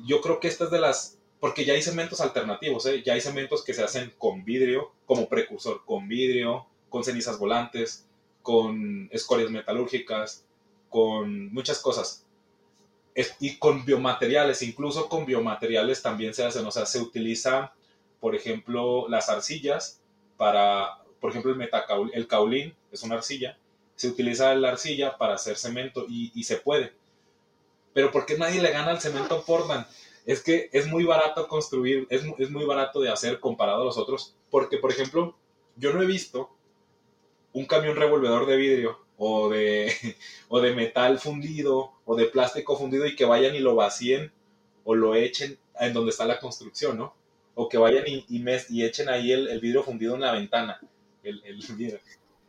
Yo 0.06 0.20
creo 0.20 0.40
que 0.40 0.48
esta 0.48 0.64
es 0.64 0.70
de 0.70 0.80
las, 0.80 1.18
porque 1.40 1.64
ya 1.64 1.74
hay 1.74 1.82
cementos 1.82 2.20
alternativos, 2.20 2.86
¿eh? 2.86 3.02
ya 3.04 3.12
hay 3.12 3.20
cementos 3.20 3.62
que 3.62 3.74
se 3.74 3.84
hacen 3.84 4.14
con 4.18 4.44
vidrio, 4.44 4.92
como 5.06 5.28
precursor, 5.28 5.84
con 5.84 6.08
vidrio, 6.08 6.66
con 6.88 7.04
cenizas 7.04 7.38
volantes, 7.38 8.06
con 8.44 9.08
escorias 9.10 9.50
metalúrgicas, 9.50 10.44
con 10.90 11.52
muchas 11.52 11.80
cosas 11.80 12.24
y 13.40 13.56
con 13.56 13.84
biomateriales, 13.86 14.60
incluso 14.62 15.08
con 15.08 15.24
biomateriales 15.24 16.02
también 16.02 16.34
se 16.34 16.44
hacen, 16.44 16.66
o 16.66 16.70
sea, 16.70 16.84
se 16.84 17.00
utiliza, 17.00 17.72
por 18.20 18.34
ejemplo, 18.34 19.08
las 19.08 19.30
arcillas 19.30 20.02
para, 20.36 20.98
por 21.20 21.30
ejemplo, 21.30 21.52
el, 21.52 21.56
metacaul, 21.56 22.10
el 22.12 22.26
caulín 22.26 22.74
es 22.92 23.02
una 23.02 23.14
arcilla, 23.14 23.56
se 23.94 24.08
utiliza 24.08 24.54
la 24.56 24.70
arcilla 24.70 25.16
para 25.16 25.34
hacer 25.34 25.56
cemento 25.56 26.04
y, 26.08 26.44
se 26.44 26.56
puede. 26.56 26.92
Pero 27.94 28.10
¿por 28.10 28.26
qué 28.26 28.36
nadie 28.36 28.60
le 28.60 28.72
gana 28.72 28.90
al 28.90 29.00
cemento 29.00 29.42
Portland? 29.44 29.86
Es 30.26 30.42
que 30.42 30.68
es 30.72 30.86
muy 30.86 31.04
barato 31.04 31.48
construir, 31.48 32.06
es, 32.10 32.22
es 32.38 32.50
muy 32.50 32.66
barato 32.66 33.00
de 33.00 33.10
hacer 33.10 33.40
comparado 33.40 33.82
a 33.82 33.84
los 33.86 33.96
otros, 33.96 34.34
porque, 34.50 34.76
por 34.76 34.90
ejemplo, 34.90 35.34
yo 35.76 35.94
no 35.94 36.02
he 36.02 36.06
visto 36.06 36.50
un 37.54 37.66
camión 37.66 37.96
revolvedor 37.96 38.46
de 38.46 38.56
vidrio 38.56 39.00
o 39.16 39.48
de, 39.48 39.92
o 40.48 40.60
de 40.60 40.74
metal 40.74 41.18
fundido 41.18 41.92
o 42.04 42.16
de 42.16 42.26
plástico 42.26 42.76
fundido 42.76 43.06
y 43.06 43.16
que 43.16 43.24
vayan 43.24 43.54
y 43.54 43.60
lo 43.60 43.74
vacíen 43.74 44.32
o 44.84 44.94
lo 44.94 45.14
echen 45.14 45.58
en 45.80 45.92
donde 45.92 46.10
está 46.10 46.26
la 46.26 46.38
construcción, 46.38 46.98
¿no? 46.98 47.14
O 47.54 47.68
que 47.68 47.78
vayan 47.78 48.04
y, 48.06 48.26
y, 48.28 48.84
echen 48.84 49.08
ahí 49.08 49.32
el, 49.32 49.60
vidrio 49.60 49.82
fundido 49.82 50.14
en 50.14 50.20
la 50.20 50.32
ventana. 50.32 50.80
El, 51.22 51.40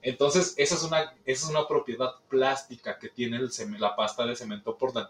Entonces, 0.02 0.54
esa 0.58 0.76
es, 0.76 0.84
una, 0.84 1.14
esa 1.26 1.46
es 1.46 1.50
una 1.50 1.68
propiedad 1.68 2.16
plástica 2.28 3.00
que 3.00 3.10
tiene 3.10 3.38
el, 3.38 3.50
la 3.80 3.96
pasta 3.96 4.26
de 4.26 4.36
cemento 4.36 4.78
Portland, 4.78 5.08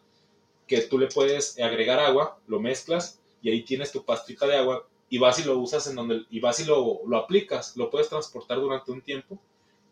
que 0.68 0.82
tú 0.82 0.98
le 0.98 1.08
puedes 1.08 1.60
agregar 1.60 2.00
agua, 2.00 2.38
lo 2.48 2.60
mezclas 2.60 3.20
y 3.42 3.50
ahí 3.50 3.64
tienes 3.64 3.92
tu 3.92 4.06
pastita 4.06 4.46
de 4.48 4.58
agua 4.58 4.88
y 5.10 5.18
vas 5.18 5.40
y 5.40 5.44
lo 5.44 5.58
usas 5.58 5.88
en 5.88 5.96
donde, 5.96 6.26
y 6.30 6.40
vas 6.40 6.60
y 6.60 6.66
lo, 6.66 7.02
lo 7.06 7.18
aplicas, 7.18 7.76
lo 7.76 7.90
puedes 7.90 8.10
transportar 8.10 8.60
durante 8.60 8.92
un 8.92 9.02
tiempo 9.02 9.40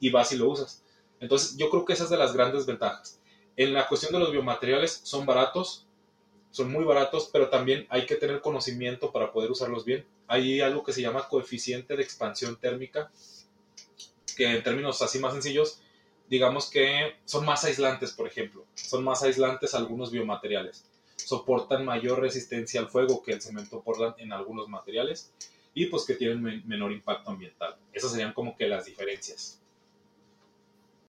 y 0.04 0.10
vas 0.10 0.34
y 0.34 0.38
lo 0.38 0.50
usas. 0.50 0.84
Entonces, 1.22 1.56
yo 1.56 1.70
creo 1.70 1.86
que 1.86 1.94
esa 1.94 2.04
es 2.04 2.10
de 2.10 2.18
las 2.18 2.34
grandes 2.34 2.66
ventajas. 2.66 3.22
En 3.56 3.74
la 3.74 3.88
cuestión 3.88 4.12
de 4.12 4.20
los 4.20 4.34
biomateriales, 4.34 5.00
son 5.04 5.26
baratos, 5.26 5.88
son 6.52 6.70
muy 6.70 6.84
baratos, 6.84 7.30
pero 7.32 7.50
también 7.50 7.88
hay 7.90 8.06
que 8.06 8.16
tener 8.16 8.42
conocimiento 8.42 9.14
para 9.14 9.32
poder 9.32 9.50
usarlos 9.50 9.86
bien. 9.86 10.06
Hay 10.28 10.60
algo 10.60 10.84
que 10.84 10.92
se 10.92 11.02
llama 11.02 11.30
coeficiente 11.30 11.96
de 11.96 12.04
expansión 12.04 12.60
térmica, 12.60 13.14
que 14.36 14.46
en 14.46 14.62
términos 14.62 15.02
así 15.02 15.20
más 15.20 15.32
sencillos, 15.32 15.80
digamos 16.28 16.70
que 16.70 17.16
son 17.24 17.46
más 17.46 17.64
aislantes, 17.64 18.12
por 18.12 18.28
ejemplo. 18.28 18.66
Son 18.74 19.06
más 19.06 19.24
aislantes 19.24 19.74
algunos 19.74 20.12
biomateriales. 20.12 20.86
Soportan 21.16 21.86
mayor 21.86 22.20
resistencia 22.20 22.82
al 22.82 22.90
fuego 22.90 23.24
que 23.24 23.32
el 23.32 23.42
cemento 23.42 23.82
Portland 23.82 24.16
en 24.18 24.34
algunos 24.34 24.68
materiales 24.68 25.32
y 25.74 25.86
pues 25.86 26.04
que 26.04 26.16
tienen 26.16 26.68
menor 26.68 26.92
impacto 26.92 27.32
ambiental. 27.32 27.78
Esas 27.94 28.12
serían 28.12 28.34
como 28.34 28.58
que 28.58 28.68
las 28.68 28.84
diferencias. 28.84 29.63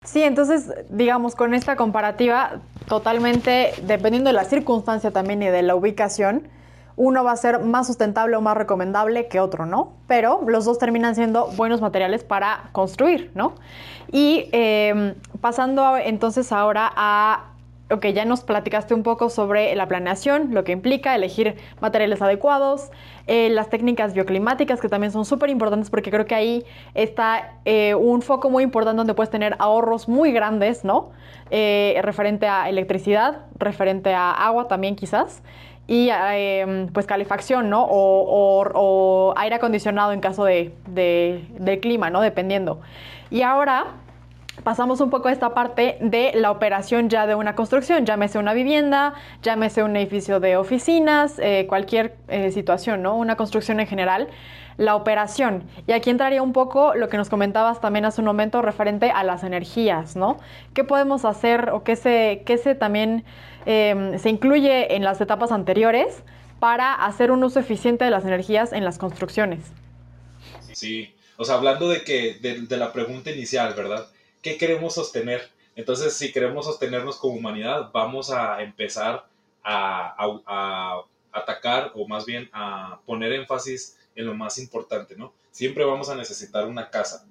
Sí, 0.04 0.22
entonces, 0.22 0.70
digamos, 0.90 1.34
con 1.34 1.54
esta 1.54 1.76
comparativa, 1.76 2.60
totalmente, 2.86 3.72
dependiendo 3.86 4.28
de 4.28 4.34
la 4.34 4.44
circunstancia 4.44 5.10
también 5.10 5.42
y 5.42 5.46
de 5.46 5.62
la 5.62 5.74
ubicación, 5.74 6.48
uno 6.96 7.24
va 7.24 7.32
a 7.32 7.36
ser 7.36 7.58
más 7.60 7.86
sustentable 7.86 8.36
o 8.36 8.40
más 8.40 8.56
recomendable 8.56 9.28
que 9.28 9.40
otro, 9.40 9.66
¿no? 9.66 9.94
Pero 10.06 10.42
los 10.46 10.64
dos 10.64 10.78
terminan 10.78 11.14
siendo 11.14 11.48
buenos 11.56 11.80
materiales 11.80 12.22
para 12.22 12.68
construir, 12.72 13.32
¿no? 13.34 13.54
Y 14.12 14.48
em, 14.52 15.14
pasando 15.40 15.96
entonces 15.96 16.52
ahora 16.52 16.92
a 16.94 17.53
ok, 17.90 18.06
ya 18.06 18.24
nos 18.24 18.42
platicaste 18.42 18.94
un 18.94 19.02
poco 19.02 19.28
sobre 19.28 19.74
la 19.74 19.86
planeación, 19.86 20.54
lo 20.54 20.64
que 20.64 20.72
implica 20.72 21.14
elegir 21.14 21.56
materiales 21.80 22.22
adecuados, 22.22 22.90
eh, 23.26 23.50
las 23.50 23.68
técnicas 23.68 24.14
bioclimáticas 24.14 24.80
que 24.80 24.88
también 24.88 25.12
son 25.12 25.24
súper 25.24 25.50
importantes 25.50 25.90
porque 25.90 26.10
creo 26.10 26.26
que 26.26 26.34
ahí 26.34 26.64
está 26.94 27.54
eh, 27.64 27.94
un 27.94 28.22
foco 28.22 28.50
muy 28.50 28.62
importante 28.64 28.98
donde 28.98 29.14
puedes 29.14 29.30
tener 29.30 29.56
ahorros 29.58 30.08
muy 30.08 30.32
grandes, 30.32 30.84
¿no? 30.84 31.10
Eh, 31.50 31.98
referente 32.02 32.46
a 32.46 32.68
electricidad, 32.68 33.42
referente 33.58 34.14
a 34.14 34.30
agua 34.30 34.66
también 34.66 34.96
quizás 34.96 35.42
y 35.86 36.08
em, 36.10 36.88
pues 36.88 37.06
calefacción, 37.06 37.68
¿no? 37.68 37.86
O, 37.88 39.34
aire 39.36 39.56
acondicionado 39.56 40.12
en 40.12 40.20
caso 40.20 40.44
de, 40.44 40.72
clima, 41.82 42.10
¿no? 42.10 42.20
Dependiendo. 42.20 42.80
Y 43.30 43.42
ahora 43.42 43.86
pasamos 44.62 45.00
un 45.00 45.10
poco 45.10 45.28
a 45.28 45.32
esta 45.32 45.54
parte 45.54 45.98
de 46.00 46.32
la 46.34 46.50
operación 46.50 47.08
ya 47.08 47.26
de 47.26 47.34
una 47.34 47.54
construcción, 47.54 48.06
llámese 48.06 48.38
una 48.38 48.54
vivienda, 48.54 49.14
llámese 49.42 49.82
un 49.82 49.96
edificio 49.96 50.40
de 50.40 50.56
oficinas, 50.56 51.38
eh, 51.38 51.66
cualquier 51.68 52.16
eh, 52.28 52.52
situación, 52.52 53.02
¿no? 53.02 53.16
Una 53.16 53.36
construcción 53.36 53.80
en 53.80 53.86
general. 53.86 54.28
La 54.76 54.96
operación. 54.96 55.62
Y 55.86 55.92
aquí 55.92 56.10
entraría 56.10 56.42
un 56.42 56.52
poco 56.52 56.94
lo 56.96 57.08
que 57.08 57.16
nos 57.16 57.30
comentabas 57.30 57.80
también 57.80 58.04
hace 58.06 58.20
un 58.20 58.24
momento 58.24 58.60
referente 58.60 59.08
a 59.12 59.22
las 59.22 59.44
energías, 59.44 60.16
¿no? 60.16 60.38
¿Qué 60.74 60.82
podemos 60.82 61.24
hacer 61.24 61.70
o 61.70 61.84
qué 61.84 61.94
se, 61.94 62.42
qué 62.44 62.58
se 62.58 62.74
también 62.74 63.24
em, 63.66 64.18
se 64.18 64.30
incluye 64.30 64.96
en 64.96 65.04
las 65.04 65.20
etapas 65.20 65.52
anteriores 65.52 66.24
para 66.58 66.92
hacer 66.92 67.30
un 67.30 67.44
uso 67.44 67.60
eficiente 67.60 68.04
de 68.04 68.10
las 68.10 68.24
energías 68.24 68.72
en 68.72 68.84
las 68.84 68.98
construcciones? 68.98 69.60
Sí, 70.72 71.14
o 71.36 71.44
sea, 71.44 71.54
hablando 71.54 71.88
de 71.88 72.02
que 72.02 72.34
de 72.40 72.76
la 72.76 72.92
pregunta 72.92 73.30
inicial, 73.30 73.74
¿verdad? 73.74 74.08
¿Qué 74.44 74.58
queremos 74.58 74.94
sostener? 74.94 75.50
Entonces, 75.74 76.14
si 76.14 76.30
queremos 76.30 76.66
sostenernos 76.66 77.16
como 77.16 77.34
humanidad, 77.34 77.90
vamos 77.92 78.30
a 78.30 78.62
empezar 78.62 79.26
a, 79.64 81.02
atacar 81.32 81.90
o 81.96 82.06
más 82.06 82.26
bien 82.26 82.48
a 82.52 83.00
poner 83.06 83.32
énfasis 83.32 83.98
en 84.14 84.26
lo 84.26 84.34
más 84.34 84.58
importante, 84.58 85.16
¿no? 85.16 85.32
Siempre 85.50 85.84
vamos 85.84 86.08
a 86.10 86.14
necesitar 86.14 86.66
una 86.66 86.90
casa. 86.90 87.26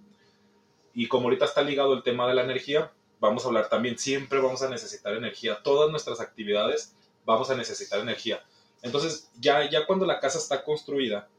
Y 0.94 1.08
como 1.08 1.26
ahorita 1.26 1.46
está 1.46 1.62
ligado 1.62 1.94
el 1.94 2.04
tema 2.04 2.28
de 2.28 2.34
la 2.34 2.44
energía, 2.44 2.92
vamos 3.22 3.46
a 3.46 3.48
hablar 3.48 3.70
también, 3.70 3.98
siempre 3.98 4.40
vamos 4.40 4.62
a 4.62 4.70
necesitar 4.70 5.14
energía. 5.14 5.62
Todas 5.64 5.90
nuestras 5.90 6.20
actividades 6.20 6.96
vamos 7.26 7.50
a 7.50 7.56
necesitar 7.56 8.02
energía. 8.02 8.44
Entonces, 8.82 9.32
ya, 9.40 9.70
ya 9.70 9.86
cuando 9.86 10.06
la 10.06 10.20
casa 10.20 10.40
está 10.40 10.64
construida 10.64 11.30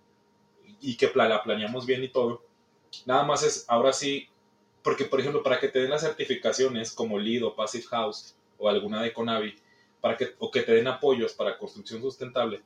y 0.81 0.97
que 0.97 1.11
la 1.15 1.43
planeamos 1.43 1.85
bien 1.85 2.03
y 2.03 2.09
todo, 2.09 2.43
nada 3.05 3.25
más 3.25 3.43
es 3.43 3.67
ahora 3.69 3.93
sí 3.93 4.31
porque, 4.85 5.07
por 5.07 5.19
ejemplo, 5.19 5.43
para 5.43 5.59
que 5.59 5.69
te 5.69 5.81
den 5.81 5.91
las 5.91 6.03
certificaciones 6.03 6.93
como 6.93 7.19
LEED 7.19 7.47
o 7.47 7.57
Passive 7.57 7.85
House 7.85 8.37
o 8.59 8.69
alguna 8.69 9.03
de 9.03 9.15
Conavi, 9.15 9.57
para 10.01 10.15
que, 10.15 10.35
o 10.39 10.51
que 10.51 10.61
te 10.61 10.75
den 10.75 10.87
apoyos 10.87 11.33
para 11.33 11.57
construcción 11.57 12.03
sustentable, 12.03 12.61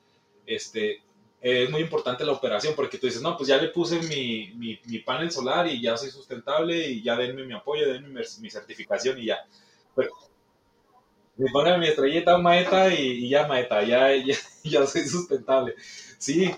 este, 0.45 1.01
es 1.41 1.71
muy 1.71 1.81
importante 1.81 2.25
la 2.25 2.33
operación, 2.33 2.75
porque 2.75 2.99
tú 2.99 3.07
dices, 3.07 3.23
no, 3.23 3.37
pues 3.37 3.49
ya 3.49 3.57
le 3.57 3.69
puse 3.69 4.03
mi, 4.03 4.53
mi, 4.57 4.99
panel 4.99 5.31
solar 5.31 5.69
y 5.69 5.81
ya 5.81 5.97
soy 5.97 6.11
sustentable 6.11 6.89
y 6.89 7.05
ya 7.05 7.15
denme 7.15 7.45
mi 7.45 7.55
apoyo, 7.55 7.87
denme 7.87 8.09
mi, 8.41 8.51
certificación 8.51 9.17
y 9.21 9.27
ya. 9.27 9.39
Pero, 9.95 10.11
me 11.37 11.49
ponen 11.53 11.79
mi 11.79 11.87
estrellita 11.87 12.37
maeta 12.37 12.93
y, 12.93 13.29
ya 13.29 13.47
maeta, 13.47 13.85
ya, 13.85 14.17
ya, 14.27 14.35
ya 14.65 14.87
soy 14.89 15.03
sustentable. 15.03 15.77
Sí, 16.19 16.53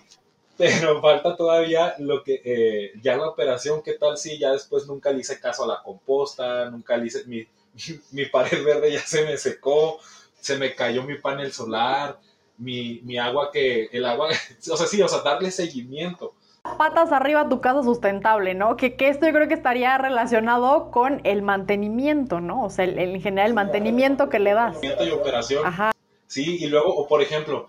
pero 0.60 1.00
falta 1.00 1.36
todavía 1.36 1.94
lo 1.98 2.22
que, 2.22 2.42
eh, 2.44 2.92
ya 3.00 3.16
la 3.16 3.28
operación, 3.28 3.82
¿qué 3.82 3.94
tal 3.94 4.18
si 4.18 4.38
ya 4.38 4.52
después 4.52 4.86
nunca 4.86 5.10
le 5.10 5.20
hice 5.20 5.40
caso 5.40 5.64
a 5.64 5.68
la 5.68 5.82
composta, 5.82 6.68
nunca 6.68 6.98
le 6.98 7.06
hice, 7.06 7.24
mi, 7.24 7.46
mi 8.12 8.26
pared 8.26 8.62
verde 8.62 8.92
ya 8.92 9.00
se 9.00 9.24
me 9.24 9.38
secó, 9.38 9.98
se 10.38 10.58
me 10.58 10.74
cayó 10.74 11.02
mi 11.02 11.16
panel 11.16 11.50
solar, 11.50 12.20
mi, 12.58 13.00
mi 13.04 13.16
agua 13.16 13.50
que, 13.50 13.88
el 13.90 14.04
agua, 14.04 14.28
o 14.70 14.76
sea, 14.76 14.86
sí, 14.86 15.00
o 15.00 15.08
sea, 15.08 15.20
darle 15.20 15.50
seguimiento 15.50 16.34
patas 16.76 17.10
arriba 17.10 17.48
tu 17.48 17.62
casa 17.62 17.82
sustentable, 17.82 18.54
¿no? 18.54 18.76
Que, 18.76 18.94
que, 18.94 19.08
esto 19.08 19.26
yo 19.26 19.32
creo 19.32 19.48
que 19.48 19.54
estaría 19.54 19.96
relacionado 19.96 20.90
con 20.90 21.22
el 21.24 21.40
mantenimiento, 21.40 22.40
¿no? 22.40 22.64
O 22.64 22.68
sea, 22.68 22.84
el, 22.84 22.98
en 22.98 23.20
general 23.22 23.48
el 23.48 23.54
mantenimiento 23.54 24.28
que 24.28 24.38
le 24.38 24.52
das. 24.52 24.74
Mantenimiento 24.74 25.04
y 25.06 25.10
operación. 25.18 25.66
Ajá. 25.66 25.92
Sí, 26.26 26.58
y 26.60 26.66
luego, 26.66 26.94
o 26.94 27.08
por 27.08 27.22
ejemplo, 27.22 27.68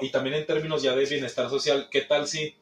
y 0.00 0.10
también 0.10 0.36
en 0.36 0.46
términos 0.46 0.82
ya 0.82 0.94
de 0.94 1.04
bienestar 1.06 1.48
social, 1.50 1.88
¿qué 1.90 2.02
tal 2.02 2.26
si 2.26 2.54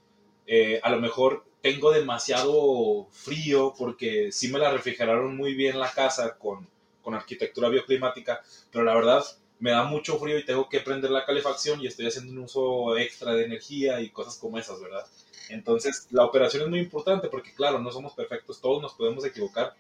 eh, 0.46 0.80
a 0.82 0.90
lo 0.90 1.00
mejor 1.00 1.44
tengo 1.61 1.92
demasiado 1.92 3.06
frío 3.11 3.74
porque 3.76 4.32
sí 4.32 4.48
me 4.48 4.58
la 4.58 4.70
refrigeraron 4.70 5.36
muy 5.36 5.54
bien 5.54 5.78
la 5.78 5.90
casa 5.90 6.36
con, 6.38 6.68
con 7.02 7.14
arquitectura 7.14 7.68
bioclimática, 7.68 8.40
pero 8.70 8.84
la 8.84 8.94
verdad 8.94 9.24
me 9.58 9.70
da 9.72 9.84
mucho 9.84 10.18
frío 10.18 10.38
y 10.38 10.44
tengo 10.44 10.68
que 10.68 10.80
prender 10.80 11.11
la 11.11 11.24
calefacción 11.24 11.80
y 11.80 11.86
estoy 11.86 12.06
haciendo 12.06 12.32
un 12.32 12.38
uso 12.38 12.96
extra 12.96 13.34
de 13.34 13.44
energía 13.44 14.00
y 14.00 14.11
cosas 14.11 14.36
como 14.38 14.58
esas, 14.58 14.80
¿verdad? 14.80 15.04
Entonces, 15.50 16.06
la 16.11 16.24
operación 16.24 16.62
es 16.62 16.68
muy 16.68 16.78
importante 16.78 17.28
porque, 17.28 17.52
claro, 17.52 17.78
no 17.78 17.90
somos 17.90 18.14
perfectos, 18.14 18.61
todos 18.61 18.80
nos 18.80 18.94
podemos 18.94 19.24
equivocar. 19.24 19.74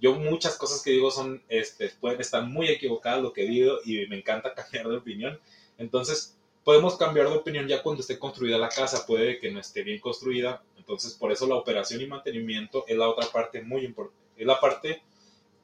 Yo 0.00 0.14
muchas 0.14 0.56
cosas 0.56 0.82
que 0.82 0.90
digo 0.90 1.10
son, 1.10 1.42
este, 1.48 1.90
pueden 2.00 2.20
estar 2.20 2.42
muy 2.44 2.68
equivocadas 2.68 3.22
lo 3.22 3.32
que 3.32 3.42
digo 3.42 3.78
y 3.84 4.06
me 4.08 4.18
encanta 4.18 4.54
cambiar 4.54 4.88
de 4.88 4.96
opinión. 4.96 5.40
Entonces, 5.78 6.36
podemos 6.64 6.96
cambiar 6.96 7.28
de 7.28 7.36
opinión 7.36 7.66
ya 7.66 7.82
cuando 7.82 8.00
esté 8.00 8.18
construida 8.18 8.58
la 8.58 8.68
casa, 8.68 9.06
puede 9.06 9.38
que 9.38 9.50
no 9.50 9.60
esté 9.60 9.82
bien 9.82 10.00
construida, 10.00 10.62
entonces 10.76 11.14
por 11.14 11.32
eso 11.32 11.46
la 11.46 11.56
operación 11.56 12.00
y 12.00 12.06
mantenimiento 12.06 12.84
es 12.86 12.96
la 12.96 13.08
otra 13.08 13.26
parte 13.28 13.62
muy 13.62 13.84
importante, 13.84 14.22
es 14.36 14.46
la 14.46 14.60
parte, 14.60 15.02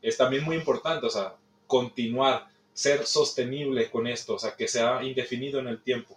es 0.03 0.17
también 0.17 0.45
muy 0.45 0.57
importante, 0.57 1.07
o 1.07 1.11
sea, 1.11 1.37
continuar, 1.67 2.49
ser 2.73 3.07
sostenible 3.07 3.91
con 3.91 4.07
esto, 4.07 4.35
o 4.35 4.39
sea, 4.39 4.55
que 4.55 4.69
sea 4.69 5.03
indefinido 5.03 5.59
en 5.59 5.69
el 5.69 5.83
tiempo 5.83 6.17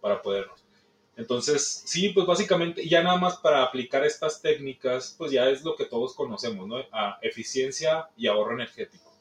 para 0.00 0.22
podernos. 0.22 0.64
Entonces, 1.16 1.82
sí, 1.84 2.08
pues 2.10 2.26
básicamente, 2.26 2.88
ya 2.88 3.02
nada 3.02 3.18
más 3.18 3.36
para 3.36 3.62
aplicar 3.62 4.04
estas 4.06 4.40
técnicas, 4.40 5.14
pues 5.18 5.30
ya 5.30 5.50
es 5.50 5.62
lo 5.62 5.76
que 5.76 5.84
todos 5.84 6.14
conocemos, 6.14 6.66
¿no? 6.66 6.76
A 6.92 7.18
eficiencia 7.20 8.08
y 8.16 8.26
ahorro 8.26 8.54
energético. 8.54 9.12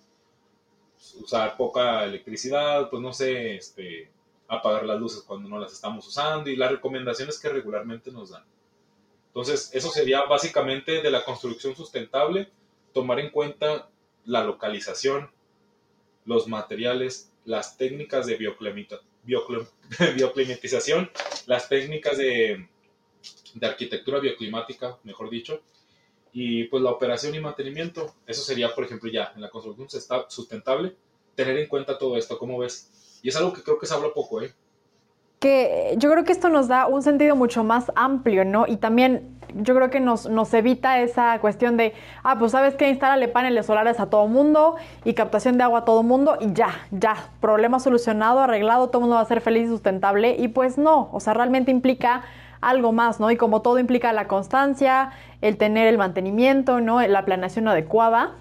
Usar 1.20 1.58
poca 1.58 2.06
electricidad, 2.06 2.90
pues 2.90 3.02
no 3.02 3.12
sé, 3.12 3.58
este, 3.58 4.10
apagar 4.50 4.86
las 4.86 5.00
luces 5.00 5.22
cuando 5.22 5.48
no 5.48 5.60
las 5.60 5.72
estamos 5.72 6.06
usando 6.08 6.50
y 6.50 6.56
las 6.56 6.72
recomendaciones 6.72 7.40
que 7.40 7.50
regularmente 7.50 8.12
nos 8.12 8.32
dan. 8.32 8.44
Entonces, 9.28 9.70
eso 9.74 9.90
sería 9.90 10.24
básicamente 10.24 11.02
de 11.02 11.12
la 11.12 11.24
construcción 11.24 11.76
sustentable, 11.76 12.52
tomar 12.94 13.20
en 13.20 13.30
cuenta 13.30 13.90
la 14.26 14.44
localización, 14.44 15.30
los 16.26 16.48
materiales, 16.48 17.32
las 17.46 17.78
técnicas 17.78 18.26
de 18.26 18.38
bioclimatización, 20.16 21.12
las 21.46 21.70
técnicas 21.70 22.18
de, 22.18 22.68
de 23.54 23.68
arquitectura 23.68 24.20
bioclimática, 24.20 24.98
mejor 25.04 25.30
dicho, 25.30 25.62
y 26.32 26.66
pues 26.66 26.82
la 26.82 26.92
operación 26.92 27.36
y 27.36 27.40
mantenimiento. 27.40 28.16
Eso 28.26 28.42
sería, 28.42 28.74
por 28.74 28.84
ejemplo, 28.84 29.12
ya 29.12 29.32
en 29.36 29.42
la 29.42 29.50
construcción 29.50 29.88
sustentable, 30.28 30.96
tener 31.36 31.58
en 31.58 31.68
cuenta 31.68 31.98
todo 31.98 32.18
esto. 32.18 32.38
¿Cómo 32.38 32.58
ves? 32.58 32.92
Y 33.22 33.30
es 33.30 33.36
algo 33.36 33.54
que 33.54 33.64
creo 33.64 33.78
que 33.78 33.86
se 33.86 33.94
habla 33.94 34.10
poco, 34.14 34.42
¿eh? 34.42 34.54
Que 35.40 35.96
yo 35.98 36.12
creo 36.12 36.26
que 36.26 36.34
esto 36.34 36.50
nos 36.50 36.68
da 36.68 36.88
un 36.88 37.02
sentido 37.02 37.36
mucho 37.36 37.64
más 37.64 37.92
amplio, 37.96 38.44
¿no? 38.44 38.66
Y 38.68 38.78
también 38.78 39.40
yo 39.56 39.76
creo 39.76 39.90
que 39.90 40.00
nos, 40.00 40.30
nos 40.30 40.54
evita 40.54 41.00
esa 41.00 41.40
cuestión 41.40 41.78
de, 41.78 41.94
ah, 42.24 42.38
pues 42.38 42.52
sabes 42.52 42.76
que 42.76 42.90
instalarle 42.90 43.28
paneles 43.28 43.66
solares 43.66 44.00
a 44.00 44.10
todo 44.10 44.28
mundo 44.28 44.76
y 45.06 45.14
captación 45.14 45.58
de 45.58 45.64
agua 45.64 45.80
a 45.80 45.86
todo 45.86 46.04
mundo 46.04 46.38
y 46.40 46.54
ya, 46.54 46.88
ya, 46.92 47.32
problema 47.40 47.80
solucionado, 47.80 48.40
arreglado, 48.40 48.90
todo 48.90 49.02
mundo 49.02 49.16
va 49.16 49.22
a 49.22 49.26
ser 49.26 49.42
feliz 49.42 49.66
y 49.66 49.70
sustentable. 49.70 50.36
Y 50.38 50.50
pues 50.50 50.78
no, 50.78 51.10
o 51.12 51.20
sea, 51.20 51.34
realmente 51.34 51.72
implica 51.72 52.24
algo 52.62 52.92
más, 52.92 53.20
¿no? 53.20 53.32
Y 53.32 53.38
como 53.38 53.62
todo 53.62 53.80
implica 53.80 54.12
la 54.14 54.28
constancia, 54.28 55.12
el 55.42 55.58
tener 55.58 55.88
el 55.88 55.98
mantenimiento, 55.98 56.82
¿no? 56.82 57.02
La 57.02 57.26
planeación 57.26 57.68
adecuada. 57.68 58.36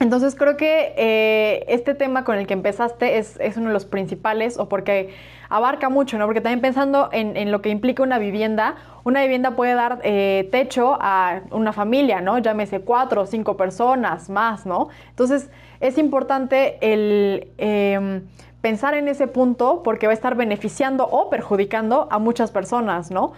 Entonces 0.00 0.34
creo 0.34 0.56
que 0.56 0.94
eh, 0.96 1.66
este 1.68 1.94
tema 1.94 2.24
con 2.24 2.38
el 2.38 2.46
que 2.46 2.54
empezaste 2.54 3.18
es, 3.18 3.38
uno 3.58 3.66
de 3.66 3.74
los 3.74 3.84
principales 3.84 4.58
o 4.58 4.66
porque 4.66 5.14
abarca 5.50 5.90
mucho, 5.90 6.16
¿no? 6.16 6.24
Porque 6.24 6.40
también 6.40 6.62
pensando 6.62 7.10
en, 7.12 7.52
lo 7.52 7.60
que 7.60 7.68
implica 7.68 8.02
una 8.02 8.18
vivienda, 8.18 8.76
una 9.04 9.20
vivienda 9.20 9.56
puede 9.56 9.74
dar 9.74 10.00
eh, 10.02 10.48
techo 10.50 10.96
a 10.98 11.42
una 11.50 11.74
familia, 11.74 12.22
¿no? 12.22 12.38
Llámese 12.38 12.80
cuatro 12.80 13.22
o 13.22 13.26
cinco 13.26 13.58
personas 13.58 14.30
más, 14.30 14.64
¿no? 14.64 14.88
Entonces 15.10 15.50
es 15.80 15.98
importante 15.98 16.78
el 16.80 17.52
em, 17.58 18.22
pensar 18.62 18.94
en 18.94 19.06
ese 19.06 19.26
punto 19.26 19.82
porque 19.82 20.06
va 20.06 20.12
a 20.12 20.14
estar 20.14 20.34
beneficiando 20.34 21.06
o 21.06 21.28
perjudicando 21.28 22.08
a 22.10 22.18
muchas 22.18 22.50
personas, 22.50 23.10
¿no? 23.10 23.34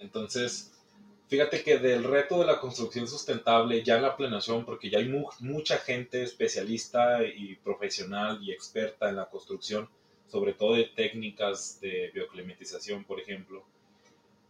Entonces, 0.00 0.69
Fíjate 1.30 1.62
que 1.62 1.78
del 1.78 2.02
reto 2.02 2.40
de 2.40 2.46
la 2.46 2.58
construcción 2.58 3.06
sustentable, 3.06 3.84
ya 3.84 3.94
en 3.94 4.02
la 4.02 4.16
planeación, 4.16 4.64
porque 4.64 4.90
ya 4.90 4.98
hay 4.98 5.08
mucha 5.38 5.78
gente 5.78 6.24
especialista 6.24 7.22
y 7.22 7.54
profesional 7.54 8.40
y 8.42 8.50
experta 8.50 9.08
en 9.08 9.14
la 9.14 9.30
construcción, 9.30 9.88
sobre 10.26 10.54
todo 10.54 10.74
de 10.74 10.86
técnicas 10.86 11.80
de 11.80 12.10
bioclimatización, 12.12 13.04
por 13.04 13.20
ejemplo. 13.20 13.62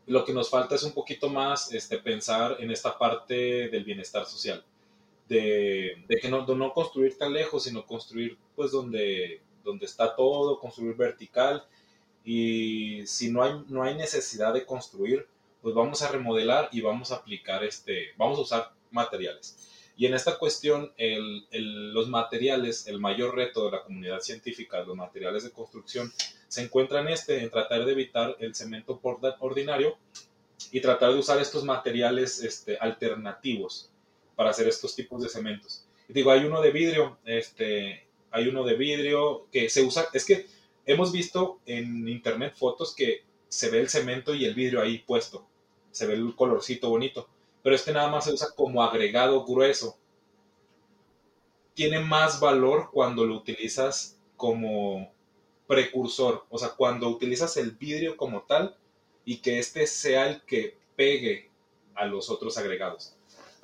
Lo 0.07 0.24
que 0.24 0.33
nos 0.33 0.49
falta 0.49 0.74
es 0.76 0.83
un 0.83 0.93
poquito 0.93 1.28
más 1.28 1.70
este, 1.74 1.99
pensar 1.99 2.57
en 2.61 2.70
esta 2.70 2.97
parte 2.97 3.68
del 3.68 3.85
bienestar 3.85 4.24
social. 4.24 4.64
de, 5.28 6.03
que 6.22 6.31
no, 6.31 6.47
no 6.47 6.72
construir 6.72 7.18
tan 7.18 7.35
lejos, 7.35 7.64
sino 7.64 7.85
construir 7.85 8.39
pues 8.57 8.72
donde, 8.72 9.43
donde 9.62 9.85
está 9.85 10.16
todo, 10.16 10.59
construir 10.59 10.97
vertical. 10.97 11.62
Y 12.24 13.07
si 13.07 13.31
no 13.31 13.43
hay, 13.43 13.53
no 13.68 13.83
hay 13.83 13.97
necesidad 13.97 14.55
de 14.55 14.64
construir, 14.64 15.26
pues 15.62 15.74
vamos 15.74 16.02
a 16.02 16.08
remodelar 16.08 16.68
y 16.72 16.80
vamos 16.80 17.12
a 17.12 17.16
aplicar 17.16 17.64
este, 17.64 18.08
vamos 18.16 18.38
a 18.38 18.42
usar 18.42 18.72
materiales. 18.90 19.56
Y 19.96 20.06
en 20.06 20.14
esta 20.14 20.38
cuestión, 20.38 20.92
el, 20.96 21.92
los 21.92 22.08
materiales, 22.08 22.86
el 22.86 22.98
mayor 22.98 23.34
reto 23.34 23.66
de 23.66 23.72
la 23.72 23.82
comunidad 23.82 24.20
científica, 24.20 24.82
los 24.82 24.96
materiales 24.96 25.44
de 25.44 25.50
construcción, 25.50 26.11
se 26.48 26.62
encuentra 26.62 27.02
en 27.02 27.08
este, 27.08 27.42
en 27.42 27.50
tratar 27.50 27.84
de 27.84 27.92
evitar 27.92 28.34
el 28.40 28.54
cemento 28.54 28.98
ordinario 29.40 29.98
y 30.72 30.80
tratar 30.80 31.12
de 31.12 31.18
usar 31.18 31.38
estos 31.38 31.64
materiales 31.64 32.42
este, 32.42 32.78
alternativos 32.78 33.90
para 34.36 34.50
hacer 34.50 34.68
estos 34.68 34.94
tipos 34.94 35.22
de 35.22 35.28
cementos. 35.28 35.84
Digo, 36.08 36.30
hay 36.30 36.46
uno 36.46 36.62
de 36.62 36.70
vidrio, 36.70 37.18
este, 37.26 38.06
hay 38.30 38.48
uno 38.48 38.64
de 38.64 38.76
vidrio 38.76 39.48
que 39.52 39.68
se 39.68 39.82
usa, 39.82 40.08
es 40.14 40.24
que 40.24 40.46
hemos 40.86 41.12
visto 41.12 41.61
en 41.66 42.08
internet 42.08 42.54
fotos 42.56 42.94
que 42.94 43.24
se 43.48 43.68
ve 43.68 43.80
el 43.80 43.90
cemento 43.90 44.34
y 44.34 44.46
el 44.46 44.54
vidrio 44.54 44.80
ahí 44.80 44.98
puesto, 44.98 45.46
se 45.91 46.07
ve 46.07 46.14
el 46.14 46.34
colorcito 46.34 46.88
bonito 46.88 47.28
pero 47.62 47.76
este 47.76 47.93
nada 47.93 48.09
más 48.09 48.24
se 48.24 48.32
usa 48.32 48.49
como 48.55 48.82
agregado 48.82 49.45
grueso. 49.45 49.99
Tiene 51.74 52.01
más 52.01 52.41
valor 52.41 52.91
cuando 52.93 53.24
lo 53.24 53.36
utilizas 53.36 54.18
como 54.36 55.12
precursor, 55.66 56.45
o 56.49 56.59
sea, 56.59 56.70
cuando 56.70 57.09
utilizas 57.09 57.57
el 57.57 57.72
vidrio 57.72 58.16
como 58.16 58.43
tal 58.43 58.76
y 59.24 59.38
que 59.38 59.59
este 59.59 59.86
sea 59.86 60.28
el 60.28 60.43
que 60.43 60.76
pegue 60.97 61.51
a 61.95 62.07
los 62.07 62.30
otros 62.30 62.57
agregados. 62.59 63.14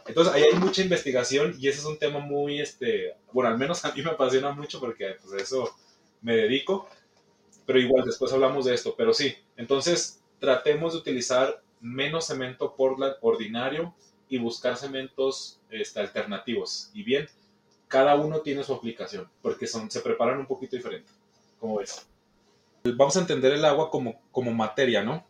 Entonces, 0.07 0.33
ahí 0.33 0.43
hay 0.45 0.59
mucha 0.59 0.83
investigación 0.83 1.57
y 1.59 1.69
ese 1.69 1.81
es 1.81 1.85
un 1.85 1.99
tema 1.99 2.21
muy, 2.21 2.61
este, 2.61 3.17
bueno, 3.33 3.51
al 3.51 3.59
menos 3.59 3.85
a 3.85 3.93
mí 3.93 4.03
me 4.03 4.11
apasiona 4.11 4.53
mucho 4.53 4.79
porque 4.79 5.17
pues 5.21 5.43
eso 5.43 5.75
me 6.21 6.37
dedico, 6.37 6.89
pero 7.65 7.81
igual 7.81 8.05
después 8.05 8.33
hablamos 8.33 8.67
de 8.67 8.75
esto, 8.75 8.95
pero 8.97 9.13
sí, 9.13 9.35
entonces 9.57 10.23
tratemos 10.39 10.93
de 10.93 11.01
utilizar 11.01 11.61
menos 11.87 12.27
cemento 12.27 12.75
Portland 12.75 13.15
ordinario 13.21 13.95
y 14.29 14.39
buscar 14.39 14.77
cementos 14.77 15.61
este, 15.71 16.01
alternativos. 16.01 16.91
Y 16.93 17.03
bien, 17.03 17.29
cada 17.89 18.17
uno 18.17 18.41
tiene 18.41 18.65
su 18.65 18.75
aplicación, 18.75 19.29
porque 19.41 19.67
son, 19.67 19.91
se 19.91 20.01
preparan 20.01 20.39
un 20.39 20.47
poquito 20.47 20.77
diferente. 20.77 21.11
como 21.61 21.77
ves? 21.79 22.07
Vamos 22.85 23.17
a 23.17 23.21
entender 23.21 23.53
el 23.53 23.65
agua 23.65 23.91
como, 23.91 24.21
como 24.31 24.53
materia, 24.53 25.03
¿no? 25.03 25.25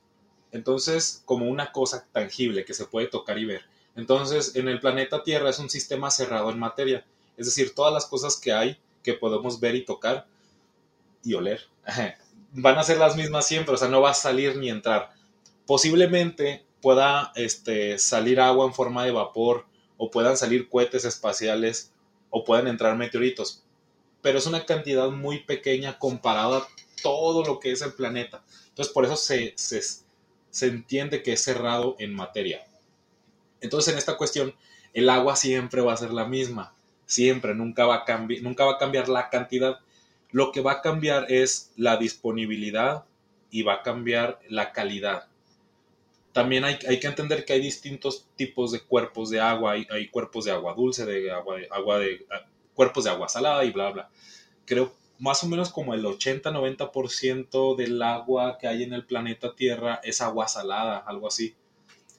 Entonces, 0.53 1.23
como 1.25 1.47
una 1.47 1.73
cosa 1.73 2.07
tangible 2.13 2.65
que 2.65 2.75
se 2.75 2.87
puede 2.87 3.09
tocar 3.09 3.39
y 3.39 3.45
ver. 3.45 3.63
Entonces, 3.95 4.57
en 4.57 4.69
el 4.69 4.81
planeta 4.81 5.23
Tierra 5.23 5.51
es 5.51 5.59
un 5.59 5.71
sistema 5.71 6.11
cerrado 6.11 6.51
en 6.51 6.59
materia. 6.59 7.05
Es 7.37 7.47
decir, 7.47 7.75
todas 7.75 7.93
las 7.93 8.07
cosas 8.07 8.37
que 8.37 8.53
hay 8.53 8.79
que 9.03 9.15
podemos 9.15 9.61
ver 9.61 9.75
y 9.75 9.85
tocar 9.85 10.27
y 11.23 11.35
oler 11.35 11.67
van 12.53 12.79
a 12.79 12.83
ser 12.83 12.99
las 12.99 13.17
mismas 13.17 13.47
siempre, 13.47 13.75
o 13.75 13.77
sea, 13.77 13.89
no 13.89 14.01
va 14.01 14.11
a 14.11 14.15
salir 14.15 14.57
ni 14.57 14.71
entrar 14.71 15.16
posiblemente 15.67 16.65
pueda 16.81 17.33
este, 17.35 17.99
salir 17.99 18.41
agua 18.41 18.67
en 18.67 18.75
forma 18.75 19.05
de 19.05 19.11
vapor 19.11 19.67
o 19.97 20.11
puedan 20.11 20.37
salir 20.37 20.69
cohetes 20.69 21.05
espaciales 21.05 21.93
o 22.31 22.45
puedan 22.45 22.69
entrar 22.69 22.97
meteoritos. 22.97 23.65
Pero 24.23 24.39
es 24.39 24.47
una 24.47 24.65
cantidad 24.65 25.11
muy 25.11 25.41
pequeña 25.41 25.99
comparada 25.99 26.59
a 26.59 26.69
todo 27.03 27.45
lo 27.45 27.59
que 27.61 27.73
es 27.73 27.83
el 27.83 27.93
planeta. 27.93 28.45
Entonces 28.69 28.93
por 28.93 29.05
eso 29.05 29.17
se, 29.17 29.55
entiende 30.63 31.23
que 31.23 31.33
es 31.33 31.43
cerrado 31.43 31.97
en 31.99 32.15
materia. 32.15 32.65
Entonces 33.61 33.93
en 33.93 33.99
esta 33.99 34.17
cuestión 34.17 34.55
el 34.93 35.11
agua 35.11 35.37
siempre 35.37 35.81
va 35.81 35.93
a 35.93 35.97
ser 35.97 36.13
la 36.13 36.27
misma. 36.27 36.75
Siempre, 37.07 37.55
nunca 37.55 37.87
va, 37.87 38.05
nunca 38.43 38.65
va 38.65 38.73
a 38.73 38.79
cambiar 38.79 39.09
la 39.09 39.29
cantidad. 39.31 39.79
Lo 40.31 40.53
que 40.53 40.61
va 40.61 40.73
a 40.73 40.83
cambiar 40.83 41.31
es 41.31 41.73
la 41.77 41.97
disponibilidad 41.97 43.05
y 43.51 43.63
va 43.63 43.75
a 43.75 43.83
cambiar 43.83 44.41
la 44.49 44.73
calidad 44.73 45.29
también 46.37 46.65
hay, 46.65 46.77
que 46.77 47.07
entender 47.07 47.47
que 47.47 47.55
hay 47.55 47.63
distintos 47.63 48.29
tipos 48.37 48.71
de 48.71 48.81
cuerpos 48.81 49.31
de 49.31 49.41
agua. 49.41 49.73
Hay, 49.73 50.09
cuerpos 50.09 50.45
de 50.45 50.51
agua 50.51 50.75
dulce, 50.75 51.07
de 51.07 51.31
agua, 51.31 51.57
de, 51.57 51.67
agua 51.71 51.99
de 51.99 52.27
ah, 52.31 52.45
cuerpos 52.75 53.05
de 53.05 53.11
agua 53.11 53.27
salada 53.27 53.65
y 53.65 53.71
bla, 53.71 53.91
bla. 53.91 54.11
Creo 54.67 54.93
más 55.19 55.43
o 55.43 55.47
menos 55.47 55.71
como 55.71 55.95
el 55.95 56.05
80-90% 56.05 57.75
del 57.77 58.03
agua 58.03 58.59
que 58.59 58.69
hay 58.69 58.83
en 58.83 58.93
el 58.93 59.07
planeta 59.07 59.57
Tierra 59.57 59.99
es 60.05 60.21
agua 60.21 60.47
salada, 60.47 60.99
algo 60.99 61.27
así. 61.27 61.55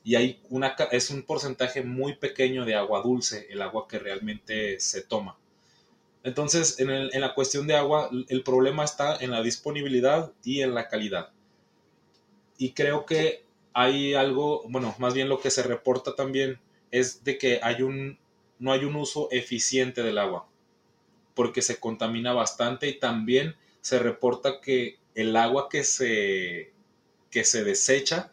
Y 0.03 0.15
hay 0.15 0.41
una, 0.49 0.75
es 0.91 1.11
un 1.11 1.21
porcentaje 1.21 1.83
muy 1.83 2.15
pequeño 2.15 2.65
de 2.65 2.73
agua 2.73 3.03
dulce, 3.03 3.45
el 3.51 3.61
agua 3.61 3.87
que 3.87 3.99
realmente 3.99 4.79
se 4.79 5.03
toma. 5.03 5.37
Entonces, 6.23 6.79
en, 6.79 6.89
en 6.89 7.21
la 7.21 7.35
cuestión 7.35 7.67
de 7.67 7.75
agua, 7.75 8.09
el 8.29 8.41
problema 8.41 8.83
está 8.83 9.15
en 9.17 9.29
la 9.29 9.43
disponibilidad 9.43 10.31
y 10.43 10.61
en 10.61 10.73
la 10.73 10.87
calidad. 10.87 11.29
Y 12.57 12.71
creo 12.71 13.05
que 13.05 13.45
hay 13.77 14.15
algo, 14.15 14.63
bueno, 14.69 14.95
más 14.97 15.13
bien 15.13 15.29
lo 15.29 15.39
que 15.39 15.51
se 15.51 15.61
reporta 15.61 16.15
también 16.15 16.59
es 16.89 17.23
de 17.23 17.37
que 17.37 17.59
hay 17.61 17.83
un, 17.83 18.17
no 18.57 18.71
hay 18.71 18.83
un 18.85 18.95
uso 18.95 19.27
eficiente 19.29 20.01
del 20.01 20.17
agua, 20.17 20.47
porque 21.35 21.61
se 21.61 21.79
contamina 21.79 22.33
bastante 22.33 22.87
y 22.87 22.97
también 22.97 23.55
se 23.81 23.99
reporta 23.99 24.61
que 24.61 24.97
el 25.13 25.35
agua 25.35 25.69
que 25.69 25.83
se, 25.83 26.71
que 27.29 27.43
se 27.43 27.63
desecha, 27.63 28.31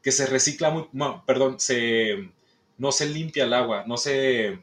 que 0.00 0.12
se 0.12 0.26
recicla 0.26 0.70
muy, 0.70 0.86
perdón, 1.26 1.58
se, 1.58 2.30
no 2.78 2.92
se 2.92 3.06
limpia 3.06 3.46
el 3.46 3.52
agua, 3.52 3.82
no 3.88 3.96
se, 3.96 4.60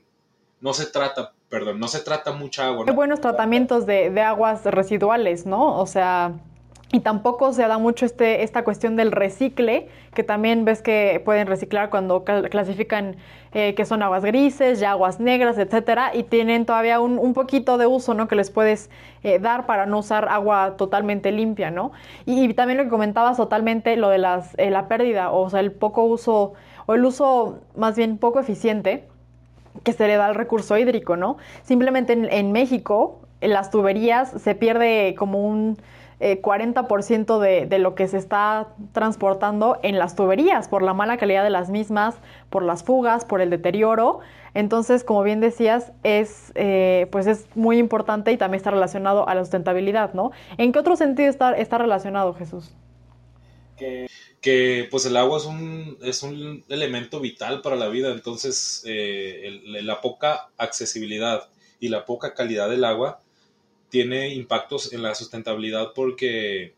no 0.61 0.73
se 0.73 0.85
trata, 0.85 1.33
perdón, 1.49 1.77
no 1.77 1.89
se 1.89 1.99
trata 1.99 2.31
mucha 2.31 2.67
agua. 2.67 2.85
Hay 2.87 2.95
buenos 2.95 3.19
tratamientos 3.19 3.85
de 3.85 4.21
aguas 4.21 4.63
residuales, 4.63 5.45
¿no? 5.45 5.77
O 5.77 5.87
sea, 5.87 6.39
y 6.93 6.99
tampoco 6.99 7.53
se 7.53 7.65
da 7.67 7.77
mucho 7.77 8.05
este, 8.05 8.43
esta 8.43 8.63
cuestión 8.63 8.97
del 8.97 9.13
recicle, 9.13 9.87
que 10.13 10.23
también 10.23 10.65
ves 10.65 10.81
que 10.81 11.21
pueden 11.23 11.47
reciclar 11.47 11.89
cuando 11.89 12.25
clasifican 12.25 13.15
eh, 13.53 13.75
que 13.75 13.85
son 13.85 14.03
aguas 14.03 14.25
grises, 14.25 14.81
ya 14.81 14.91
aguas 14.91 15.21
negras, 15.21 15.57
etcétera, 15.57 16.11
y 16.13 16.23
tienen 16.23 16.65
todavía 16.65 16.99
un, 16.99 17.33
poquito 17.33 17.77
de 17.77 17.87
uso, 17.87 18.13
¿no? 18.13 18.27
Que 18.27 18.35
les 18.35 18.51
puedes 18.51 18.89
eh, 19.23 19.39
dar 19.39 19.65
para 19.65 19.85
no 19.85 19.99
usar 19.99 20.27
agua 20.27 20.75
totalmente 20.77 21.31
limpia, 21.31 21.71
¿no? 21.71 21.93
Y, 22.25 22.53
también 22.55 22.77
lo 22.77 22.83
que 22.83 22.89
comentabas 22.89 23.37
totalmente, 23.37 23.95
lo 23.95 24.09
de 24.09 24.17
las, 24.17 24.53
eh, 24.57 24.69
la 24.69 24.89
pérdida, 24.89 25.31
o 25.31 25.49
sea, 25.49 25.61
el 25.61 25.71
poco 25.71 26.03
uso, 26.03 26.53
o 26.87 26.93
el 26.93 27.05
uso 27.05 27.59
más 27.75 27.95
bien 27.95 28.17
poco 28.17 28.41
eficiente 28.41 29.07
que 29.83 29.93
se 29.93 30.07
le 30.07 30.17
da 30.17 30.25
al 30.25 30.35
recurso 30.35 30.77
hídrico, 30.77 31.15
¿no? 31.15 31.37
Simplemente 31.63 32.11
en, 32.11 32.25
en 32.29 32.51
México, 32.51 33.21
en 33.39 33.51
las 33.51 33.71
tuberías 33.71 34.29
se 34.29 34.55
pierde 34.55 35.15
como 35.17 35.47
un 35.47 35.77
40% 36.21 37.45
eh, 37.45 37.65
de, 37.65 37.79
lo 37.79 37.95
que 37.95 38.07
se 38.07 38.17
está 38.17 38.69
transportando 38.93 39.79
en 39.81 39.97
las 39.97 40.15
tuberías 40.15 40.67
por 40.67 40.83
la 40.83 40.93
mala 40.93 41.17
calidad 41.17 41.43
de 41.43 41.49
las 41.49 41.69
mismas, 41.69 42.15
por 42.49 42.63
las 42.63 42.83
fugas, 42.83 43.25
por 43.25 43.41
el 43.41 43.49
deterioro. 43.49 44.19
Entonces, 44.53 45.03
como 45.03 45.23
bien 45.23 45.39
decías, 45.39 45.91
es, 46.03 46.51
eh, 46.55 47.07
pues 47.11 47.25
es 47.25 47.45
muy 47.55 47.77
importante 47.77 48.31
y 48.31 48.37
también 48.37 48.57
está 48.57 48.71
relacionado 48.71 49.27
a 49.27 49.33
la 49.33 49.41
sustentabilidad, 49.41 50.13
¿no? 50.13 50.31
¿En 50.57 50.71
qué 50.71 50.79
otro 50.79 50.95
sentido 50.95 51.29
está, 51.29 51.53
está 51.53 51.77
relacionado, 51.77 52.33
Jesús? 52.33 52.71
Que, 54.41 54.87
pues 54.91 55.07
el 55.07 55.17
agua 55.17 55.37
es 55.39 55.45
un, 55.45 55.97
es 56.03 56.21
un 56.21 56.63
elemento 56.69 57.19
vital 57.19 57.61
para 57.61 57.75
la 57.75 57.87
vida, 57.87 58.11
entonces 58.11 58.83
eh, 58.85 59.59
la 59.65 60.01
poca 60.01 60.49
accesibilidad 60.57 61.49
y 61.79 61.89
la 61.89 62.05
poca 62.05 62.35
calidad 62.35 62.69
del 62.69 62.83
agua 62.83 63.21
tiene 63.91 64.33
impactos 64.33 64.93
en 64.93 65.03
la 65.03 65.13
sustentabilidad 65.13 65.91
porque, 65.93 66.73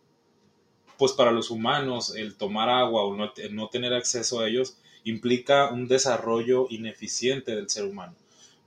pues 0.98 1.14
para 1.14 1.32
los 1.32 1.52
humanos, 1.52 2.16
el 2.16 2.36
tomar 2.36 2.70
agua 2.70 3.04
o 3.04 3.16
no, 3.16 3.70
tener 3.70 3.94
acceso 3.94 4.40
a 4.40 4.50
ellos 4.50 4.78
implica 5.04 5.70
un 5.72 5.88
desarrollo 5.88 6.66
ineficiente 6.72 7.56
del 7.56 7.70
ser 7.70 7.86
humano. 7.86 8.16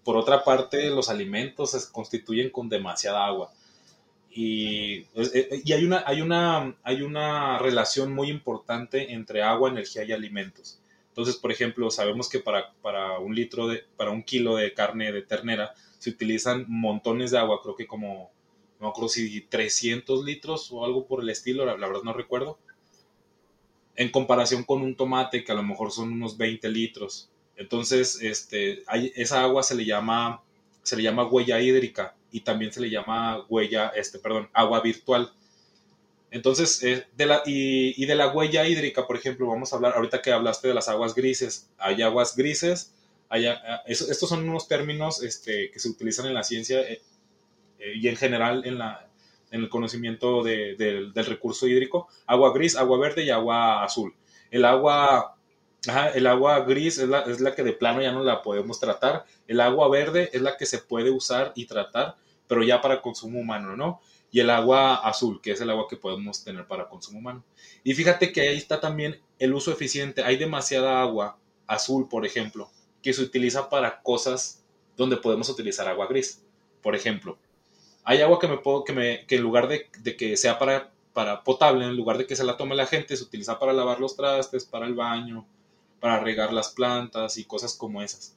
Por 0.05 0.16
otra 0.16 0.44
parte, 0.44 0.88
los 0.90 1.11
alimentos 1.11 1.72
se 1.72 1.92
constituyen 1.92 2.51
con 2.51 2.68
demasiada 2.68 3.26
agua. 3.26 3.53
Y, 4.30 5.07
eh, 5.14 5.62
y, 5.64 5.72
hay, 5.72 5.84
una, 5.84 6.05
hay, 6.07 6.20
una, 6.20 6.76
hay 6.84 7.03
una 7.03 7.59
relación 7.59 8.12
muy 8.12 8.30
importante 8.30 9.12
entre 9.12 9.42
agua, 9.42 9.70
energía 9.70 10.05
y 10.05 10.12
alimentos. 10.12 10.78
Entonces, 11.09 11.36
por 11.36 11.51
ejemplo, 11.51 11.90
sabemos 11.90 12.28
que 12.28 12.38
para, 12.38 12.72
para, 12.80 13.18
un 13.18 13.34
litro 13.34 13.66
de, 13.66 13.82
para 13.97 14.12
un 14.12 14.22
kilo 14.22 14.55
de 14.57 14.72
carne 14.72 15.11
de 15.11 15.22
ternera 15.22 15.74
se 15.99 16.11
utilizan 16.11 16.66
montones 16.68 17.32
de 17.32 17.38
agua, 17.38 17.61
creo 17.62 17.74
que 17.74 17.86
como 17.86 18.36
no 18.81 18.93
creo 18.93 19.09
si 19.09 19.41
300 19.43 20.24
litros 20.24 20.70
o 20.70 20.85
algo 20.85 21.07
por 21.07 21.22
el 21.22 21.31
estilo, 21.31 21.64
la, 21.64 21.74
verdad 21.74 22.03
no 22.03 22.12
recuerdo. 22.12 22.59
En 23.95 24.11
comparación 24.11 24.64
con 24.64 24.83
un 24.83 24.95
tomate 24.95 25.45
que 25.45 25.53
a 25.53 25.55
lo 25.55 25.62
mejor 25.62 25.91
son 25.91 26.12
unos 26.12 26.37
20 26.37 26.68
litros. 26.68 27.31
Entonces, 27.57 28.20
este, 28.20 28.83
esa 29.14 29.43
agua 29.43 29.62
se 29.62 29.74
le 29.74 29.87
llama, 29.87 30.43
se 30.83 30.97
le 30.97 31.03
llama 31.03 31.27
huella 31.27 31.61
hídrica 31.61 32.14
y 32.31 32.41
también 32.41 32.72
se 32.72 32.81
le 32.81 32.91
llama 32.91 33.47
huella, 33.49 33.89
este, 33.97 34.18
perdón, 34.18 34.51
agua 34.53 34.81
virtual. 34.81 35.33
Entonces, 36.31 36.83
eh, 36.83 37.07
de 37.16 37.27
la, 37.27 37.43
y, 37.47 38.05
de 38.05 38.14
la 38.14 38.29
huella 38.29 38.66
hídrica, 38.68 39.07
por 39.07 39.16
ejemplo, 39.16 39.47
vamos 39.47 39.72
a 39.72 39.77
hablar, 39.77 39.95
ahorita 39.97 40.20
que 40.20 40.33
hablaste 40.33 40.68
de 40.68 40.74
las 40.74 40.89
aguas 40.89 41.14
grises, 41.14 41.70
hay 41.79 42.03
aguas 42.03 42.37
grises, 42.37 42.93
estos 43.87 44.29
son 44.29 44.49
unos 44.49 44.68
términos 44.68 45.22
este, 45.22 45.70
que 45.70 45.81
se 45.81 45.89
utilizan 45.89 46.27
en 46.27 46.35
la 46.35 46.45
ciencia 46.45 46.81
eh, 47.79 47.93
y 47.97 48.09
en 48.09 48.16
general 48.16 48.62
en, 48.64 48.79
la, 48.79 49.09
en 49.51 49.62
el 49.62 49.68
conocimiento 49.68 50.43
del 50.43 51.12
recurso 51.14 51.66
hídrico. 51.66 52.09
Agua 52.27 52.53
gris, 52.53 52.77
agua 52.77 52.99
verde 52.99 53.24
y 53.24 53.31
agua 53.31 53.85
azul. 53.85 54.14
El 54.51 54.64
agua, 54.64 55.37
el 56.14 56.27
agua 56.27 56.61
gris 56.61 56.99
es 56.99 57.09
la, 57.09 57.20
es 57.22 57.41
la 57.41 57.55
que 57.55 57.62
de 57.62 57.72
plano 57.72 58.03
ya 58.03 58.12
no 58.12 58.22
la 58.22 58.43
podemos 58.43 58.81
tratar. 58.81 59.24
El 59.47 59.61
agua 59.61 59.89
verde 59.89 60.31
es 60.33 60.43
la 60.43 60.57
que 60.57 60.66
se 60.66 60.79
puede 60.79 61.11
usar 61.11 61.53
y 61.55 61.66
tratar, 61.66 62.16
pero 62.47 62.62
ya 62.62 62.81
para 62.81 63.03
consumo 63.03 63.41
humano, 63.41 63.77
¿no? 63.77 64.01
y 64.31 64.41
el 64.41 64.51
agua 64.51 64.97
azul, 64.97 65.41
que 65.41 65.53
es 65.53 65.61
el 65.62 65.70
agua 65.70 65.87
que 65.89 65.97
podemos 65.97 66.45
tener 66.45 66.66
para 66.66 66.89
consumo 66.89 67.20
humano. 67.20 67.43
Y 67.85 67.95
fíjate 67.95 68.33
que 68.33 68.43
ahí 68.43 68.57
está 68.59 68.81
también 68.81 69.20
el 69.39 69.55
uso 69.55 69.72
eficiente. 69.72 70.22
Hay 70.22 70.37
demasiada 70.37 71.01
agua 71.01 71.39
azul, 71.66 72.07
por 72.09 72.27
ejemplo, 72.27 72.70
que 73.03 73.14
se 73.14 73.22
utiliza 73.22 73.70
para 73.70 74.03
cosas 74.03 74.62
donde 74.97 75.16
podemos 75.16 75.49
utilizar 75.49 75.89
agua 75.89 76.07
gris. 76.07 76.45
Por 76.83 76.95
ejemplo, 76.95 77.39
hay 78.07 78.22
agua 78.22 78.38
que 78.38 78.48
me 78.48 78.57
puedo, 78.57 78.84
que 78.84 78.94
me, 78.94 79.26
que 79.26 79.36
en 79.36 79.42
lugar 79.42 79.68
de, 79.68 79.90
de, 79.98 80.16
que 80.16 80.36
sea 80.38 80.59
para, 80.59 80.90
para 81.12 81.44
potable, 81.44 81.84
en 81.84 81.96
lugar 81.96 82.16
de 82.16 82.26
que 82.26 82.36
se 82.36 82.44
la 82.44 82.57
tome 82.57 82.74
la 82.74 82.86
gente, 82.86 83.16
se 83.16 83.24
utiliza 83.24 83.59
para 83.59 83.74
lavar 83.74 84.00
los 84.00 84.16
trastes, 84.16 84.64
para 84.64 84.86
el 84.86 84.94
baño, 84.94 85.44
para 86.00 86.20
regar 86.20 86.52
las 86.52 86.70
plantas 86.70 87.36
y 87.36 87.44
cosas 87.44 87.74
como 87.74 88.00
esas. 88.00 88.34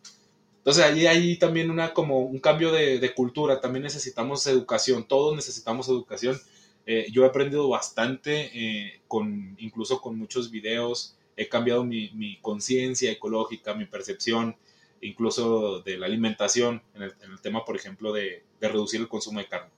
Entonces 0.58 0.84
allí 0.84 1.08
hay 1.08 1.38
también 1.38 1.72
una, 1.72 1.94
como 1.94 2.20
un 2.20 2.40
cambio 2.40 2.72
de, 2.72 3.14
cultura, 3.16 3.62
también 3.62 3.84
necesitamos 3.84 4.46
educación, 4.48 5.08
todos 5.08 5.36
necesitamos 5.36 5.88
educación. 5.88 6.40
Eh, 6.86 7.08
yo 7.12 7.24
he 7.24 7.28
aprendido 7.28 7.70
bastante, 7.70 8.50
eh, 8.54 9.02
con, 9.08 9.56
incluso 9.60 10.02
con 10.02 10.18
muchos 10.18 10.52
videos, 10.52 11.16
he 11.38 11.48
cambiado 11.48 11.86
mi, 11.86 12.38
conciencia 12.42 13.12
ecológica, 13.12 13.74
mi 13.74 13.86
percepción, 13.86 14.58
incluso 15.02 15.80
de 15.82 15.98
la 15.98 16.06
alimentación, 16.06 16.82
en 16.96 17.04
el, 17.04 17.42
tema, 17.42 17.66
por 17.66 17.76
ejemplo, 17.76 18.14
de, 18.14 18.44
reducir 18.60 19.00
el 19.00 19.08
consumo 19.08 19.40
de 19.40 19.48
carne. 19.48 19.70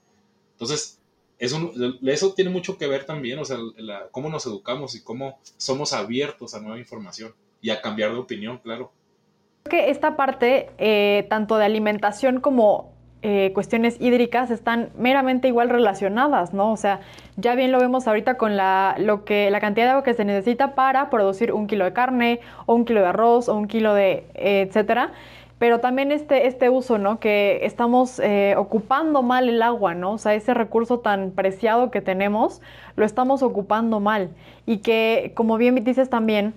Entonces, 0.53 0.99
eso, 1.39 1.71
eso 2.03 2.33
tiene 2.33 2.51
mucho 2.51 2.77
que 2.77 2.87
ver 2.87 3.05
también, 3.05 3.39
o 3.39 3.45
sea, 3.45 3.57
cómo 4.11 4.29
nos 4.29 4.45
educamos 4.45 4.95
y 4.95 5.03
cómo 5.03 5.39
somos 5.57 5.93
abiertos 5.93 6.53
a 6.53 6.59
nueva 6.59 6.77
información 6.77 7.33
y 7.61 7.69
a 7.69 7.81
cambiar 7.81 8.11
de 8.11 8.17
opinión, 8.17 8.57
claro 8.59 8.91
que 9.69 9.89
esta 9.89 10.15
parte, 10.15 10.71
eh, 10.77 11.27
tanto 11.29 11.57
de 11.57 11.65
alimentación 11.65 12.39
como 12.39 12.90
eh, 13.23 13.51
cuestiones 13.53 13.97
hídricas, 13.99 14.49
están 14.49 14.89
meramente 14.97 15.47
igual 15.47 15.69
relacionadas, 15.69 16.53
¿no? 16.53 16.71
O 16.71 16.77
sea, 16.77 17.01
ya 17.37 17.53
bien 17.55 17.71
lo 17.71 17.79
vemos 17.79 18.07
ahorita 18.07 18.35
con 18.35 18.57
la, 18.57 18.95
lo 18.97 19.25
que, 19.25 19.51
la 19.51 19.59
cantidad 19.59 19.85
de 19.85 19.91
agua 19.91 20.03
que 20.03 20.13
se 20.13 20.25
necesita 20.25 20.73
para 20.73 21.09
producir 21.09 21.53
un 21.53 21.67
kilo 21.67 21.85
de 21.85 21.93
carne, 21.93 22.39
o 22.65 22.73
un 22.73 22.85
kilo 22.85 23.01
de 23.01 23.07
arroz, 23.07 23.47
o 23.47 23.55
un 23.55 23.67
kilo 23.67 23.93
de, 23.93 24.25
eh, 24.33 24.65
etcétera. 24.67 25.11
Pero 25.59 25.79
también 25.79 26.11
este, 26.11 26.47
este 26.47 26.69
uso, 26.69 26.97
¿no? 26.97 27.19
Que 27.19 27.59
estamos 27.63 28.19
ocupando 28.57 29.21
mal 29.21 29.47
el 29.47 29.61
agua, 29.61 29.93
¿no? 29.93 30.13
O 30.13 30.17
sea, 30.17 30.33
ese 30.33 30.55
recurso 30.55 31.01
tan 31.01 31.29
preciado 31.29 31.91
que 31.91 32.01
tenemos, 32.01 32.61
lo 32.95 33.05
estamos 33.05 33.43
ocupando 33.43 33.99
mal. 33.99 34.31
Y 34.65 34.77
que, 34.79 35.33
como 35.35 35.57
bien 35.57 35.83
dices 35.83 36.09
también, 36.09 36.55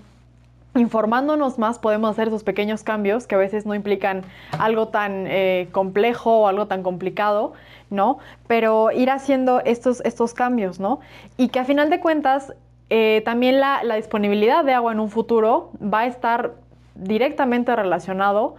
informándonos 0.75 1.59
más 1.59 1.79
podemos 1.79 2.11
hacer 2.11 2.29
esos 2.29 2.43
pequeños 2.43 2.83
cambios 2.83 3.27
que 3.27 3.35
a 3.35 3.39
veces 3.39 3.65
no 3.67 3.75
implican 3.75 4.23
algo 4.59 4.89
tan 4.89 5.27
eh, 5.27 5.69
complejo 5.73 6.41
o 6.41 6.49
algo 6.49 6.67
tan 6.67 6.83
complicado, 6.83 7.53
¿no? 7.91 8.19
Pero 8.47 8.91
ir 8.91 9.11
haciendo 9.11 9.61
estos, 9.65 10.01
estos 10.05 10.35
cambios, 10.35 10.81
¿no? 10.81 11.01
Y 11.37 11.49
que 11.49 11.61
a 11.61 11.65
final 11.65 11.91
de 11.91 12.01
cuentas 12.01 12.53
eh, 12.91 13.23
también 13.25 13.61
la, 13.61 13.83
disponibilidad 13.97 14.65
de 14.65 14.73
agua 14.73 14.93
en 14.93 15.01
un 15.01 15.11
futuro 15.11 15.71
va 15.81 16.01
a 16.01 16.07
estar 16.07 16.55
directamente 16.95 17.75
relacionado 17.75 18.57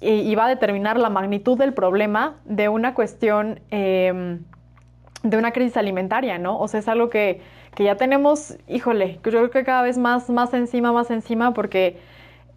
y, 0.00 0.32
va 0.36 0.46
a 0.46 0.48
determinar 0.48 0.96
la 0.96 1.10
magnitud 1.10 1.58
del 1.58 1.74
problema 1.74 2.36
de 2.44 2.68
una 2.68 2.94
cuestión, 2.94 3.60
em, 3.70 4.38
de 5.24 5.36
una 5.36 5.50
crisis 5.50 5.76
alimentaria, 5.76 6.38
¿no? 6.38 6.56
O 6.60 6.68
sea, 6.68 6.78
es 6.78 6.86
algo 6.86 7.10
que 7.10 7.40
que 7.74 7.84
ya 7.84 7.96
tenemos, 7.96 8.54
híjole, 8.68 9.14
yo 9.14 9.22
creo 9.22 9.50
que 9.50 9.64
cada 9.64 9.82
vez 9.82 9.98
más, 9.98 10.28
más 10.30 10.54
encima, 10.54 10.92
más 10.92 11.10
encima, 11.10 11.54
porque 11.54 11.98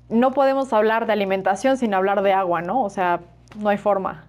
no 0.10 0.34
podemos 0.34 0.74
hablar 0.74 1.08
de 1.08 1.14
alimentación 1.14 1.78
sin 1.78 1.94
hablar 1.94 2.22
de 2.22 2.34
agua, 2.34 2.62
¿no? 2.62 2.84
O 2.84 2.90
sea, 2.90 3.22
no 3.58 3.70
hay 3.70 3.78
forma. 3.78 4.28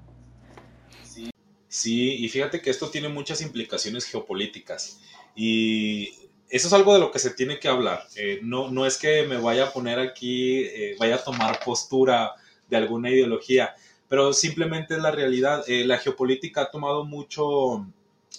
Sí, 1.68 2.16
y 2.16 2.28
fíjate 2.28 2.60
que 2.60 2.68
esto 2.68 2.90
tiene 2.90 3.08
muchas 3.08 3.40
implicaciones 3.40 4.04
geopolíticas 4.04 5.00
y 5.34 6.10
eso 6.50 6.66
es 6.66 6.72
algo 6.74 6.92
de 6.92 7.00
lo 7.00 7.10
que 7.10 7.18
se 7.18 7.30
tiene 7.30 7.58
que 7.58 7.66
hablar. 7.66 8.06
Eh, 8.14 8.40
no, 8.42 8.70
no 8.70 8.84
es 8.84 8.98
que 8.98 9.22
me 9.22 9.38
vaya 9.38 9.68
a 9.68 9.72
poner 9.72 9.98
aquí, 9.98 10.64
eh, 10.64 10.96
vaya 10.98 11.14
a 11.14 11.24
tomar 11.24 11.60
postura 11.64 12.32
de 12.68 12.76
alguna 12.76 13.08
ideología, 13.08 13.74
pero 14.06 14.34
simplemente 14.34 14.94
es 14.94 15.00
la 15.00 15.12
realidad. 15.12 15.64
Eh, 15.66 15.86
la 15.86 15.96
geopolítica 15.96 16.60
ha 16.60 16.70
tomado 16.70 17.06
mucho, 17.06 17.86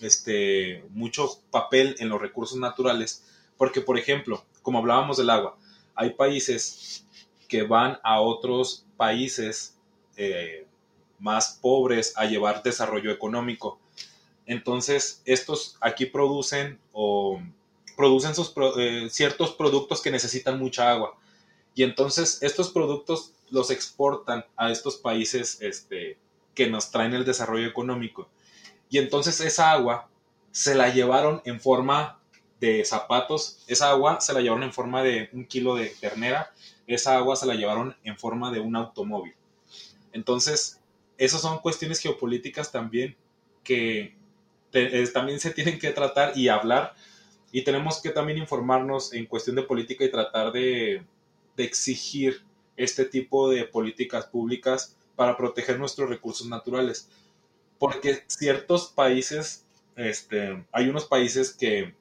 este, 0.01 0.83
mucho 0.91 1.39
papel 1.51 1.95
en 1.99 2.09
los 2.09 2.21
recursos 2.21 2.57
naturales, 2.57 3.23
porque 3.57 3.81
por 3.81 3.97
ejemplo, 3.97 4.43
como 4.61 4.79
hablábamos 4.79 5.17
del 5.17 5.29
agua, 5.29 5.57
hay 5.95 6.11
países 6.11 7.05
que 7.47 7.63
van 7.63 7.99
a 8.03 8.19
otros 8.19 8.85
países 8.97 9.77
eh, 10.15 10.65
más 11.19 11.59
pobres 11.61 12.13
a 12.17 12.25
llevar 12.25 12.63
desarrollo 12.63 13.11
económico. 13.11 13.79
Entonces, 14.45 15.21
estos 15.25 15.77
aquí 15.79 16.05
producen 16.05 16.79
o 16.91 17.39
producen 17.95 18.35
sus, 18.35 18.53
eh, 18.77 19.07
ciertos 19.09 19.51
productos 19.51 20.01
que 20.01 20.11
necesitan 20.11 20.59
mucha 20.59 20.91
agua. 20.91 21.15
Y 21.75 21.83
entonces 21.83 22.39
estos 22.41 22.71
productos 22.71 23.33
los 23.49 23.71
exportan 23.71 24.45
a 24.55 24.71
estos 24.71 24.97
países 24.97 25.59
este, 25.61 26.17
que 26.55 26.69
nos 26.69 26.91
traen 26.91 27.13
el 27.13 27.25
desarrollo 27.25 27.67
económico. 27.67 28.27
Y 28.93 28.99
entonces 28.99 29.41
esa 29.41 29.71
agua 29.71 30.07
se 30.51 30.75
la 30.75 30.93
llevaron 30.93 31.41
en 31.45 31.59
forma 31.59 32.21
de 32.59 32.85
zapatos, 32.85 33.63
esa 33.65 33.89
agua 33.89 34.21
se 34.21 34.33
la 34.33 34.41
llevaron 34.41 34.61
en 34.61 34.71
forma 34.71 35.01
de 35.01 35.31
un 35.33 35.47
kilo 35.47 35.73
de 35.73 35.87
ternera, 35.99 36.53
esa 36.85 37.17
agua 37.17 37.35
se 37.35 37.47
la 37.47 37.55
llevaron 37.55 37.95
en 38.03 38.19
forma 38.19 38.51
de 38.51 38.59
un 38.59 38.75
automóvil. 38.75 39.33
Entonces, 40.11 40.79
esas 41.17 41.41
son 41.41 41.57
cuestiones 41.57 42.01
geopolíticas 42.01 42.71
también 42.71 43.17
que 43.63 44.15
también 45.11 45.39
se 45.39 45.49
tienen 45.49 45.79
que 45.79 45.89
tratar 45.89 46.37
y 46.37 46.49
hablar 46.49 46.93
y 47.51 47.63
tenemos 47.63 47.99
que 47.99 48.11
también 48.11 48.37
informarnos 48.37 49.11
en 49.11 49.25
cuestión 49.25 49.55
de 49.55 49.63
política 49.63 50.05
y 50.05 50.11
tratar 50.11 50.51
de, 50.51 51.03
de 51.57 51.63
exigir 51.63 52.43
este 52.77 53.05
tipo 53.05 53.49
de 53.49 53.63
políticas 53.63 54.27
públicas 54.27 54.95
para 55.15 55.35
proteger 55.35 55.79
nuestros 55.79 56.07
recursos 56.09 56.45
naturales 56.45 57.09
porque 57.84 58.23
ciertos 58.27 58.93
países, 58.95 59.65
este, 59.97 60.65
hay 60.71 60.88
unos 60.88 61.03
países 61.03 61.53
que 61.53 61.93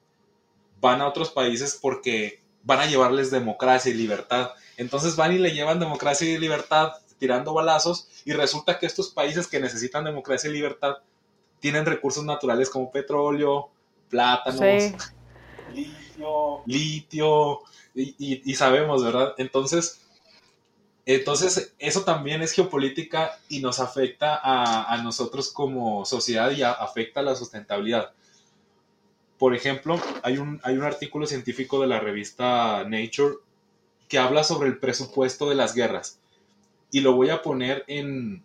van 0.80 1.00
a 1.00 1.08
otros 1.08 1.30
países 1.30 1.76
porque 1.82 2.40
van 2.62 2.78
a 2.78 2.86
llevarles 2.86 3.32
democracia 3.32 3.90
y 3.90 3.94
libertad. 3.94 4.50
Entonces 4.76 5.16
van 5.16 5.32
y 5.32 5.38
le 5.38 5.50
llevan 5.50 5.80
democracia 5.80 6.30
y 6.30 6.38
libertad 6.38 6.92
tirando 7.18 7.52
balazos 7.52 8.06
y 8.24 8.32
resulta 8.32 8.78
que 8.78 8.86
estos 8.86 9.10
países 9.10 9.48
que 9.48 9.58
necesitan 9.58 10.04
democracia 10.04 10.48
y 10.50 10.52
libertad 10.52 10.98
tienen 11.58 11.84
recursos 11.84 12.24
naturales 12.24 12.70
como 12.70 12.92
petróleo, 12.92 13.68
plátanos, 14.08 14.62
litio, 15.74 16.62
litio 16.64 17.58
y, 17.92 18.14
y, 18.48 18.54
sabemos, 18.54 19.02
¿verdad? 19.02 19.34
Entonces, 19.36 20.01
entonces, 21.04 21.74
eso 21.78 22.04
también 22.04 22.42
es 22.42 22.52
geopolítica 22.52 23.38
y 23.48 23.60
nos 23.60 23.80
afecta 23.80 24.40
a, 24.42 24.96
nosotros 25.02 25.52
como 25.52 26.04
sociedad 26.04 26.52
y 26.52 26.62
afecta 26.62 27.20
a 27.20 27.24
la 27.24 27.34
sustentabilidad. 27.34 28.12
Por 29.36 29.54
ejemplo, 29.56 30.00
hay 30.22 30.38
un, 30.38 30.60
hay 30.62 30.76
un 30.76 30.84
artículo 30.84 31.26
científico 31.26 31.80
de 31.80 31.88
la 31.88 31.98
revista 31.98 32.84
Nature 32.84 33.36
que 34.08 34.18
habla 34.18 34.44
sobre 34.44 34.68
el 34.68 34.78
presupuesto 34.78 35.48
de 35.48 35.56
las 35.56 35.74
guerras. 35.74 36.20
Y 36.92 37.00
lo 37.00 37.14
voy 37.14 37.30
a 37.30 37.42
poner 37.42 37.84
en, 37.88 38.44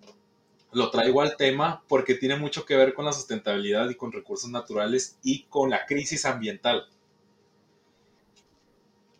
lo 0.71 0.89
traigo 0.89 1.21
al 1.21 1.37
tema 1.37 1.83
porque 1.87 2.15
tiene 2.15 2.37
mucho 2.37 2.65
que 2.65 2.75
ver 2.75 2.95
con 2.95 3.05
la 3.05 3.13
sustentabilidad 3.13 3.87
y 3.89 3.95
con 3.95 4.11
recursos 4.11 4.49
naturales 4.49 5.19
y 5.23 5.43
con 5.43 5.69
la 5.69 5.85
crisis 5.85 6.25
ambiental. 6.25 6.87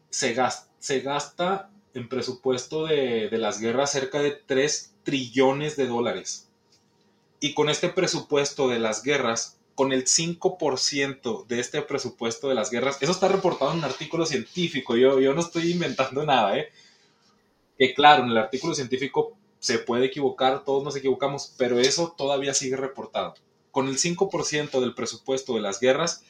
Se 0.10 0.34
gasta, 0.34 0.74
se 0.80 1.02
gasta 1.02 1.70
en 1.94 2.08
presupuesto 2.08 2.86
de, 2.86 3.30
las 3.32 3.60
guerras 3.60 3.92
cerca 3.92 4.20
de 4.20 4.32
3 4.32 4.94
trillones 5.04 5.76
de 5.76 5.88
dólares. 5.88 6.48
Y 7.40 7.54
con 7.54 7.70
este 7.70 7.90
presupuesto 7.90 8.68
de 8.68 8.80
las 8.80 9.04
guerras, 9.04 9.58
con 9.76 9.92
el 9.92 10.06
5% 10.06 11.46
de 11.48 11.60
este 11.60 11.82
presupuesto 11.82 12.50
de 12.50 12.56
las 12.56 12.72
guerras, 12.72 12.98
eso 13.02 13.12
está 13.12 13.28
reportado 13.28 13.72
en 13.72 13.80
un 13.80 13.84
artículo 13.84 14.26
científico, 14.26 14.96
yo, 14.96 15.20
yo 15.20 15.34
no 15.34 15.42
estoy 15.42 15.72
inventando 15.72 16.26
nada, 16.26 16.58
¿eh? 16.58 16.70
Que 17.78 17.94
claro, 17.94 18.24
en 18.24 18.32
el 18.32 18.38
artículo 18.38 18.74
científico 18.74 19.34
se 19.60 19.80
puede 19.80 20.06
equivocar, 20.06 20.64
todos 20.64 20.84
nos 20.84 20.96
equivocamos, 20.96 21.54
pero 21.58 21.80
eso 21.80 22.14
todavía 22.18 22.54
sigue 22.54 22.76
reportado. 22.76 23.36
Con 23.72 23.88
el 23.88 23.98
5% 23.98 24.80
del 24.80 24.96
presupuesto 24.96 25.54
de 25.54 25.62
las 25.62 25.80
guerras 25.80 26.24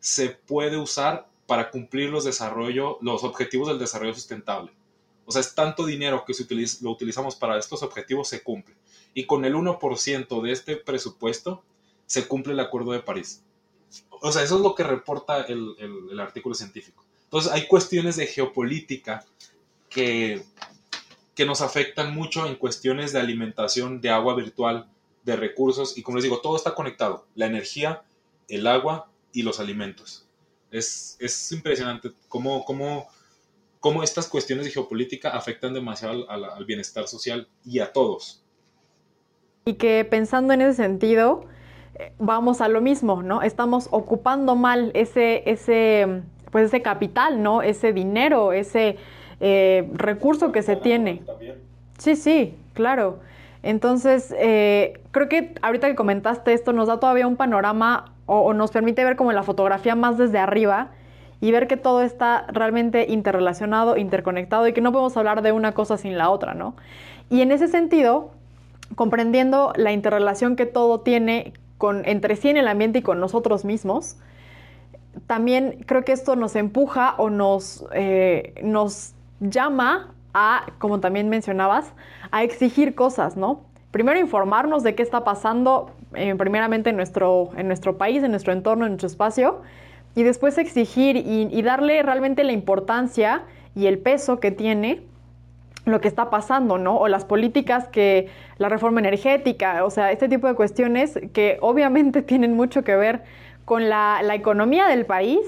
se 0.00 0.30
puede 0.30 0.78
usar 0.78 1.28
para 1.46 1.70
cumplir 1.70 2.10
los, 2.10 2.24
desarrollo, 2.24 2.98
los 3.02 3.24
objetivos 3.24 3.68
del 3.68 3.78
desarrollo 3.78 4.14
sustentable 4.14 4.72
O 5.26 5.32
sea, 5.32 5.40
es 5.40 5.54
tanto 5.54 5.84
dinero 5.84 6.24
que 6.24 6.34
si 6.34 6.46
lo 6.82 6.90
utilizamos 6.90 7.36
para 7.36 7.58
estos 7.58 7.82
objetivos 7.82 8.28
se 8.28 8.42
cumple. 8.42 8.74
Y 9.12 9.26
con 9.26 9.44
el 9.44 9.54
1% 9.54 10.42
de 10.42 10.52
este 10.52 10.76
presupuesto 10.76 11.62
se 12.06 12.26
cumple 12.26 12.52
el 12.52 12.60
Acuerdo 12.60 12.92
de 12.92 13.00
París. 13.00 13.42
O 14.08 14.32
sea, 14.32 14.42
eso 14.42 14.56
es 14.56 14.60
lo 14.62 14.74
que 14.74 14.84
reporta 14.84 15.42
el, 15.42 15.74
el 16.10 16.20
artículo 16.20 16.54
científico. 16.54 17.04
Entonces, 17.24 17.50
hay 17.52 17.66
cuestiones 17.66 18.16
de 18.16 18.26
geopolítica 18.26 19.24
que, 19.90 20.44
que 21.34 21.44
nos 21.44 21.60
afectan 21.60 22.14
mucho 22.14 22.46
en 22.46 22.54
cuestiones 22.56 23.12
de 23.12 23.20
alimentación, 23.20 24.00
de 24.00 24.10
agua 24.10 24.34
virtual, 24.34 24.88
de 25.24 25.36
recursos. 25.36 25.98
Y 25.98 26.02
como 26.02 26.16
les 26.16 26.24
digo, 26.24 26.40
todo 26.40 26.56
está 26.56 26.74
conectado. 26.74 27.26
La 27.34 27.46
energía, 27.46 28.02
el 28.48 28.66
agua 28.66 29.10
y 29.32 29.42
los 29.42 29.58
alimentos. 29.58 30.24
Es, 30.70 31.16
es 31.18 31.52
impresionante 31.52 32.12
cómo, 32.28 32.64
cómo, 32.64 33.08
cómo, 33.86 34.02
estas 34.02 34.28
cuestiones 34.28 34.64
de 34.64 34.72
geopolítica 34.72 35.28
afectan 35.30 35.72
demasiado 35.72 36.28
al, 36.28 36.42
al, 36.44 36.64
bienestar 36.64 37.06
social 37.06 37.46
y 37.64 37.78
a 37.78 37.92
todos. 37.92 38.44
Y 39.64 39.74
que 39.74 40.04
pensando 40.04 40.52
en 40.52 40.60
ese 40.62 40.74
sentido, 40.74 41.44
eh, 41.94 42.12
vamos 42.18 42.60
a 42.60 42.66
lo 42.66 42.80
mismo, 42.80 43.22
¿no? 43.22 43.42
Estamos 43.42 43.86
ocupando 43.92 44.56
mal 44.56 44.90
ese, 44.94 45.48
ese, 45.48 46.22
pues 46.50 46.66
ese 46.66 46.82
capital, 46.82 47.44
¿no? 47.44 47.62
Ese 47.62 47.92
dinero, 47.92 48.52
ese 48.52 48.96
eh, 49.38 49.88
recurso 49.92 50.50
que 50.50 50.62
se 50.62 50.74
tiene. 50.74 51.22
Sí, 51.96 52.16
sí, 52.16 52.56
claro. 52.74 53.20
Entonces, 53.62 54.34
eh, 54.36 54.98
creo 55.12 55.28
que 55.28 55.54
ahorita 55.62 55.86
que 55.86 55.94
comentaste 55.94 56.52
esto 56.54 56.72
nos 56.72 56.88
da 56.88 56.98
todavía 56.98 57.28
un 57.28 57.36
panorama 57.36 58.16
o, 58.26 58.52
nos 58.52 58.72
permite 58.72 59.04
ver 59.04 59.14
como 59.14 59.30
la 59.30 59.44
fotografía 59.44 59.94
más 59.94 60.18
desde 60.18 60.38
arriba 60.38 60.90
y 61.46 61.52
ver 61.52 61.68
que 61.68 61.76
todo 61.76 62.02
está 62.02 62.44
realmente 62.48 63.06
interrelacionado, 63.08 63.96
interconectado 63.96 64.66
y 64.66 64.72
que 64.72 64.80
no 64.80 64.90
podemos 64.90 65.16
hablar 65.16 65.42
de 65.42 65.52
una 65.52 65.74
cosa 65.74 65.96
sin 65.96 66.18
la 66.18 66.28
otra, 66.28 66.54
¿no? 66.54 66.74
Y 67.30 67.40
en 67.40 67.52
ese 67.52 67.68
sentido, 67.68 68.32
comprendiendo 68.96 69.72
la 69.76 69.92
interrelación 69.92 70.56
que 70.56 70.66
todo 70.66 71.02
tiene 71.02 71.52
con, 71.78 72.04
entre 72.04 72.34
sí 72.34 72.48
en 72.48 72.56
el 72.56 72.66
ambiente 72.66 72.98
y 72.98 73.02
con 73.02 73.20
nosotros 73.20 73.64
mismos, 73.64 74.16
también 75.28 75.84
creo 75.86 76.04
que 76.04 76.10
esto 76.10 76.34
nos 76.34 76.56
empuja 76.56 77.14
o 77.16 77.30
nos, 77.30 77.86
eh, 77.92 78.52
nos 78.64 79.14
llama 79.38 80.14
a, 80.34 80.66
como 80.80 80.98
también 80.98 81.28
mencionabas, 81.28 81.92
a 82.32 82.42
exigir 82.42 82.96
cosas, 82.96 83.36
¿no? 83.36 83.60
Primero 83.92 84.18
informarnos 84.18 84.82
de 84.82 84.96
qué 84.96 85.04
está 85.04 85.22
pasando 85.22 85.92
eh, 86.14 86.34
primeramente 86.34 86.90
en 86.90 86.96
nuestro, 86.96 87.50
en 87.56 87.68
nuestro 87.68 87.98
país, 87.98 88.24
en 88.24 88.32
nuestro 88.32 88.52
entorno, 88.52 88.84
en 88.84 88.90
nuestro 88.90 89.06
espacio, 89.06 89.62
y 90.16 90.22
después 90.22 90.58
exigir 90.58 91.16
y, 91.16 91.62
darle 91.62 92.02
realmente 92.02 92.42
la 92.42 92.52
importancia 92.52 93.44
y 93.76 93.86
el 93.86 93.98
peso 93.98 94.40
que 94.40 94.50
tiene 94.50 95.02
lo 95.84 96.00
que 96.00 96.08
está 96.08 96.30
pasando, 96.30 96.78
¿no? 96.78 96.96
O 96.96 97.06
las 97.06 97.26
políticas 97.26 97.86
que, 97.86 98.28
la 98.56 98.70
reforma 98.70 98.98
energética, 98.98 99.84
o 99.84 99.90
sea, 99.90 100.10
este 100.10 100.28
tipo 100.28 100.48
de 100.48 100.54
cuestiones 100.54 101.20
que 101.34 101.58
obviamente 101.60 102.22
tienen 102.30 102.54
mucho 102.54 102.82
que 102.82 102.96
ver 102.96 103.22
con 103.66 103.90
la, 103.90 104.20
la 104.24 104.34
economía 104.34 104.86
del 104.88 105.04
país, 105.04 105.40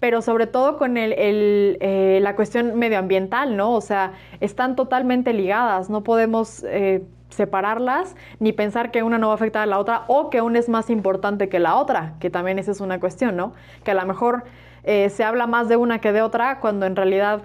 pero 0.00 0.22
sobre 0.22 0.46
todo 0.46 0.78
con 0.78 0.96
el, 0.96 1.14
eh, 1.18 2.18
la 2.22 2.34
cuestión 2.36 2.78
medioambiental, 2.78 3.54
¿no? 3.54 3.74
O 3.74 3.82
sea, 3.82 4.12
están 4.40 4.76
totalmente 4.76 5.34
ligadas, 5.34 5.90
no 5.90 6.02
podemos 6.02 6.64
eh, 6.64 7.02
separarlas 7.36 8.16
ni 8.40 8.52
pensar 8.52 8.90
que 8.90 9.02
una 9.02 9.18
no 9.18 9.28
va 9.28 9.34
a 9.34 9.36
afectar 9.36 9.62
a 9.62 9.66
la 9.66 9.78
otra 9.78 10.04
o 10.08 10.30
que 10.30 10.40
una 10.40 10.58
es 10.58 10.68
más 10.68 10.90
importante 10.90 11.48
que 11.48 11.58
la 11.58 11.76
otra, 11.76 12.14
que 12.20 12.30
también 12.30 12.58
esa 12.58 12.72
es 12.72 12.80
una 12.80 12.98
cuestión, 12.98 13.36
¿no? 13.36 13.52
Que 13.84 13.92
a 13.92 13.94
lo 13.94 14.06
mejor 14.06 14.44
eh, 14.84 15.10
se 15.10 15.24
habla 15.24 15.46
más 15.46 15.68
de 15.68 15.76
una 15.76 16.00
que 16.00 16.12
de 16.12 16.22
otra 16.22 16.60
cuando 16.60 16.86
en 16.86 16.96
realidad, 16.96 17.42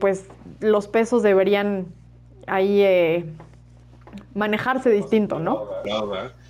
pues, 0.00 0.26
los 0.60 0.88
pesos 0.88 1.22
deberían 1.22 1.86
ahí 2.46 3.24
manejarse 4.34 4.90
distinto, 4.90 5.38
¿no? 5.38 5.68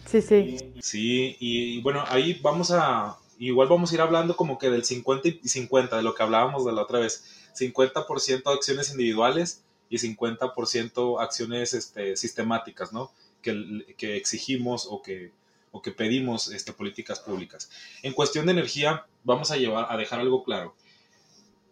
Sí, 0.07 0.23
sí. 0.23 0.73
Sí, 0.81 1.37
y 1.39 1.81
bueno, 1.83 2.05
ahí 2.09 2.39
vamos 2.43 2.71
a, 2.73 3.17
igual 3.41 3.69
vamos 3.69 3.91
a 3.91 3.95
ir 3.95 4.01
hablando 4.01 4.37
como 4.37 4.59
que 4.59 4.71
del 4.71 4.85
50 4.85 5.29
y 5.29 5.49
50, 5.49 5.97
de 5.97 6.03
lo 6.03 6.15
que 6.15 6.23
hablábamos 6.23 6.65
de 6.65 6.73
la 6.73 6.83
otra 6.83 7.01
vez. 7.01 7.51
50% 7.59 8.55
acciones 8.55 8.91
individuales 8.93 9.65
y 9.91 9.99
50% 9.99 11.21
acciones 11.21 11.75
este, 11.75 12.17
sistemáticas, 12.17 12.93
¿no? 12.93 13.13
Que, 13.43 13.95
que 13.99 14.17
exigimos 14.17 14.87
o 14.89 15.03
que, 15.03 15.33
o 15.73 15.83
que 15.83 15.91
pedimos 15.91 16.49
este, 16.49 16.73
políticas 16.73 17.21
públicas. 17.21 17.71
En 18.03 18.15
cuestión 18.15 18.47
de 18.47 18.53
energía, 18.53 19.07
vamos 19.25 19.51
a, 19.51 19.57
llevar, 19.57 19.87
a 19.91 19.97
dejar 19.99 20.21
algo 20.21 20.45
claro. 20.45 20.75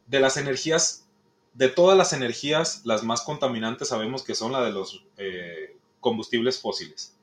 De 0.06 0.20
las 0.20 0.36
energías, 0.36 1.06
de 1.54 1.68
todas 1.68 1.96
las 1.96 2.12
energías, 2.12 2.82
las 2.84 3.04
más 3.04 3.22
contaminantes 3.22 3.88
sabemos 3.88 4.22
que 4.22 4.34
son 4.34 4.52
la 4.52 4.62
de 4.62 4.72
los 4.72 5.04
eh, 5.16 5.76
combustibles 6.00 6.60
fósiles 6.60 7.14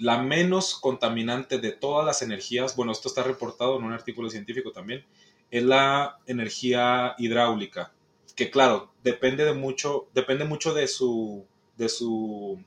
la 0.00 0.16
menos 0.22 0.76
contaminante 0.80 1.58
de 1.58 1.72
todas 1.72 2.06
las 2.06 2.22
energías, 2.22 2.74
bueno, 2.74 2.90
esto 2.90 3.08
está 3.08 3.22
reportado 3.22 3.76
en 3.76 3.84
un 3.84 3.92
artículo 3.92 4.30
científico 4.30 4.72
también, 4.72 5.04
es 5.50 5.62
la 5.62 6.18
energía 6.26 7.14
hidráulica, 7.18 7.92
que 8.40 8.50
claro, 8.50 8.90
depende 9.04 9.44
de 9.44 9.52
mucho, 9.52 10.08
depende 10.14 10.46
mucho 10.46 10.72
de 10.72 10.88
su, 10.88 11.44
de 11.76 11.90
su, 11.90 12.58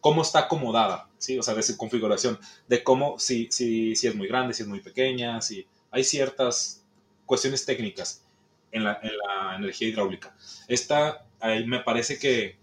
cómo 0.00 0.22
está 0.22 0.38
acomodada, 0.38 1.10
¿sí? 1.18 1.36
O 1.36 1.42
sea, 1.42 1.54
de 1.54 1.64
su 1.64 1.76
configuración, 1.76 2.38
de 2.68 2.84
cómo, 2.84 3.18
si, 3.18 3.48
si, 3.50 3.96
si 3.96 4.06
es 4.06 4.14
muy 4.14 4.28
grande, 4.28 4.54
si 4.54 4.62
es 4.62 4.68
muy 4.68 4.78
pequeña, 4.78 5.42
si 5.42 5.66
hay 5.90 6.04
ciertas 6.04 6.84
cuestiones 7.24 7.66
técnicas 7.66 8.24
en 8.70 8.84
la, 8.84 9.00
en 9.02 9.18
la 9.18 9.56
energía 9.56 9.88
hidráulica. 9.88 10.36
Esta, 10.68 11.26
me 11.66 11.80
parece 11.80 12.20
que, 12.20 12.56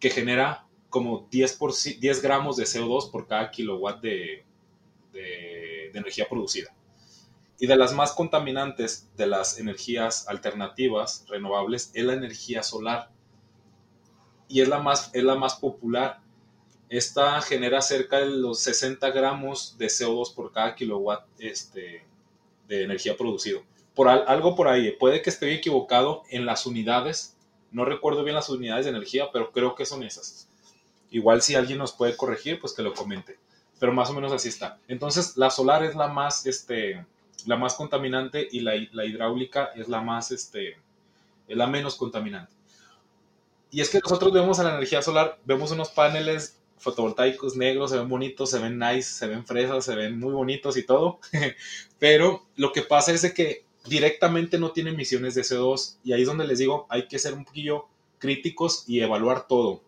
que 0.00 0.08
genera 0.08 0.66
como 0.88 1.28
10, 1.30 1.52
por, 1.58 1.74
10 1.74 2.22
gramos 2.22 2.56
de 2.56 2.64
CO2 2.64 3.10
por 3.10 3.26
cada 3.26 3.50
kilowatt 3.50 4.00
de, 4.00 4.46
de, 5.12 5.90
energía 5.92 6.26
producida. 6.26 6.74
Y 7.58 7.66
de 7.66 7.76
las 7.76 7.92
más 7.92 8.12
contaminantes 8.12 9.08
de 9.16 9.26
las 9.26 9.58
energías 9.58 10.28
alternativas 10.28 11.24
renovables 11.28 11.90
es 11.94 12.04
la 12.04 12.14
energía 12.14 12.62
solar. 12.62 13.10
Y 14.46 14.60
es 14.60 14.68
la 14.68 14.78
más, 14.78 15.10
es 15.12 15.24
la 15.24 15.34
más 15.34 15.56
popular. 15.56 16.20
Esta 16.88 17.40
genera 17.42 17.82
cerca 17.82 18.18
de 18.18 18.30
los 18.30 18.60
60 18.60 19.10
gramos 19.10 19.76
de 19.76 19.86
CO2 19.86 20.34
por 20.34 20.52
cada 20.52 20.74
kilowatt 20.74 21.26
este, 21.38 22.04
de 22.68 22.84
energía 22.84 23.16
producido. 23.16 23.62
Por 23.94 24.08
algo 24.08 24.54
por 24.54 24.68
ahí, 24.68 24.92
puede 24.92 25.22
que 25.22 25.30
esté 25.30 25.52
equivocado 25.52 26.22
en 26.30 26.46
las 26.46 26.66
unidades, 26.66 27.36
no 27.72 27.84
recuerdo 27.84 28.22
bien 28.22 28.36
las 28.36 28.48
unidades 28.48 28.84
de 28.84 28.90
energía, 28.90 29.30
pero 29.32 29.50
creo 29.50 29.74
que 29.74 29.84
son 29.84 30.04
esas. 30.04 30.48
Igual 31.10 31.42
si 31.42 31.56
alguien 31.56 31.78
nos 31.78 31.92
puede 31.92 32.16
corregir, 32.16 32.60
pues 32.60 32.72
que 32.72 32.82
lo 32.82 32.94
comente. 32.94 33.38
Pero 33.80 33.92
más 33.92 34.10
o 34.10 34.14
menos 34.14 34.32
así 34.32 34.48
está. 34.48 34.78
Entonces, 34.86 35.36
la 35.36 35.50
solar 35.50 35.82
es 35.82 35.96
la 35.96 36.08
más, 36.08 36.46
este, 36.46 37.04
la 37.46 37.56
más 37.56 37.74
contaminante 37.74 38.48
y 38.50 38.60
la, 38.60 38.72
la 38.92 39.04
hidráulica 39.04 39.70
es 39.74 39.88
la 39.88 40.00
más, 40.00 40.30
este, 40.30 40.76
es 41.46 41.56
la 41.56 41.66
menos 41.66 41.96
contaminante. 41.96 42.52
Y 43.70 43.80
es 43.80 43.90
que 43.90 44.00
nosotros 44.00 44.32
vemos 44.32 44.58
a 44.58 44.64
la 44.64 44.74
energía 44.74 45.02
solar, 45.02 45.38
vemos 45.44 45.70
unos 45.70 45.90
paneles 45.90 46.58
fotovoltaicos 46.78 47.56
negros, 47.56 47.90
se 47.90 47.98
ven 47.98 48.08
bonitos, 48.08 48.50
se 48.50 48.58
ven 48.58 48.78
nice, 48.78 49.10
se 49.10 49.26
ven 49.26 49.44
fresas, 49.44 49.84
se 49.84 49.94
ven 49.94 50.18
muy 50.18 50.32
bonitos 50.32 50.76
y 50.76 50.84
todo. 50.84 51.20
Pero 51.98 52.46
lo 52.56 52.72
que 52.72 52.82
pasa 52.82 53.12
es 53.12 53.32
que 53.32 53.64
directamente 53.86 54.58
no 54.58 54.72
tiene 54.72 54.90
emisiones 54.90 55.34
de 55.34 55.42
CO2 55.42 55.96
y 56.04 56.12
ahí 56.12 56.22
es 56.22 56.28
donde 56.28 56.46
les 56.46 56.58
digo, 56.58 56.86
hay 56.88 57.08
que 57.08 57.18
ser 57.18 57.34
un 57.34 57.44
poquillo 57.44 57.86
críticos 58.18 58.84
y 58.86 59.00
evaluar 59.00 59.46
todo 59.46 59.82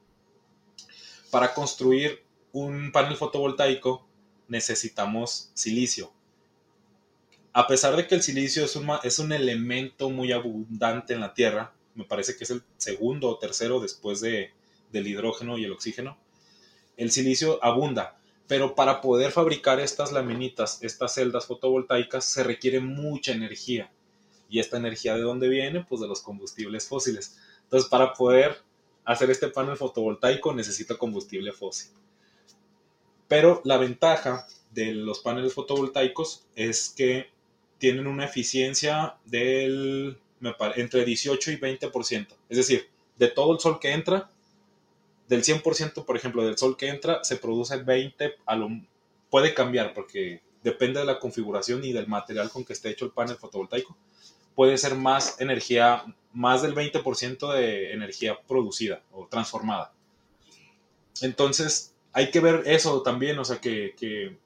para 1.31 1.55
construir 1.55 2.25
un 2.53 2.91
panel 2.93 3.17
fotovoltaico 3.17 4.07
necesitamos 4.49 5.51
silicio. 5.55 6.13
A 7.53 7.67
pesar 7.67 7.97
de 7.97 8.07
que 8.07 8.15
el 8.15 8.23
silicio 8.23 8.65
es 8.65 8.77
un, 8.77 8.89
es 9.03 9.19
un 9.19 9.33
elemento 9.33 10.09
muy 10.11 10.33
abundante 10.33 11.15
en 11.15 11.21
la 11.21 11.35
Tierra, 11.35 11.73
me 11.95 12.05
parece 12.05 12.37
que 12.37 12.45
es 12.45 12.51
el 12.51 12.63
segundo 12.77 13.29
o 13.29 13.39
tercero 13.39 13.81
después 13.81 14.21
de, 14.21 14.53
del 14.93 15.09
hidrógeno 15.09 15.59
y 15.59 15.65
el 15.65 15.73
oxígeno, 15.73 16.17
el 16.97 17.11
silicio 17.11 17.63
abunda, 17.65 18.21
pero 18.47 18.75
para 18.75 19.01
poder 19.01 19.33
fabricar 19.33 19.81
estas 19.81 20.13
laminitas, 20.13 20.83
estas 20.83 21.15
celdas 21.15 21.47
fotovoltaicas, 21.47 22.25
se 22.25 22.43
requiere 22.43 22.81
mucha 22.81 23.33
energía. 23.33 23.93
¿Y 24.49 24.59
esta 24.59 24.77
energía 24.77 25.15
de 25.15 25.23
dónde 25.23 25.49
viene? 25.49 25.85
Pues 25.89 26.01
de 26.01 26.09
los 26.09 26.21
combustibles 26.21 26.89
fósiles. 26.89 27.39
Entonces, 27.63 27.89
para 27.89 28.13
poder 28.13 28.61
hacer 29.05 29.31
este 29.31 29.49
panel 29.49 29.77
fotovoltaico 29.77 30.53
necesita 30.53 30.99
combustible 30.99 31.53
fósil. 31.53 31.93
Pero 33.29 33.61
la 33.65 33.77
ventaja 33.77 34.49
de 34.73 34.93
los 34.93 35.21
paneles 35.21 35.55
fotovoltaicos 35.55 36.47
es 36.57 36.89
que 36.89 37.31
tienen 37.81 38.07
una 38.07 38.27
eficiencia 38.27 39.17
del 39.25 40.17
entre 40.77 41.05
18 41.05 41.51
y 41.51 41.57
20%. 41.57 42.29
Es 42.49 42.57
decir, 42.57 42.89
de 43.17 43.29
todo 43.29 43.53
el 43.53 43.59
sol 43.59 43.81
que 43.81 43.93
entra, 43.93 44.31
del 45.29 45.43
100%, 45.43 46.05
por 46.05 46.17
ejemplo, 46.17 46.45
del 46.45 46.57
sol 46.57 46.77
que 46.77 46.89
entra, 46.89 47.25
se 47.25 47.37
produce 47.37 47.77
20, 47.77 48.35
a 48.47 48.55
lo, 48.55 48.69
puede 49.29 49.55
cambiar 49.55 49.95
porque 49.95 50.43
depende 50.63 51.01
de 51.01 51.07
la 51.07 51.19
configuración 51.19 51.85
y 51.85 51.93
del 51.93 52.07
material 52.07 52.51
con 52.51 52.65
que 52.65 52.73
esté 52.75 52.91
hecho 52.91 53.07
el 53.07 53.13
panel 53.13 53.37
fotovoltaico, 53.37 53.97
puede 54.55 54.77
ser 54.77 54.95
más 54.95 55.41
energía, 55.41 56.05
más 56.33 56.63
del 56.63 56.75
20% 56.75 57.53
de 57.55 57.93
energía 57.93 58.39
producida 58.47 59.03
o 59.11 59.27
transformada. 59.27 59.93
Entonces, 61.23 61.95
hay 62.13 62.31
que 62.31 62.41
ver 62.41 62.63
eso 62.67 63.03
también, 63.03 63.39
o 63.39 63.45
sea, 63.45 63.61
que, 63.61 64.37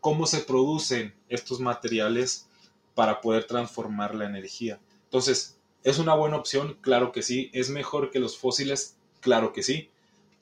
cómo 0.00 0.26
se 0.26 0.40
producen 0.40 1.14
estos 1.28 1.60
materiales 1.60 2.46
para 2.94 3.20
poder 3.20 3.44
transformar 3.44 4.14
la 4.14 4.26
energía. 4.26 4.80
Entonces, 5.04 5.58
¿es 5.82 5.98
una 5.98 6.14
buena 6.14 6.36
opción? 6.36 6.78
Claro 6.80 7.12
que 7.12 7.22
sí. 7.22 7.50
¿Es 7.52 7.70
mejor 7.70 8.10
que 8.10 8.18
los 8.18 8.38
fósiles? 8.38 8.96
Claro 9.20 9.52
que 9.52 9.62
sí. 9.62 9.90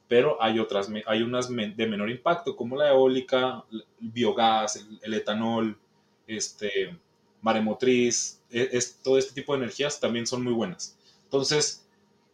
Pero 0.09 0.43
hay 0.43 0.59
otras, 0.59 0.89
hay 1.07 1.23
unas 1.23 1.49
de 1.49 1.87
menor 1.87 2.11
impacto, 2.11 2.55
como 2.55 2.77
la 2.77 2.91
eólica, 2.91 3.65
el 3.71 3.85
biogás, 3.99 4.85
el, 5.03 5.15
etanol, 5.15 5.79
este, 6.27 6.99
maremotriz, 7.41 8.41
e, 8.51 8.69
es, 8.73 8.99
todo 9.03 9.17
este 9.17 9.33
tipo 9.33 9.53
de 9.53 9.63
energías 9.63 9.99
también 9.99 10.27
son 10.27 10.45
muy 10.45 10.53
buenas. 10.53 10.99
Entonces, 11.25 11.87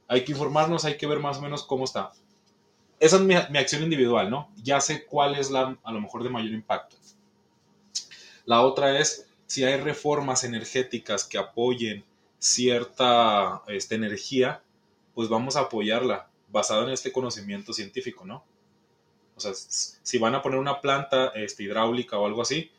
hay 0.09 0.25
que 0.25 0.33
informarnos, 0.33 0.85
hay 0.85 0.97
que 0.97 1.07
ver 1.07 1.21
más 1.21 1.39
o 1.39 1.43
menos 1.43 1.65
cómo 1.65 1.85
está 1.85 2.13
esa 3.01 3.17
es 3.17 3.23
mi, 3.23 3.35
acción 3.35 3.83
individual, 3.83 4.31
¿no? 4.31 4.51
Ya 4.63 4.81
sé 4.81 5.07
cuál 5.07 5.37
es 5.37 5.51
la, 5.51 5.79
a 5.83 5.93
lo 5.93 6.01
mejor, 6.01 6.25
de 6.25 6.31
mayor 6.31 6.53
impacto. 6.53 6.97
La 8.45 8.63
otra 8.63 8.99
es 8.99 9.28
si 9.49 9.65
hay 9.65 9.81
reformas 9.81 10.45
energéticas 10.45 11.25
que 11.25 11.39
apoyen 11.39 12.05
cierta 12.39 13.63
este, 13.67 13.97
energía, 13.97 14.63
pues 15.15 15.29
vamos 15.29 15.57
a 15.57 15.63
apoyarla 15.63 16.29
basada 16.49 16.85
en 16.85 16.91
este 16.91 17.11
conocimiento 17.11 17.73
científico, 17.73 18.25
¿no? 18.25 18.45
O 19.35 19.41
sea, 19.41 19.53
si 19.55 20.19
van 20.19 20.37
a 20.37 20.43
poner 20.43 20.61
una 20.61 20.81
planta 20.81 21.33
este, 21.35 21.65
hidráulica 21.65 22.19
o 22.19 22.27
algo 22.27 22.43
así, 22.43 22.71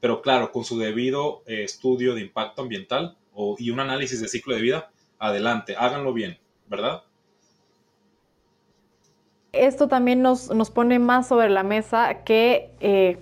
pero 0.00 0.22
claro, 0.22 0.52
con 0.52 0.64
su 0.64 0.78
debido 0.78 1.42
eh, 1.46 1.64
estudio 1.64 2.14
de 2.14 2.20
impacto 2.20 2.62
ambiental 2.62 3.16
o, 3.34 3.56
y 3.58 3.70
un 3.70 3.80
análisis 3.80 4.20
de 4.20 4.28
ciclo 4.28 4.54
de 4.54 4.62
vida, 4.62 4.92
adelante, 5.18 5.74
háganlo 5.76 6.12
bien, 6.12 6.38
¿verdad? 6.68 7.02
esto 9.52 9.86
también 9.86 10.22
nos, 10.22 10.50
nos 10.50 10.70
pone 10.70 10.98
más 10.98 11.28
sobre 11.28 11.50
la 11.50 11.62
mesa 11.62 12.24
que 12.24 12.70
eh, 12.80 13.18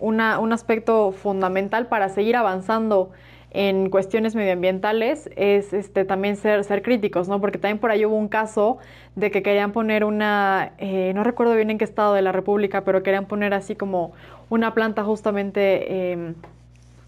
un 0.00 0.52
aspecto 0.52 1.12
fundamental 1.12 1.86
para 1.86 2.08
seguir 2.08 2.36
avanzando 2.36 3.10
en 3.50 3.88
cuestiones 3.88 4.34
medioambientales 4.34 5.30
es 5.36 5.72
este, 5.72 6.04
también 6.04 6.36
ser, 6.36 6.64
ser 6.64 6.82
críticos, 6.82 7.28
¿no? 7.28 7.40
Porque 7.40 7.58
también 7.58 7.78
por 7.78 7.90
ahí 7.90 8.04
hubo 8.04 8.16
un 8.16 8.28
caso 8.28 8.78
de 9.16 9.30
que 9.30 9.42
querían 9.42 9.72
poner 9.72 10.04
una, 10.04 10.72
eh, 10.78 11.12
no 11.14 11.24
recuerdo 11.24 11.54
bien 11.54 11.70
en 11.70 11.78
qué 11.78 11.84
estado 11.84 12.14
de 12.14 12.22
la 12.22 12.32
República, 12.32 12.82
pero 12.82 13.02
querían 13.02 13.24
poner 13.24 13.54
así 13.54 13.74
como 13.74 14.12
una 14.50 14.74
planta 14.74 15.02
justamente 15.02 16.12
em, 16.12 16.34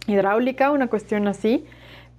hidráulica, 0.06 0.70
una 0.70 0.88
cuestión 0.88 1.28
así, 1.28 1.66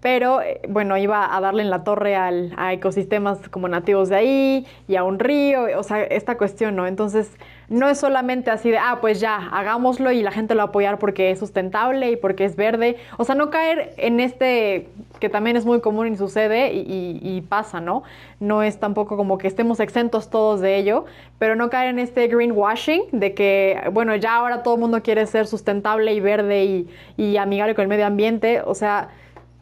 pero 0.02 0.42
eh, 0.42 0.62
bueno, 0.70 0.98
iba 0.98 1.36
a 1.36 1.42
darle 1.42 1.64
en 1.64 1.72
la 1.72 1.84
torre 1.84 2.16
al, 2.16 2.54
a 2.58 2.74
ecosistemas 2.74 3.40
como 3.50 3.68
nativos 3.68 4.10
de 4.10 4.16
ahí 4.16 4.68
y 4.88 4.98
a 4.98 5.04
un 5.04 5.18
río, 5.18 5.66
o 5.78 5.84
sea, 5.84 6.04
esta 6.04 6.38
cuestión, 6.38 6.76
¿no? 6.76 6.86
Entonces, 6.86 7.32
no 7.72 7.88
es 7.88 8.00
solamente 8.00 8.52
así 8.52 8.70
de, 8.70 8.78
ah, 8.78 8.98
pues 9.00 9.22
ya, 9.22 9.38
hagámoslo 9.38 10.12
y 10.12 10.22
la 10.22 10.32
gente 10.32 10.56
lo 10.56 10.58
va 10.58 10.64
a 10.66 10.68
apoyar 10.68 11.00
porque 11.00 11.32
es 11.32 11.40
sustentable 11.40 12.12
y 12.12 12.18
porque 12.18 12.44
es 12.44 12.58
verde, 12.58 12.98
o 13.18 13.24
sea, 13.24 13.34
no 13.34 13.50
caer 13.50 13.94
en 13.96 14.20
este 14.20 14.90
que 15.20 15.30
también 15.30 15.56
es 15.56 15.66
muy 15.66 15.80
común 15.80 16.12
y 16.12 16.18
sucede 16.18 16.74
y, 16.74 17.20
y 17.22 17.42
pasa, 17.42 17.80
¿no? 17.80 18.04
No 18.42 18.62
es 18.62 18.78
tampoco 18.78 19.16
como 19.16 19.38
que 19.38 19.48
estemos 19.48 19.80
exentos 19.80 20.30
todos 20.30 20.60
de 20.60 20.76
ello, 20.76 21.06
pero 21.40 21.56
no 21.56 21.70
caer 21.70 21.92
en 21.92 22.00
este 22.00 22.28
greenwashing 22.28 23.04
de 23.14 23.34
que, 23.34 23.82
bueno, 23.94 24.18
ya 24.18 24.36
ahora 24.36 24.64
todo 24.64 24.74
el 24.74 24.82
mundo 24.82 25.02
quiere 25.02 25.26
ser 25.26 25.48
sustentable 25.48 26.14
y 26.14 26.20
verde 26.20 26.66
y, 26.66 26.90
y 27.16 27.38
amigable 27.38 27.74
con 27.74 27.84
el 27.84 27.88
medio 27.88 28.06
ambiente, 28.06 28.62
o 28.66 28.76
sea, 28.76 29.12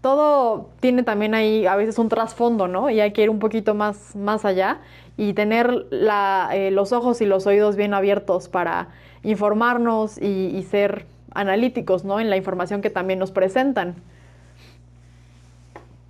todo 0.01 0.69
tiene 0.79 1.03
también 1.03 1.33
ahí 1.33 1.65
a 1.65 1.75
veces 1.75 1.97
un 1.99 2.09
trasfondo, 2.09 2.67
¿no? 2.67 2.89
Y 2.89 3.01
hay 3.01 3.11
que 3.11 3.23
ir 3.23 3.29
un 3.29 3.39
poquito 3.39 3.75
más, 3.75 4.15
más 4.15 4.45
allá 4.45 4.81
y 5.17 5.33
tener 5.33 5.87
eh, 5.91 6.71
los 6.71 6.93
ojos 6.93 7.19
y 7.21 7.25
los 7.25 7.45
oídos 7.45 7.75
bien 7.75 7.93
abiertos 7.93 8.47
para 8.47 8.89
informarnos 9.23 10.17
y, 10.17 10.63
ser 10.63 11.05
analíticos, 11.31 12.05
¿no? 12.05 12.21
En 12.21 12.29
la 12.29 12.37
información 12.37 12.81
que 12.81 12.89
también 12.89 13.19
nos 13.19 13.31
presentan. 13.31 14.01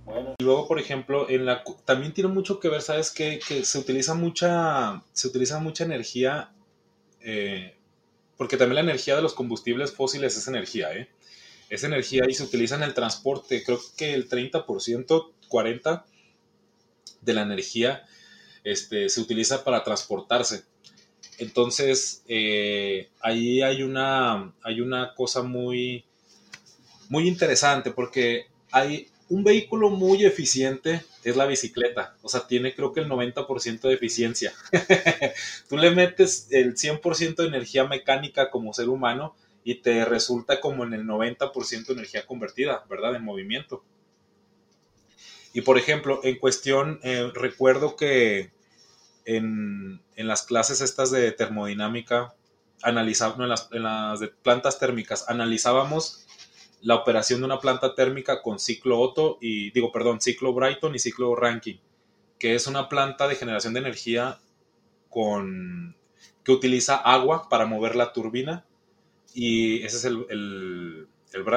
Bueno, 0.04 0.34
y 0.38 0.44
luego, 0.44 0.68
por 0.68 0.78
ejemplo, 0.78 1.28
en 1.28 1.44
la, 1.44 1.64
también 1.84 2.12
tiene 2.12 2.30
mucho 2.30 2.60
que 2.60 2.68
ver, 2.68 2.82
¿sabes 2.82 3.10
qué? 3.10 3.40
Que 3.46 3.64
se 3.64 3.78
utiliza 3.78 4.14
mucha, 4.14 5.02
se 5.12 5.26
utiliza 5.26 5.58
mucha 5.58 5.84
energía, 5.84 6.52
eh, 7.20 7.74
porque 8.36 8.56
también 8.56 8.76
la 8.76 8.80
energía 8.82 9.16
de 9.16 9.22
los 9.22 9.34
combustibles 9.34 9.92
fósiles 9.92 10.36
es 10.36 10.46
energía, 10.46 10.92
¿eh? 10.92 11.08
Esa 11.70 11.86
energía 11.86 12.24
y 12.28 12.34
se 12.34 12.42
utiliza 12.42 12.74
en 12.74 12.82
el 12.82 12.94
transporte. 12.94 13.62
Creo 13.64 13.80
que 13.96 14.12
el 14.12 14.28
30%, 14.28 15.32
40% 15.48 16.02
de 17.22 17.34
la 17.34 17.42
energía 17.42 18.04
este, 18.64 19.08
se 19.08 19.20
utiliza 19.20 19.64
para 19.64 19.84
transportarse. 19.84 20.64
Entonces, 21.38 22.22
eh, 22.28 23.08
ahí 23.20 23.62
hay 23.62 23.82
una, 23.82 24.52
hay 24.62 24.80
una 24.80 25.14
cosa 25.14 25.42
muy, 25.42 26.04
muy 27.08 27.26
interesante 27.28 27.92
porque 27.92 28.46
hay 28.72 29.08
un 29.28 29.44
vehículo 29.44 29.90
muy 29.90 30.24
eficiente, 30.24 31.02
es 31.22 31.36
la 31.36 31.46
bicicleta. 31.46 32.16
O 32.22 32.28
sea, 32.28 32.46
tiene 32.46 32.74
creo 32.74 32.92
que 32.92 33.00
el 33.00 33.08
90% 33.08 33.80
de 33.80 33.94
eficiencia. 33.94 34.52
Tú 35.68 35.76
le 35.76 35.92
metes 35.92 36.48
el 36.50 36.74
100% 36.74 37.36
de 37.36 37.46
energía 37.46 37.84
mecánica 37.84 38.50
como 38.50 38.74
ser 38.74 38.88
humano 38.88 39.36
y 39.64 39.76
te 39.76 40.04
resulta 40.04 40.60
como 40.60 40.84
en 40.84 40.94
el 40.94 41.06
90% 41.06 41.86
de 41.86 41.92
energía 41.92 42.26
convertida, 42.26 42.84
¿verdad? 42.88 43.14
En 43.14 43.24
movimiento. 43.24 43.84
Y 45.52 45.62
por 45.62 45.78
ejemplo, 45.78 46.20
en 46.22 46.38
cuestión, 46.38 47.00
eh, 47.02 47.30
recuerdo 47.34 47.96
que 47.96 48.52
en, 49.24 50.00
las 50.16 50.42
clases 50.42 50.80
estas 50.80 51.10
de 51.10 51.32
termodinámica, 51.32 52.34
analizábamos, 52.82 53.40
en, 53.42 53.48
las, 53.48 53.68
en 53.72 53.82
las 53.82 54.20
de 54.20 54.28
plantas 54.28 54.78
térmicas, 54.78 55.28
analizábamos 55.28 56.26
la 56.80 56.94
operación 56.94 57.40
de 57.40 57.46
una 57.46 57.60
planta 57.60 57.94
térmica 57.94 58.42
con 58.42 58.58
ciclo 58.58 58.98
Otto 59.00 59.38
y, 59.40 59.70
digo, 59.72 59.92
perdón, 59.92 60.20
ciclo 60.20 60.54
Brighton 60.54 60.94
y 60.94 60.98
ciclo 60.98 61.34
Rankine, 61.36 61.80
que 62.38 62.54
es 62.54 62.66
una 62.66 62.88
planta 62.88 63.28
de 63.28 63.34
generación 63.34 63.74
de 63.74 63.80
energía 63.80 64.38
con, 65.10 65.96
que 66.44 66.52
utiliza 66.52 66.96
agua 66.96 67.48
para 67.48 67.66
mover 67.66 67.96
la 67.96 68.12
turbina 68.12 68.64
y 69.34 69.82
ese 69.84 69.96
es 69.98 70.04
el, 70.04 70.26
el, 70.28 71.08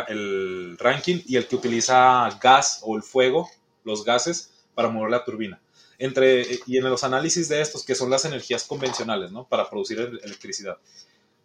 el, 0.07 0.77
ranking 0.77 1.21
y 1.25 1.37
el 1.37 1.47
que 1.47 1.55
utiliza 1.55 2.29
gas 2.41 2.79
o 2.83 2.95
el 2.95 3.03
fuego, 3.03 3.49
los 3.83 4.03
gases, 4.03 4.51
para 4.75 4.89
mover 4.89 5.11
la 5.11 5.23
turbina. 5.23 5.61
Entre, 5.97 6.45
y 6.65 6.77
en 6.77 6.83
los 6.83 7.03
análisis 7.03 7.49
de 7.49 7.61
estos, 7.61 7.85
que 7.85 7.95
son 7.95 8.09
las 8.09 8.25
energías 8.25 8.63
convencionales, 8.65 9.31
¿no? 9.31 9.47
Para 9.47 9.69
producir 9.69 9.99
electricidad, 10.23 10.77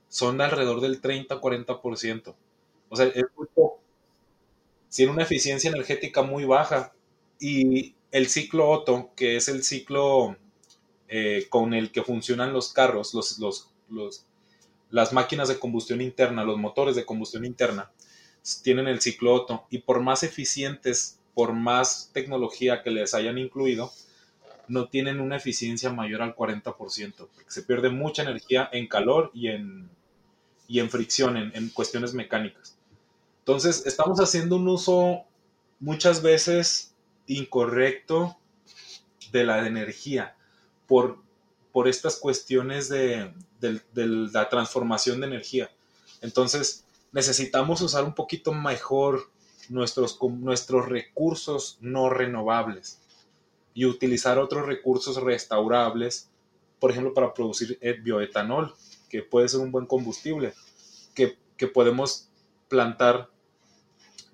son 0.08 0.38
de 0.38 0.44
alrededor 0.44 0.80
del 0.80 1.00
30-40%. 1.00 2.34
O 2.88 2.96
sea, 2.96 3.06
es 3.06 3.24
muy 3.36 3.46
poco. 3.54 3.80
Tiene 4.90 5.12
una 5.12 5.22
eficiencia 5.22 5.68
energética 5.68 6.22
muy 6.22 6.44
baja. 6.44 6.92
Y 7.38 7.94
el 8.10 8.28
ciclo 8.28 8.68
Otto, 8.70 9.10
que 9.14 9.36
es 9.36 9.48
el 9.48 9.62
ciclo 9.62 10.36
eh, 11.08 11.46
con 11.50 11.74
el 11.74 11.92
que 11.92 12.02
funcionan 12.02 12.52
los 12.52 12.72
carros, 12.72 13.14
los, 13.14 13.38
los, 13.38 13.70
los 13.88 14.26
las 14.90 15.12
máquinas 15.12 15.48
de 15.48 15.58
combustión 15.58 16.00
interna, 16.00 16.44
los 16.44 16.58
motores 16.58 16.96
de 16.96 17.04
combustión 17.04 17.44
interna, 17.44 17.90
tienen 18.62 18.88
el 18.88 19.00
ciclo 19.00 19.34
Otto 19.34 19.66
y 19.70 19.78
por 19.78 20.00
más 20.00 20.22
eficientes, 20.22 21.18
por 21.34 21.52
más 21.52 22.10
tecnología 22.12 22.82
que 22.82 22.90
les 22.90 23.14
hayan 23.14 23.38
incluido, 23.38 23.92
no 24.68 24.88
tienen 24.88 25.20
una 25.20 25.36
eficiencia 25.36 25.90
mayor 25.90 26.22
al 26.22 26.34
40%, 26.34 27.14
porque 27.16 27.50
se 27.50 27.62
pierde 27.62 27.88
mucha 27.88 28.22
energía 28.22 28.68
en 28.72 28.86
calor 28.86 29.30
y 29.34 29.48
en, 29.48 29.90
y 30.66 30.80
en 30.80 30.90
fricción, 30.90 31.36
en, 31.36 31.52
en 31.54 31.70
cuestiones 31.70 32.14
mecánicas. 32.14 32.76
Entonces, 33.40 33.86
estamos 33.86 34.20
haciendo 34.20 34.56
un 34.56 34.68
uso 34.68 35.24
muchas 35.80 36.22
veces 36.22 36.94
incorrecto 37.26 38.36
de 39.32 39.44
la 39.44 39.66
energía 39.66 40.36
por 40.86 41.22
por 41.78 41.86
estas 41.86 42.16
cuestiones 42.16 42.88
de, 42.88 43.32
la 43.94 44.48
transformación 44.48 45.20
de 45.20 45.28
energía. 45.28 45.70
Entonces, 46.22 46.84
necesitamos 47.12 47.80
usar 47.82 48.02
un 48.02 48.16
poquito 48.16 48.52
mejor 48.52 49.30
nuestros, 49.68 50.18
recursos 50.88 51.78
no 51.80 52.10
renovables 52.10 53.00
y 53.74 53.84
utilizar 53.84 54.40
otros 54.40 54.66
recursos 54.66 55.22
restaurables, 55.22 56.28
por 56.80 56.90
ejemplo, 56.90 57.14
para 57.14 57.32
producir 57.32 57.78
bioetanol, 58.02 58.74
que 59.08 59.22
puede 59.22 59.48
ser 59.48 59.60
un 59.60 59.70
buen 59.70 59.86
combustible, 59.86 60.54
que, 61.14 61.38
podemos 61.68 62.28
plantar 62.66 63.30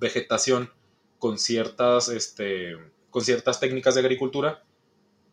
vegetación 0.01 0.71
ciertas, 1.37 2.09
este, 2.09 2.79
con 3.11 3.23
ciertas 3.23 3.61
técnicas 3.61 3.97
de 3.97 4.01
agricultura 4.01 4.65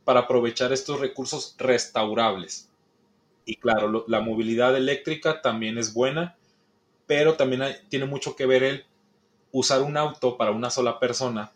para 0.04 0.22
aprovechar 0.22 0.74
estos 0.74 1.00
recursos 1.00 1.56
restaurables. 1.58 2.70
Y 3.46 3.56
claro, 3.56 4.06
la 4.08 4.22
movilidad 4.22 4.76
eléctrica 4.76 5.42
también 5.42 5.78
es 5.78 5.94
buena, 5.94 6.38
pero 7.08 7.36
también 7.36 7.64
tiene 7.90 8.06
mucho 8.06 8.36
que 8.36 8.46
ver 8.46 8.64
el 8.64 8.86
usar 9.52 9.82
un 9.82 9.98
auto 9.98 10.38
para 10.38 10.52
una 10.52 10.70
sola 10.70 11.00
persona 11.00 11.52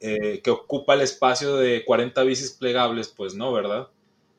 eh, 0.00 0.40
que 0.42 0.50
ocupa 0.50 0.94
el 0.94 1.00
espacio 1.00 1.56
de 1.56 1.84
40 1.84 2.22
bicis 2.22 2.52
plegables, 2.52 3.08
pues 3.08 3.34
no, 3.34 3.52
¿verdad? 3.52 3.88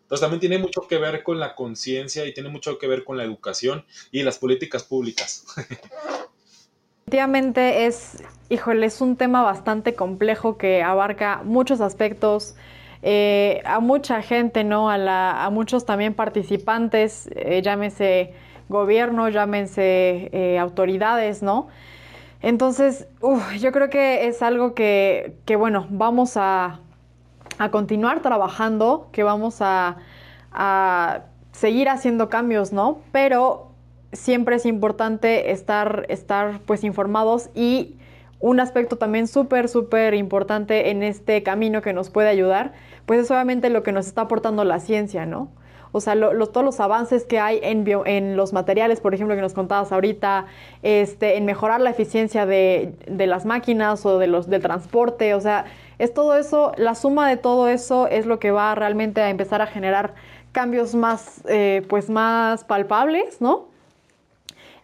Entonces 0.04 0.22
también 0.22 0.40
tiene 0.40 0.58
mucho 0.58 0.88
que 0.88 0.98
ver 0.98 1.22
con 1.22 1.40
la 1.40 1.54
conciencia 1.54 2.26
y 2.26 2.34
tiene 2.34 2.50
mucho 2.50 2.80
que 2.80 2.88
ver 2.88 3.04
con 3.04 3.18
la 3.18 3.24
educación 3.24 3.86
y 4.12 4.24
las 4.24 4.40
políticas 4.40 4.84
públicas. 4.84 5.46
Efectivamente 7.10 7.88
es, 7.88 8.24
híjole, 8.50 8.86
es 8.86 9.02
un 9.02 9.16
tema 9.16 9.42
bastante 9.42 9.96
complejo 9.96 10.58
que 10.58 10.84
abarca 10.84 11.42
muchos 11.44 11.82
aspectos, 11.82 12.56
eh, 13.02 13.62
a 13.66 13.80
mucha 13.80 14.22
gente, 14.22 14.64
¿no? 14.64 14.90
A, 14.90 15.46
a 15.46 15.50
muchos 15.50 15.86
también 15.86 16.14
participantes, 16.14 17.30
eh, 17.36 17.62
llámese 17.62 18.34
gobierno, 18.68 19.30
llámense 19.30 20.30
eh, 20.32 20.60
autoridades, 20.60 21.42
¿no? 21.42 21.68
Entonces, 22.42 23.08
yo 23.60 23.72
creo 23.72 23.90
que 23.90 24.28
es 24.28 24.42
algo 24.42 24.74
que, 24.74 25.36
que 25.46 25.58
bueno, 25.58 25.88
vamos 25.90 26.38
a, 26.38 26.80
a 27.60 27.70
continuar 27.72 28.22
trabajando, 28.22 29.10
que 29.12 29.24
vamos 29.24 29.58
a, 29.60 29.98
seguir 31.52 31.90
haciendo 31.90 32.30
cambios, 32.30 32.72
¿no? 32.72 33.02
Pero 33.12 33.74
siempre 34.14 34.56
es 34.56 34.66
importante 34.66 35.52
estar, 35.52 36.06
estar 36.10 36.62
pues 36.62 36.84
informados 36.84 37.50
y 37.54 37.98
un 38.40 38.60
aspecto 38.60 38.98
también 38.98 39.28
súper, 39.28 39.68
súper 39.70 40.14
importante 40.14 40.92
en 40.92 41.04
este 41.04 41.44
camino 41.44 41.82
que 41.82 41.94
nos 41.94 42.10
puede 42.10 42.30
ayudar, 42.30 42.74
pues 43.06 43.20
es 43.20 43.32
obviamente 43.32 43.70
lo 43.70 43.84
que 43.84 43.92
nos 43.92 44.08
está 44.08 44.22
aportando 44.22 44.64
la 44.64 44.80
ciencia, 44.80 45.26
¿no? 45.26 45.50
O 45.92 46.02
sea, 46.02 46.14
todos 46.14 46.64
los 46.64 46.80
avances 46.80 47.26
que 47.26 47.40
hay 47.40 47.60
en, 47.64 47.84
en, 48.06 48.38
los 48.38 48.54
materiales, 48.54 49.02
por 49.02 49.16
ejemplo, 49.16 49.36
que 49.36 49.42
nos 49.42 49.54
contabas 49.54 49.92
ahorita, 49.92 50.46
este, 50.84 51.38
en 51.38 51.46
mejorar 51.46 51.82
la 51.82 51.90
eficiencia 51.90 52.46
de, 52.46 52.94
de 53.08 53.26
las 53.26 53.46
máquinas 53.46 54.06
o 54.06 54.20
de 54.20 54.28
los, 54.28 54.48
del 54.48 54.62
transporte, 54.62 55.34
o 55.34 55.42
sea, 55.42 55.66
es 55.98 56.14
todo 56.14 56.38
eso, 56.38 56.74
la 56.78 56.94
suma 56.94 57.28
de 57.28 57.38
todo 57.38 57.68
eso 57.68 58.08
es 58.08 58.28
lo 58.28 58.40
que 58.40 58.52
va 58.52 58.76
realmente 58.76 59.22
a 59.22 59.32
empezar 59.32 59.64
a 59.64 59.68
generar 59.68 60.14
cambios 60.52 60.94
más, 60.94 61.42
eh, 61.48 61.84
pues 61.90 62.10
más 62.10 62.64
palpables, 62.66 63.42
¿no? 63.42 63.69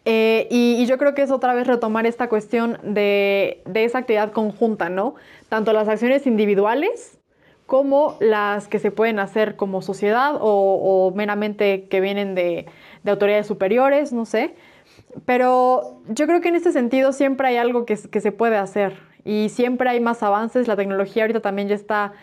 Eh, 0.05 0.47
y, 0.51 0.85
yo 0.85 0.99
creo 0.99 1.15
que 1.15 1.23
es 1.23 1.31
otra 1.31 1.55
vez 1.55 1.65
retomar 1.65 2.05
esta 2.05 2.29
cuestión 2.29 2.77
de, 2.83 3.63
esa 3.73 3.99
actividad 3.99 4.31
conjunta, 4.31 4.89
¿no? 4.89 5.15
Tanto 5.49 5.73
las 5.73 5.87
acciones 5.87 6.27
individuales 6.27 7.17
como 7.65 8.15
las 8.19 8.67
que 8.67 8.77
se 8.77 8.91
pueden 8.91 9.17
hacer 9.17 9.55
como 9.55 9.81
sociedad 9.81 10.35
o, 10.39 11.11
meramente 11.15 11.87
que 11.87 12.01
vienen 12.01 12.35
de, 12.35 12.67
autoridades 13.05 13.47
superiores, 13.47 14.13
no 14.13 14.25
sé. 14.25 14.55
Pero 15.25 16.01
yo 16.07 16.27
creo 16.27 16.41
que 16.41 16.49
en 16.49 16.55
este 16.55 16.71
sentido 16.71 17.11
siempre 17.11 17.47
hay 17.47 17.57
algo 17.57 17.85
que, 17.85 17.97
que 17.97 18.21
se 18.21 18.31
puede 18.31 18.57
hacer 18.57 18.93
y 19.23 19.49
siempre 19.49 19.89
hay 19.89 19.99
más 19.99 20.21
avances. 20.21 20.67
La 20.67 20.75
tecnología 20.75 21.23
ahorita 21.23 21.41
también 21.41 21.67
ya 21.67 21.75
está, 21.75 22.13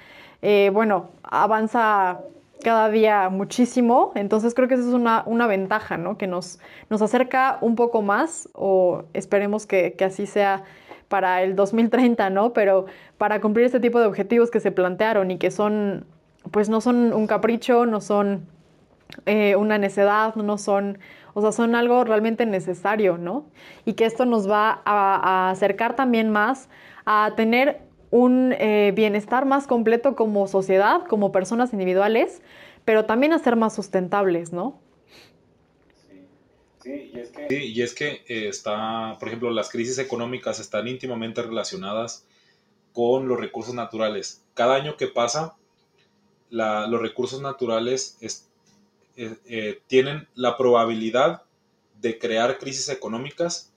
eh, 0.41 0.71
bueno, 0.73 1.11
avanza 1.25 2.21
cada 2.63 2.89
día 2.89 3.29
muchísimo, 3.29 4.13
entonces 4.15 4.55
creo 4.55 4.69
que 4.69 4.75
esa 4.75 4.89
es 4.89 4.95
una, 4.95 5.23
una 5.27 5.47
ventaja, 5.47 5.97
¿no? 5.97 6.17
Que 6.17 6.27
nos, 6.27 6.59
nos 6.91 7.03
acerca 7.03 7.59
un 7.61 7.77
poco 7.77 8.03
más 8.03 8.49
o 8.55 9.05
esperemos 9.13 9.67
que, 9.67 9.95
que 9.95 10.05
así 10.05 10.27
sea 10.27 10.65
para 11.09 11.43
el 11.43 11.57
2030, 11.57 12.31
¿no? 12.31 12.55
Pero 12.55 12.87
para 13.19 13.41
cumplir 13.41 13.67
este 13.67 13.81
tipo 13.81 14.01
de 14.01 14.07
objetivos 14.07 14.51
que 14.51 14.61
se 14.61 14.73
plantearon 14.73 15.31
y 15.31 15.39
que 15.39 15.51
son, 15.51 16.07
pues 16.51 16.69
no 16.71 16.81
son 16.81 17.13
un 17.13 17.27
capricho, 17.27 17.85
no 17.85 18.01
son 18.01 18.47
eh, 19.27 19.57
una 19.57 19.77
necedad, 19.77 20.35
no 20.37 20.57
son, 20.57 20.99
o 21.35 21.43
sea, 21.43 21.53
son 21.53 21.75
algo 21.75 22.05
realmente 22.05 22.47
necesario, 22.47 23.19
¿no? 23.19 23.45
Y 23.85 23.93
que 23.93 24.07
esto 24.07 24.25
nos 24.25 24.51
va 24.51 24.81
a, 24.87 25.49
a 25.49 25.51
acercar 25.51 25.97
también 25.97 26.31
más 26.31 26.71
a 27.05 27.33
tener 27.37 27.81
un 28.13 28.55
eh, 28.59 28.93
bienestar 28.95 29.47
más 29.47 29.67
completo 29.67 30.15
como 30.15 30.47
sociedad, 30.47 31.07
como 31.09 31.33
personas 31.33 31.73
individuales, 31.73 32.43
pero 32.85 33.07
también 33.07 33.33
a 33.33 33.39
ser 33.39 33.57
más 33.57 33.75
sustentables, 33.75 34.53
¿no? 34.53 34.79
Sí, 36.83 37.11
y 37.49 37.81
es 37.81 37.95
que, 37.95 38.23
eh, 38.27 38.49
está, 38.49 39.17
por 39.19 39.29
ejemplo, 39.29 39.51
las 39.51 39.71
crisis 39.71 39.99
económicas 39.99 40.61
están 40.61 40.89
íntimamente 40.89 41.41
relacionadas 41.41 42.27
con 42.93 43.29
los 43.29 43.41
recursos 43.41 43.75
naturales. 43.75 44.45
Cada 44.53 44.75
año 44.75 44.99
que 44.99 45.07
pasa, 45.07 45.57
los 46.51 47.01
recursos 47.01 47.41
naturales 47.41 48.19
eh, 49.17 49.81
tienen 49.87 50.29
la 50.35 50.59
probabilidad 50.59 51.45
de 51.99 52.19
crear 52.19 52.59
crisis 52.59 52.91
económicas 52.91 53.73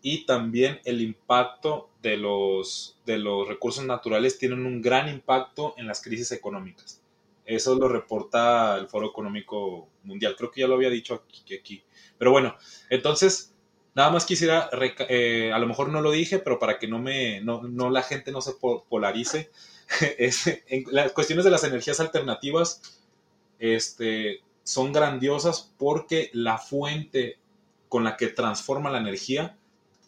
y 0.00 0.24
también 0.24 0.80
el 0.86 1.02
impacto 1.02 1.90
de 2.04 2.18
los, 2.18 2.98
de 3.06 3.16
los 3.16 3.48
recursos 3.48 3.82
naturales 3.82 4.38
tienen 4.38 4.66
un 4.66 4.82
gran 4.82 5.08
impacto 5.08 5.72
en 5.78 5.86
las 5.86 6.02
crisis 6.02 6.32
económicas. 6.32 7.00
Eso 7.46 7.74
lo 7.76 7.88
reporta 7.88 8.76
el 8.76 8.88
Foro 8.88 9.06
Económico 9.06 9.88
Mundial. 10.02 10.36
Creo 10.36 10.50
que 10.50 10.60
ya 10.60 10.68
lo 10.68 10.74
había 10.74 10.90
dicho 10.90 11.24
aquí. 11.58 11.82
Pero 12.18 12.30
bueno, 12.30 12.56
entonces, 12.90 13.54
nada 13.94 14.10
más 14.10 14.26
quisiera, 14.26 14.68
eh, 15.08 15.50
a 15.50 15.58
lo 15.58 15.66
mejor 15.66 15.88
no 15.88 16.02
lo 16.02 16.10
dije, 16.10 16.38
pero 16.38 16.58
para 16.58 16.78
que 16.78 16.88
no, 16.88 16.98
me, 16.98 17.40
no, 17.40 17.62
no 17.62 17.88
la 17.88 18.02
gente 18.02 18.32
no 18.32 18.42
se 18.42 18.52
polarice, 18.90 19.50
en 20.68 20.84
las 20.90 21.12
cuestiones 21.12 21.46
de 21.46 21.50
las 21.50 21.64
energías 21.64 22.00
alternativas 22.00 23.00
este, 23.58 24.42
son 24.62 24.92
grandiosas 24.92 25.72
porque 25.78 26.30
la 26.34 26.58
fuente 26.58 27.38
con 27.88 28.04
la 28.04 28.18
que 28.18 28.26
transforma 28.26 28.90
la 28.90 28.98
energía 28.98 29.56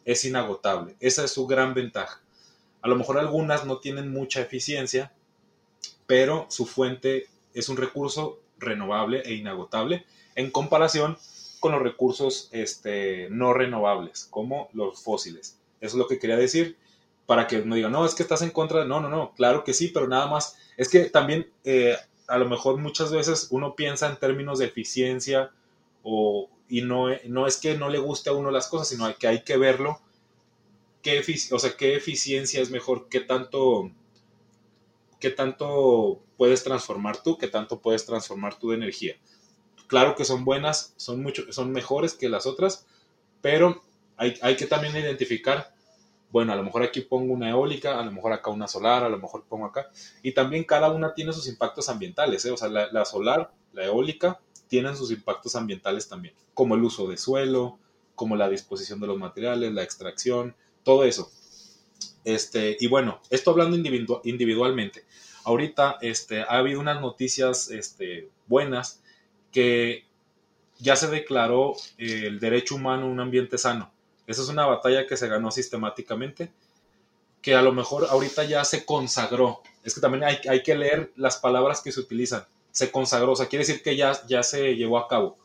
es 0.07 0.25
inagotable. 0.25 0.97
Esa 1.01 1.25
es 1.25 1.33
su 1.33 1.47
gran 1.47 1.75
ventaja. 1.75 2.23
A 2.81 2.89
lo 2.89 2.97
mejor 2.97 3.19
algunas 3.19 3.67
no 3.67 3.79
tienen 3.79 4.11
mucha 4.11 4.41
eficiencia, 4.41 5.13
pero 6.07 6.47
su 6.49 6.65
fuente 6.65 7.27
es 7.53 7.69
un 7.69 7.77
recurso 7.77 8.41
renovable 8.59 9.21
e 9.27 9.35
inagotable 9.35 10.07
en 10.35 10.51
comparación 10.51 11.19
con 11.61 11.73
los 11.73 11.83
recursos 11.83 12.49
este, 12.53 13.29
no 13.31 13.53
renovables, 13.53 14.29
como 14.31 14.69
los 14.73 15.03
fósiles. 15.03 15.59
Eso 15.81 15.97
es 15.97 15.99
lo 15.99 16.07
que 16.07 16.19
quería 16.19 16.37
decir, 16.37 16.77
para 17.27 17.49
que 17.49 17.59
no 17.65 17.75
digan, 17.75 17.93
no, 17.93 18.07
es 18.07 18.15
que 18.15 18.23
estás 18.23 18.43
en 18.43 18.51
contra. 18.51 18.85
No, 18.85 19.01
no, 19.01 19.09
no, 19.09 19.33
claro 19.35 19.65
que 19.65 19.75
sí, 19.75 19.89
pero 19.89 20.07
nada 20.07 20.29
más. 20.29 20.57
Es 20.77 20.89
que 20.89 21.07
también 21.07 21.51
eh, 21.65 21.97
a 22.29 22.39
lo 22.39 22.49
mejor 22.49 22.77
muchas 22.77 23.11
veces 23.11 23.49
uno 23.51 23.75
piensa 23.75 24.09
en 24.09 24.17
términos 24.17 24.61
de 24.61 24.67
eficiencia 24.67 25.51
o, 26.09 26.49
y 26.69 26.83
no, 26.83 27.09
no 27.27 27.49
es 27.49 27.57
que 27.57 27.77
no 27.77 27.89
le 27.89 27.99
guste 27.99 28.31
a 28.31 28.33
uno 28.33 28.53
las 28.53 28.69
cosas, 28.69 28.89
sino 28.89 29.13
que 29.17 29.27
hay 29.27 29.43
que 29.43 29.57
verlo, 29.57 30.01
qué, 31.03 31.21
o 31.51 31.59
sea, 31.59 31.77
qué 31.77 31.97
eficiencia 31.97 32.63
es 32.63 32.71
mejor, 32.71 33.09
qué 33.09 33.19
tanto, 33.19 33.91
qué 35.19 35.31
tanto 35.31 36.23
puedes 36.37 36.63
transformar 36.63 37.21
tú, 37.23 37.37
qué 37.37 37.49
tanto 37.49 37.81
puedes 37.81 38.07
transformar 38.07 38.57
tú 38.57 38.71
de 38.71 38.77
energía. 38.77 39.17
Claro 39.89 40.15
que 40.15 40.25
son 40.25 40.45
buenas, 40.45 40.95
son, 40.97 41.23
mucho, 41.23 41.53
son 41.53 41.73
mejores 41.73 42.15
que 42.15 42.29
las 42.29 42.47
otras, 42.47 42.87
pero 43.41 43.83
hay, 44.17 44.39
hay 44.43 44.57
que 44.57 44.67
también 44.67 44.97
identificar 44.97 45.75
bueno, 46.31 46.53
a 46.53 46.57
lo 46.57 46.65
mejor 46.65 46.83
aquí 46.83 47.01
pongo 47.01 47.33
una 47.33 47.51
eólica, 47.51 47.99
a 47.99 48.05
lo 48.05 48.13
mejor 48.13 48.33
acá 48.33 48.51
una 48.51 48.69
solar, 48.69 49.05
a 49.05 49.09
lo 49.09 49.19
mejor 49.19 49.45
pongo 49.49 49.67
acá. 49.67 49.89
Y 50.23 50.33
también 50.33 50.65
cada 50.65 50.91
una 50.91 51.15
tiene 51.15 51.33
sus 51.33 51.49
impactos 51.49 51.89
ambientales, 51.89 52.45
¿eh? 52.45 52.51
o 52.51 52.57
sea, 52.57 52.69
la, 52.69 53.05
solar, 53.05 53.53
la 53.77 53.85
eólica, 53.85 54.41
tienen 54.69 54.97
sus 54.97 55.11
impactos 55.11 55.55
ambientales 55.55 56.09
también, 56.09 56.35
como 56.55 56.75
el 56.75 56.83
uso 56.83 57.07
de 57.07 57.17
suelo, 57.17 57.79
como 58.15 58.35
la 58.35 58.49
disposición 58.49 58.99
de 59.01 59.07
los 59.07 59.19
materiales, 59.19 59.73
la 59.73 59.83
extracción, 59.83 60.57
todo 60.83 61.05
eso. 61.05 61.31
Este, 62.25 62.77
y 62.81 62.89
bueno, 62.89 63.21
esto 63.31 63.53
hablando 63.53 63.77
individualmente. 63.77 65.05
Ahorita 65.45 65.99
este, 66.01 66.41
ha 66.41 66.59
habido 66.59 66.81
unas 66.81 67.01
noticias 67.01 67.71
este, 67.71 68.31
buenas 68.49 69.01
que 69.53 70.05
ya 70.79 70.97
se 70.97 71.07
declaró 71.07 71.77
eh, 71.99 72.25
el 72.27 72.41
derecho 72.41 72.75
humano 72.75 73.07
a 73.07 73.11
un 73.11 73.21
ambiente 73.21 73.59
sano. 73.59 73.93
Esa 74.27 74.43
es 74.43 74.49
una 74.49 74.67
batalla 74.67 75.07
que 75.07 75.17
se 75.17 75.29
ganó 75.29 75.53
sistemáticamente, 75.53 76.51
que 77.41 77.55
a 77.55 77.63
lo 77.63 77.73
mejor 77.73 78.07
ahorita 78.11 78.45
ya 78.45 78.65
se 78.65 78.85
consagró. 78.85 79.63
Es 79.85 79.95
que 79.95 80.01
también 80.01 80.25
hay, 80.25 80.39
hay 80.49 80.63
que 80.65 80.75
leer 80.75 81.13
las 81.15 81.37
palabras 81.37 81.81
que 81.81 81.93
se 81.93 82.01
utilizan 82.01 82.45
se 82.77 82.91
consagró, 82.91 83.33
o 83.33 83.37
sea, 83.37 83.47
quiere 83.47 83.65
decir 83.65 83.83
que 83.83 83.97
ya, 83.97 84.21
ya 84.27 84.43
se 84.43 84.77
llevó 84.77 84.99
a 84.99 85.09
cabo. 85.09 85.39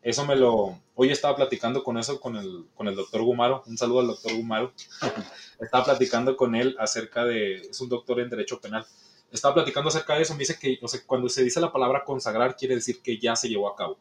Eso 0.00 0.24
me 0.24 0.34
lo... 0.34 0.80
Hoy 0.94 1.10
estaba 1.10 1.36
platicando 1.36 1.84
con 1.84 1.98
eso 1.98 2.18
con 2.18 2.34
el, 2.34 2.64
con 2.74 2.88
el 2.88 2.96
doctor 2.96 3.20
Gumaro, 3.20 3.62
un 3.66 3.76
saludo 3.76 4.00
al 4.00 4.06
doctor 4.06 4.34
Gumaro. 4.34 4.72
estaba 5.60 5.84
platicando 5.84 6.34
con 6.34 6.54
él 6.54 6.74
acerca 6.78 7.26
de... 7.26 7.56
Es 7.56 7.78
un 7.82 7.90
doctor 7.90 8.20
en 8.20 8.30
Derecho 8.30 8.58
Penal. 8.58 8.86
Estaba 9.30 9.52
platicando 9.52 9.90
acerca 9.90 10.14
de 10.14 10.22
eso, 10.22 10.32
me 10.32 10.38
dice 10.38 10.58
que 10.58 10.78
o 10.80 10.88
sea, 10.88 11.00
cuando 11.04 11.28
se 11.28 11.44
dice 11.44 11.60
la 11.60 11.70
palabra 11.70 12.04
consagrar 12.06 12.56
quiere 12.56 12.76
decir 12.76 13.02
que 13.02 13.18
ya 13.18 13.36
se 13.36 13.50
llevó 13.50 13.68
a 13.68 13.76
cabo. 13.76 13.98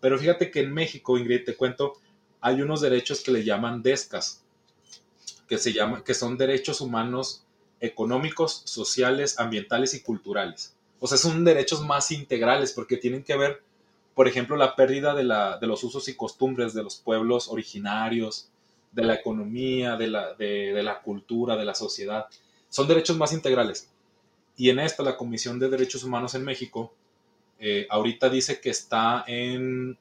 Pero 0.00 0.18
fíjate 0.18 0.50
que 0.50 0.60
en 0.60 0.72
México, 0.72 1.18
Ingrid, 1.18 1.44
te 1.44 1.54
cuento, 1.54 1.98
hay 2.40 2.62
unos 2.62 2.80
derechos 2.80 3.20
que 3.20 3.30
le 3.30 3.44
llaman 3.44 3.82
DESCAS, 3.82 4.42
que, 5.46 5.58
se 5.58 5.74
llaman, 5.74 6.02
que 6.02 6.14
son 6.14 6.38
derechos 6.38 6.80
humanos 6.80 7.44
económicos, 7.78 8.62
sociales, 8.64 9.38
ambientales 9.38 9.92
y 9.92 10.00
culturales 10.00 10.74
o 11.00 11.06
sea, 11.06 11.18
son 11.18 11.44
derechos 11.44 11.82
más 11.82 12.10
integrales 12.10 12.72
porque 12.72 12.96
tienen 12.96 13.22
que 13.22 13.36
ver, 13.36 13.62
por 14.14 14.28
ejemplo, 14.28 14.56
la 14.56 14.76
pérdida 14.76 15.14
de, 15.14 15.24
la, 15.24 15.58
de 15.58 15.66
los 15.66 15.82
usos 15.84 16.08
y 16.08 16.14
costumbres 16.16 16.74
de 16.74 16.82
los 16.82 16.96
pueblos 16.96 17.48
originarios, 17.48 18.50
de 18.92 19.04
la 19.04 19.14
economía, 19.14 19.96
de 19.96 20.06
la, 20.06 20.34
de, 20.34 20.82
la 20.82 21.02
cultura, 21.02 21.56
de 21.56 21.64
la 21.64 21.74
sociedad. 21.74 22.26
son 22.68 22.86
derechos 22.86 23.16
más 23.16 23.32
integrales. 23.32 23.90
Y 24.56 24.70
en 24.70 24.78
esta, 24.78 25.02
la 25.02 25.16
Comisión 25.16 25.58
de 25.58 25.68
Derechos 25.68 26.04
Humanos 26.04 26.34
en 26.36 26.44
México, 26.44 26.94
eh, 27.58 27.86
ahorita 27.90 28.28
dice 28.28 28.60
que 28.60 28.70
está 28.70 29.24
en, 29.26 29.98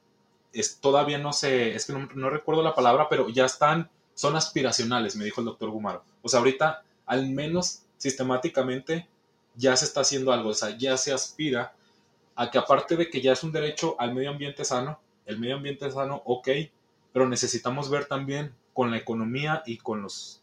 es, 0.54 0.80
todavía 0.80 1.18
no 1.18 1.34
sé, 1.34 1.76
es 1.76 1.86
que 1.86 1.94
no, 1.94 2.30
recuerdo 2.30 2.62
la 2.62 2.76
palabra, 2.76 3.08
pero 3.10 3.30
ya 3.30 3.46
están, 3.46 3.90
son 4.14 4.36
aspiracionales, 4.36 5.16
me 5.16 5.26
dijo 5.26 5.42
el 5.42 5.46
doctor 5.46 5.72
Gumaro. 5.72 6.04
O 6.22 6.30
sea, 6.30 6.40
ahorita 6.40 6.84
al 7.06 7.30
menos 7.30 7.82
sistemáticamente 7.98 9.08
ya 9.56 9.76
se 9.76 9.86
está 9.86 10.02
haciendo 10.02 10.32
algo, 10.32 10.50
o 10.50 10.54
sea, 10.54 10.78
ya 10.78 10.98
se 10.98 11.14
aspira 11.14 11.74
a 12.36 12.50
que 12.50 12.58
aparte 12.58 12.96
de 12.96 13.10
que 13.10 13.22
ya 13.22 13.34
es 13.34 13.44
un 13.44 13.52
derecho 13.52 13.96
al 14.00 14.14
medio 14.14 14.32
ambiente 14.32 14.66
sano, 14.66 15.00
el 15.26 15.40
medio 15.40 15.56
ambiente 15.56 15.90
sano, 15.92 16.22
ok, 16.26 16.50
pero 17.12 17.28
necesitamos 17.28 17.90
ver 17.90 18.06
también 18.06 18.56
con 18.74 18.92
la 18.92 18.98
economía 18.98 19.64
y 19.66 19.78
con 19.78 20.02
los 20.02 20.42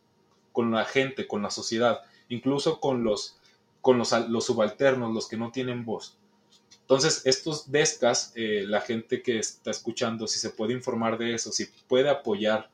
con 0.52 0.70
la 0.72 0.84
gente, 0.84 1.26
con 1.26 1.42
la 1.42 1.50
sociedad, 1.50 2.00
incluso 2.28 2.80
con 2.80 3.04
los 3.04 3.38
con 3.80 3.98
los, 3.98 4.12
los 4.28 4.44
subalternos, 4.44 5.14
los 5.14 5.28
que 5.28 5.36
no 5.36 5.50
tienen 5.50 5.84
voz. 5.84 6.18
Entonces, 6.82 7.22
estos 7.24 7.70
DESCAS, 7.70 8.32
eh, 8.34 8.64
la 8.66 8.80
gente 8.80 9.22
que 9.22 9.38
está 9.38 9.70
escuchando, 9.70 10.26
si 10.26 10.38
se 10.38 10.50
puede 10.50 10.72
informar 10.72 11.18
de 11.18 11.34
eso, 11.34 11.52
si 11.52 11.66
puede 11.88 12.10
apoyar 12.10 12.68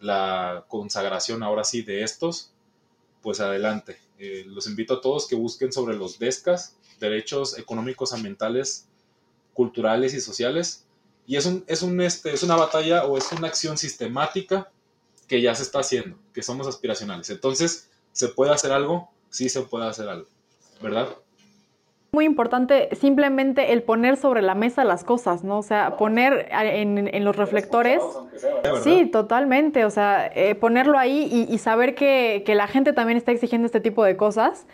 la 0.00 0.64
consagración 0.68 1.42
ahora 1.42 1.64
sí 1.64 1.82
de 1.82 2.02
estos, 2.02 2.52
pues 3.22 3.40
adelante. 3.40 3.98
Eh, 4.18 4.44
los 4.46 4.66
invito 4.66 4.94
a 4.94 5.00
todos 5.00 5.26
que 5.26 5.36
busquen 5.36 5.72
sobre 5.72 5.96
los 5.96 6.18
DESCAS, 6.18 6.76
derechos 6.98 7.56
económicos, 7.58 8.12
ambientales, 8.12 8.86
culturales 9.54 10.14
y 10.14 10.20
sociales. 10.20 10.84
Y 11.26 11.36
es, 11.36 11.46
un, 11.46 11.64
es, 11.66 11.82
un, 11.82 12.00
este, 12.00 12.32
es 12.32 12.42
una 12.42 12.56
batalla 12.56 13.04
o 13.04 13.18
es 13.18 13.30
una 13.32 13.48
acción 13.48 13.76
sistemática 13.78 14.70
que 15.26 15.42
ya 15.42 15.54
se 15.54 15.62
está 15.62 15.80
haciendo, 15.80 16.18
que 16.32 16.42
somos 16.42 16.66
aspiracionales. 16.66 17.30
Entonces, 17.30 17.88
¿se 18.12 18.28
puede 18.28 18.50
hacer 18.50 18.72
algo? 18.72 19.10
Sí 19.30 19.48
se 19.48 19.60
puede 19.62 19.86
hacer 19.86 20.08
algo, 20.08 20.26
¿verdad? 20.80 21.14
Muy 22.10 22.24
importante 22.24 22.88
simplemente 22.96 23.72
el 23.74 23.82
poner 23.82 24.16
sobre 24.16 24.40
la 24.40 24.54
mesa 24.54 24.82
las 24.82 25.04
cosas, 25.04 25.44
¿no? 25.44 25.58
O 25.58 25.62
sea, 25.62 25.98
poner 25.98 26.48
en, 26.50 27.24
los 27.24 27.36
reflectores. 27.36 28.02
Sí, 28.82 29.06
totalmente. 29.06 29.84
O 29.84 29.90
sea, 29.90 30.30
eh, 30.34 30.54
ponerlo 30.54 30.98
ahí 30.98 31.46
y, 31.50 31.58
saber 31.58 31.94
que, 31.94 32.42
la 32.46 32.66
gente 32.66 32.94
también 32.94 33.18
está 33.18 33.32
exigiendo 33.32 33.66
este 33.66 33.80
tipo 33.80 34.04
de 34.04 34.16
cosas. 34.16 34.66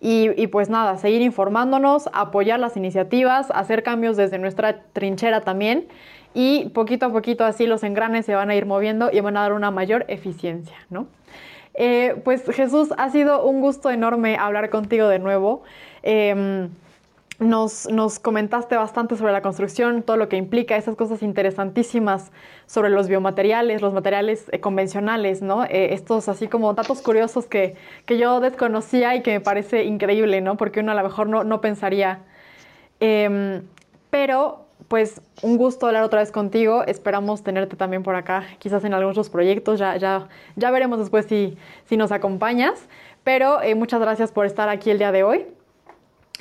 Y, 0.00 0.30
y, 0.40 0.48
pues 0.48 0.68
nada, 0.68 0.96
seguir 0.96 1.22
informándonos, 1.22 2.08
apoyar 2.12 2.58
las 2.58 2.76
iniciativas, 2.76 3.50
hacer 3.52 3.82
cambios 3.84 4.16
desde 4.16 4.38
nuestra 4.38 4.82
trinchera 4.92 5.42
también. 5.42 5.86
Y 6.34 6.70
poquito 6.70 7.06
a 7.06 7.12
poquito 7.12 7.44
así 7.44 7.66
los 7.66 7.84
engranes 7.84 8.26
se 8.26 8.34
van 8.34 8.50
a 8.50 8.56
ir 8.56 8.66
moviendo 8.66 9.10
y 9.12 9.20
van 9.20 9.36
a 9.36 9.42
dar 9.42 9.52
una 9.52 9.70
mayor 9.70 10.06
eficiencia, 10.08 10.76
¿no? 10.88 11.06
Eh, 11.74 12.20
pues 12.24 12.44
Jesús, 12.50 12.90
ha 12.98 13.10
sido 13.10 13.44
un 13.44 13.60
gusto 13.60 13.90
enorme 13.90 14.36
hablar 14.36 14.70
contigo 14.70 15.08
de 15.08 15.18
nuevo. 15.18 15.62
Em, 16.02 16.70
nos, 17.40 18.18
comentaste 18.20 18.76
bastante 18.76 19.16
sobre 19.16 19.32
la 19.32 19.40
construcción, 19.40 20.02
todo 20.02 20.18
lo 20.18 20.28
que 20.28 20.36
implica, 20.36 20.76
esas 20.76 20.94
cosas 20.94 21.22
interesantísimas 21.22 22.32
sobre 22.66 22.90
los 22.90 23.08
biomateriales, 23.08 23.80
los 23.80 23.94
materiales 23.94 24.44
eh, 24.52 24.60
convencionales, 24.60 25.40
¿no? 25.40 25.64
Eh, 25.64 25.94
estos 25.94 26.28
así 26.28 26.48
como 26.48 26.74
datos 26.74 27.00
curiosos 27.00 27.46
que, 27.46 27.76
yo 28.06 28.40
desconocía 28.40 29.14
y 29.16 29.22
que 29.22 29.32
me 29.32 29.40
parece 29.40 29.84
increíble, 29.84 30.42
¿no? 30.42 30.56
Porque 30.58 30.80
uno 30.80 30.92
a 30.92 30.94
lo 30.94 31.02
mejor 31.02 31.28
no, 31.28 31.42
no 31.44 31.62
pensaría. 31.62 32.20
Em, 33.00 33.62
pero 34.10 34.66
pues 34.88 35.22
un 35.42 35.56
gusto 35.56 35.86
hablar 35.86 36.02
otra 36.02 36.20
vez 36.20 36.32
contigo. 36.32 36.84
Esperamos 36.84 37.42
tenerte 37.42 37.76
también 37.76 38.02
por 38.02 38.16
acá, 38.16 38.44
quizás 38.58 38.84
en 38.84 38.92
algunos 38.92 39.12
otros 39.12 39.30
proyectos. 39.30 39.78
Ya, 39.78 39.96
ya, 39.96 40.28
ya 40.56 40.70
veremos 40.70 40.98
después 40.98 41.26
si, 41.26 41.56
si 41.86 41.96
nos 41.96 42.12
acompañas. 42.12 42.88
Pero 43.24 43.62
eh, 43.62 43.74
muchas 43.74 44.00
gracias 44.00 44.32
por 44.32 44.46
estar 44.46 44.68
aquí 44.68 44.90
el 44.90 44.98
día 44.98 45.12
de 45.12 45.22
hoy. 45.22 45.46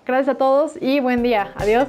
Gracias 0.06 0.36
a 0.36 0.38
todos 0.38 0.80
y 0.80 1.00
buen 1.00 1.24
día. 1.24 1.52
Adiós. 1.56 1.88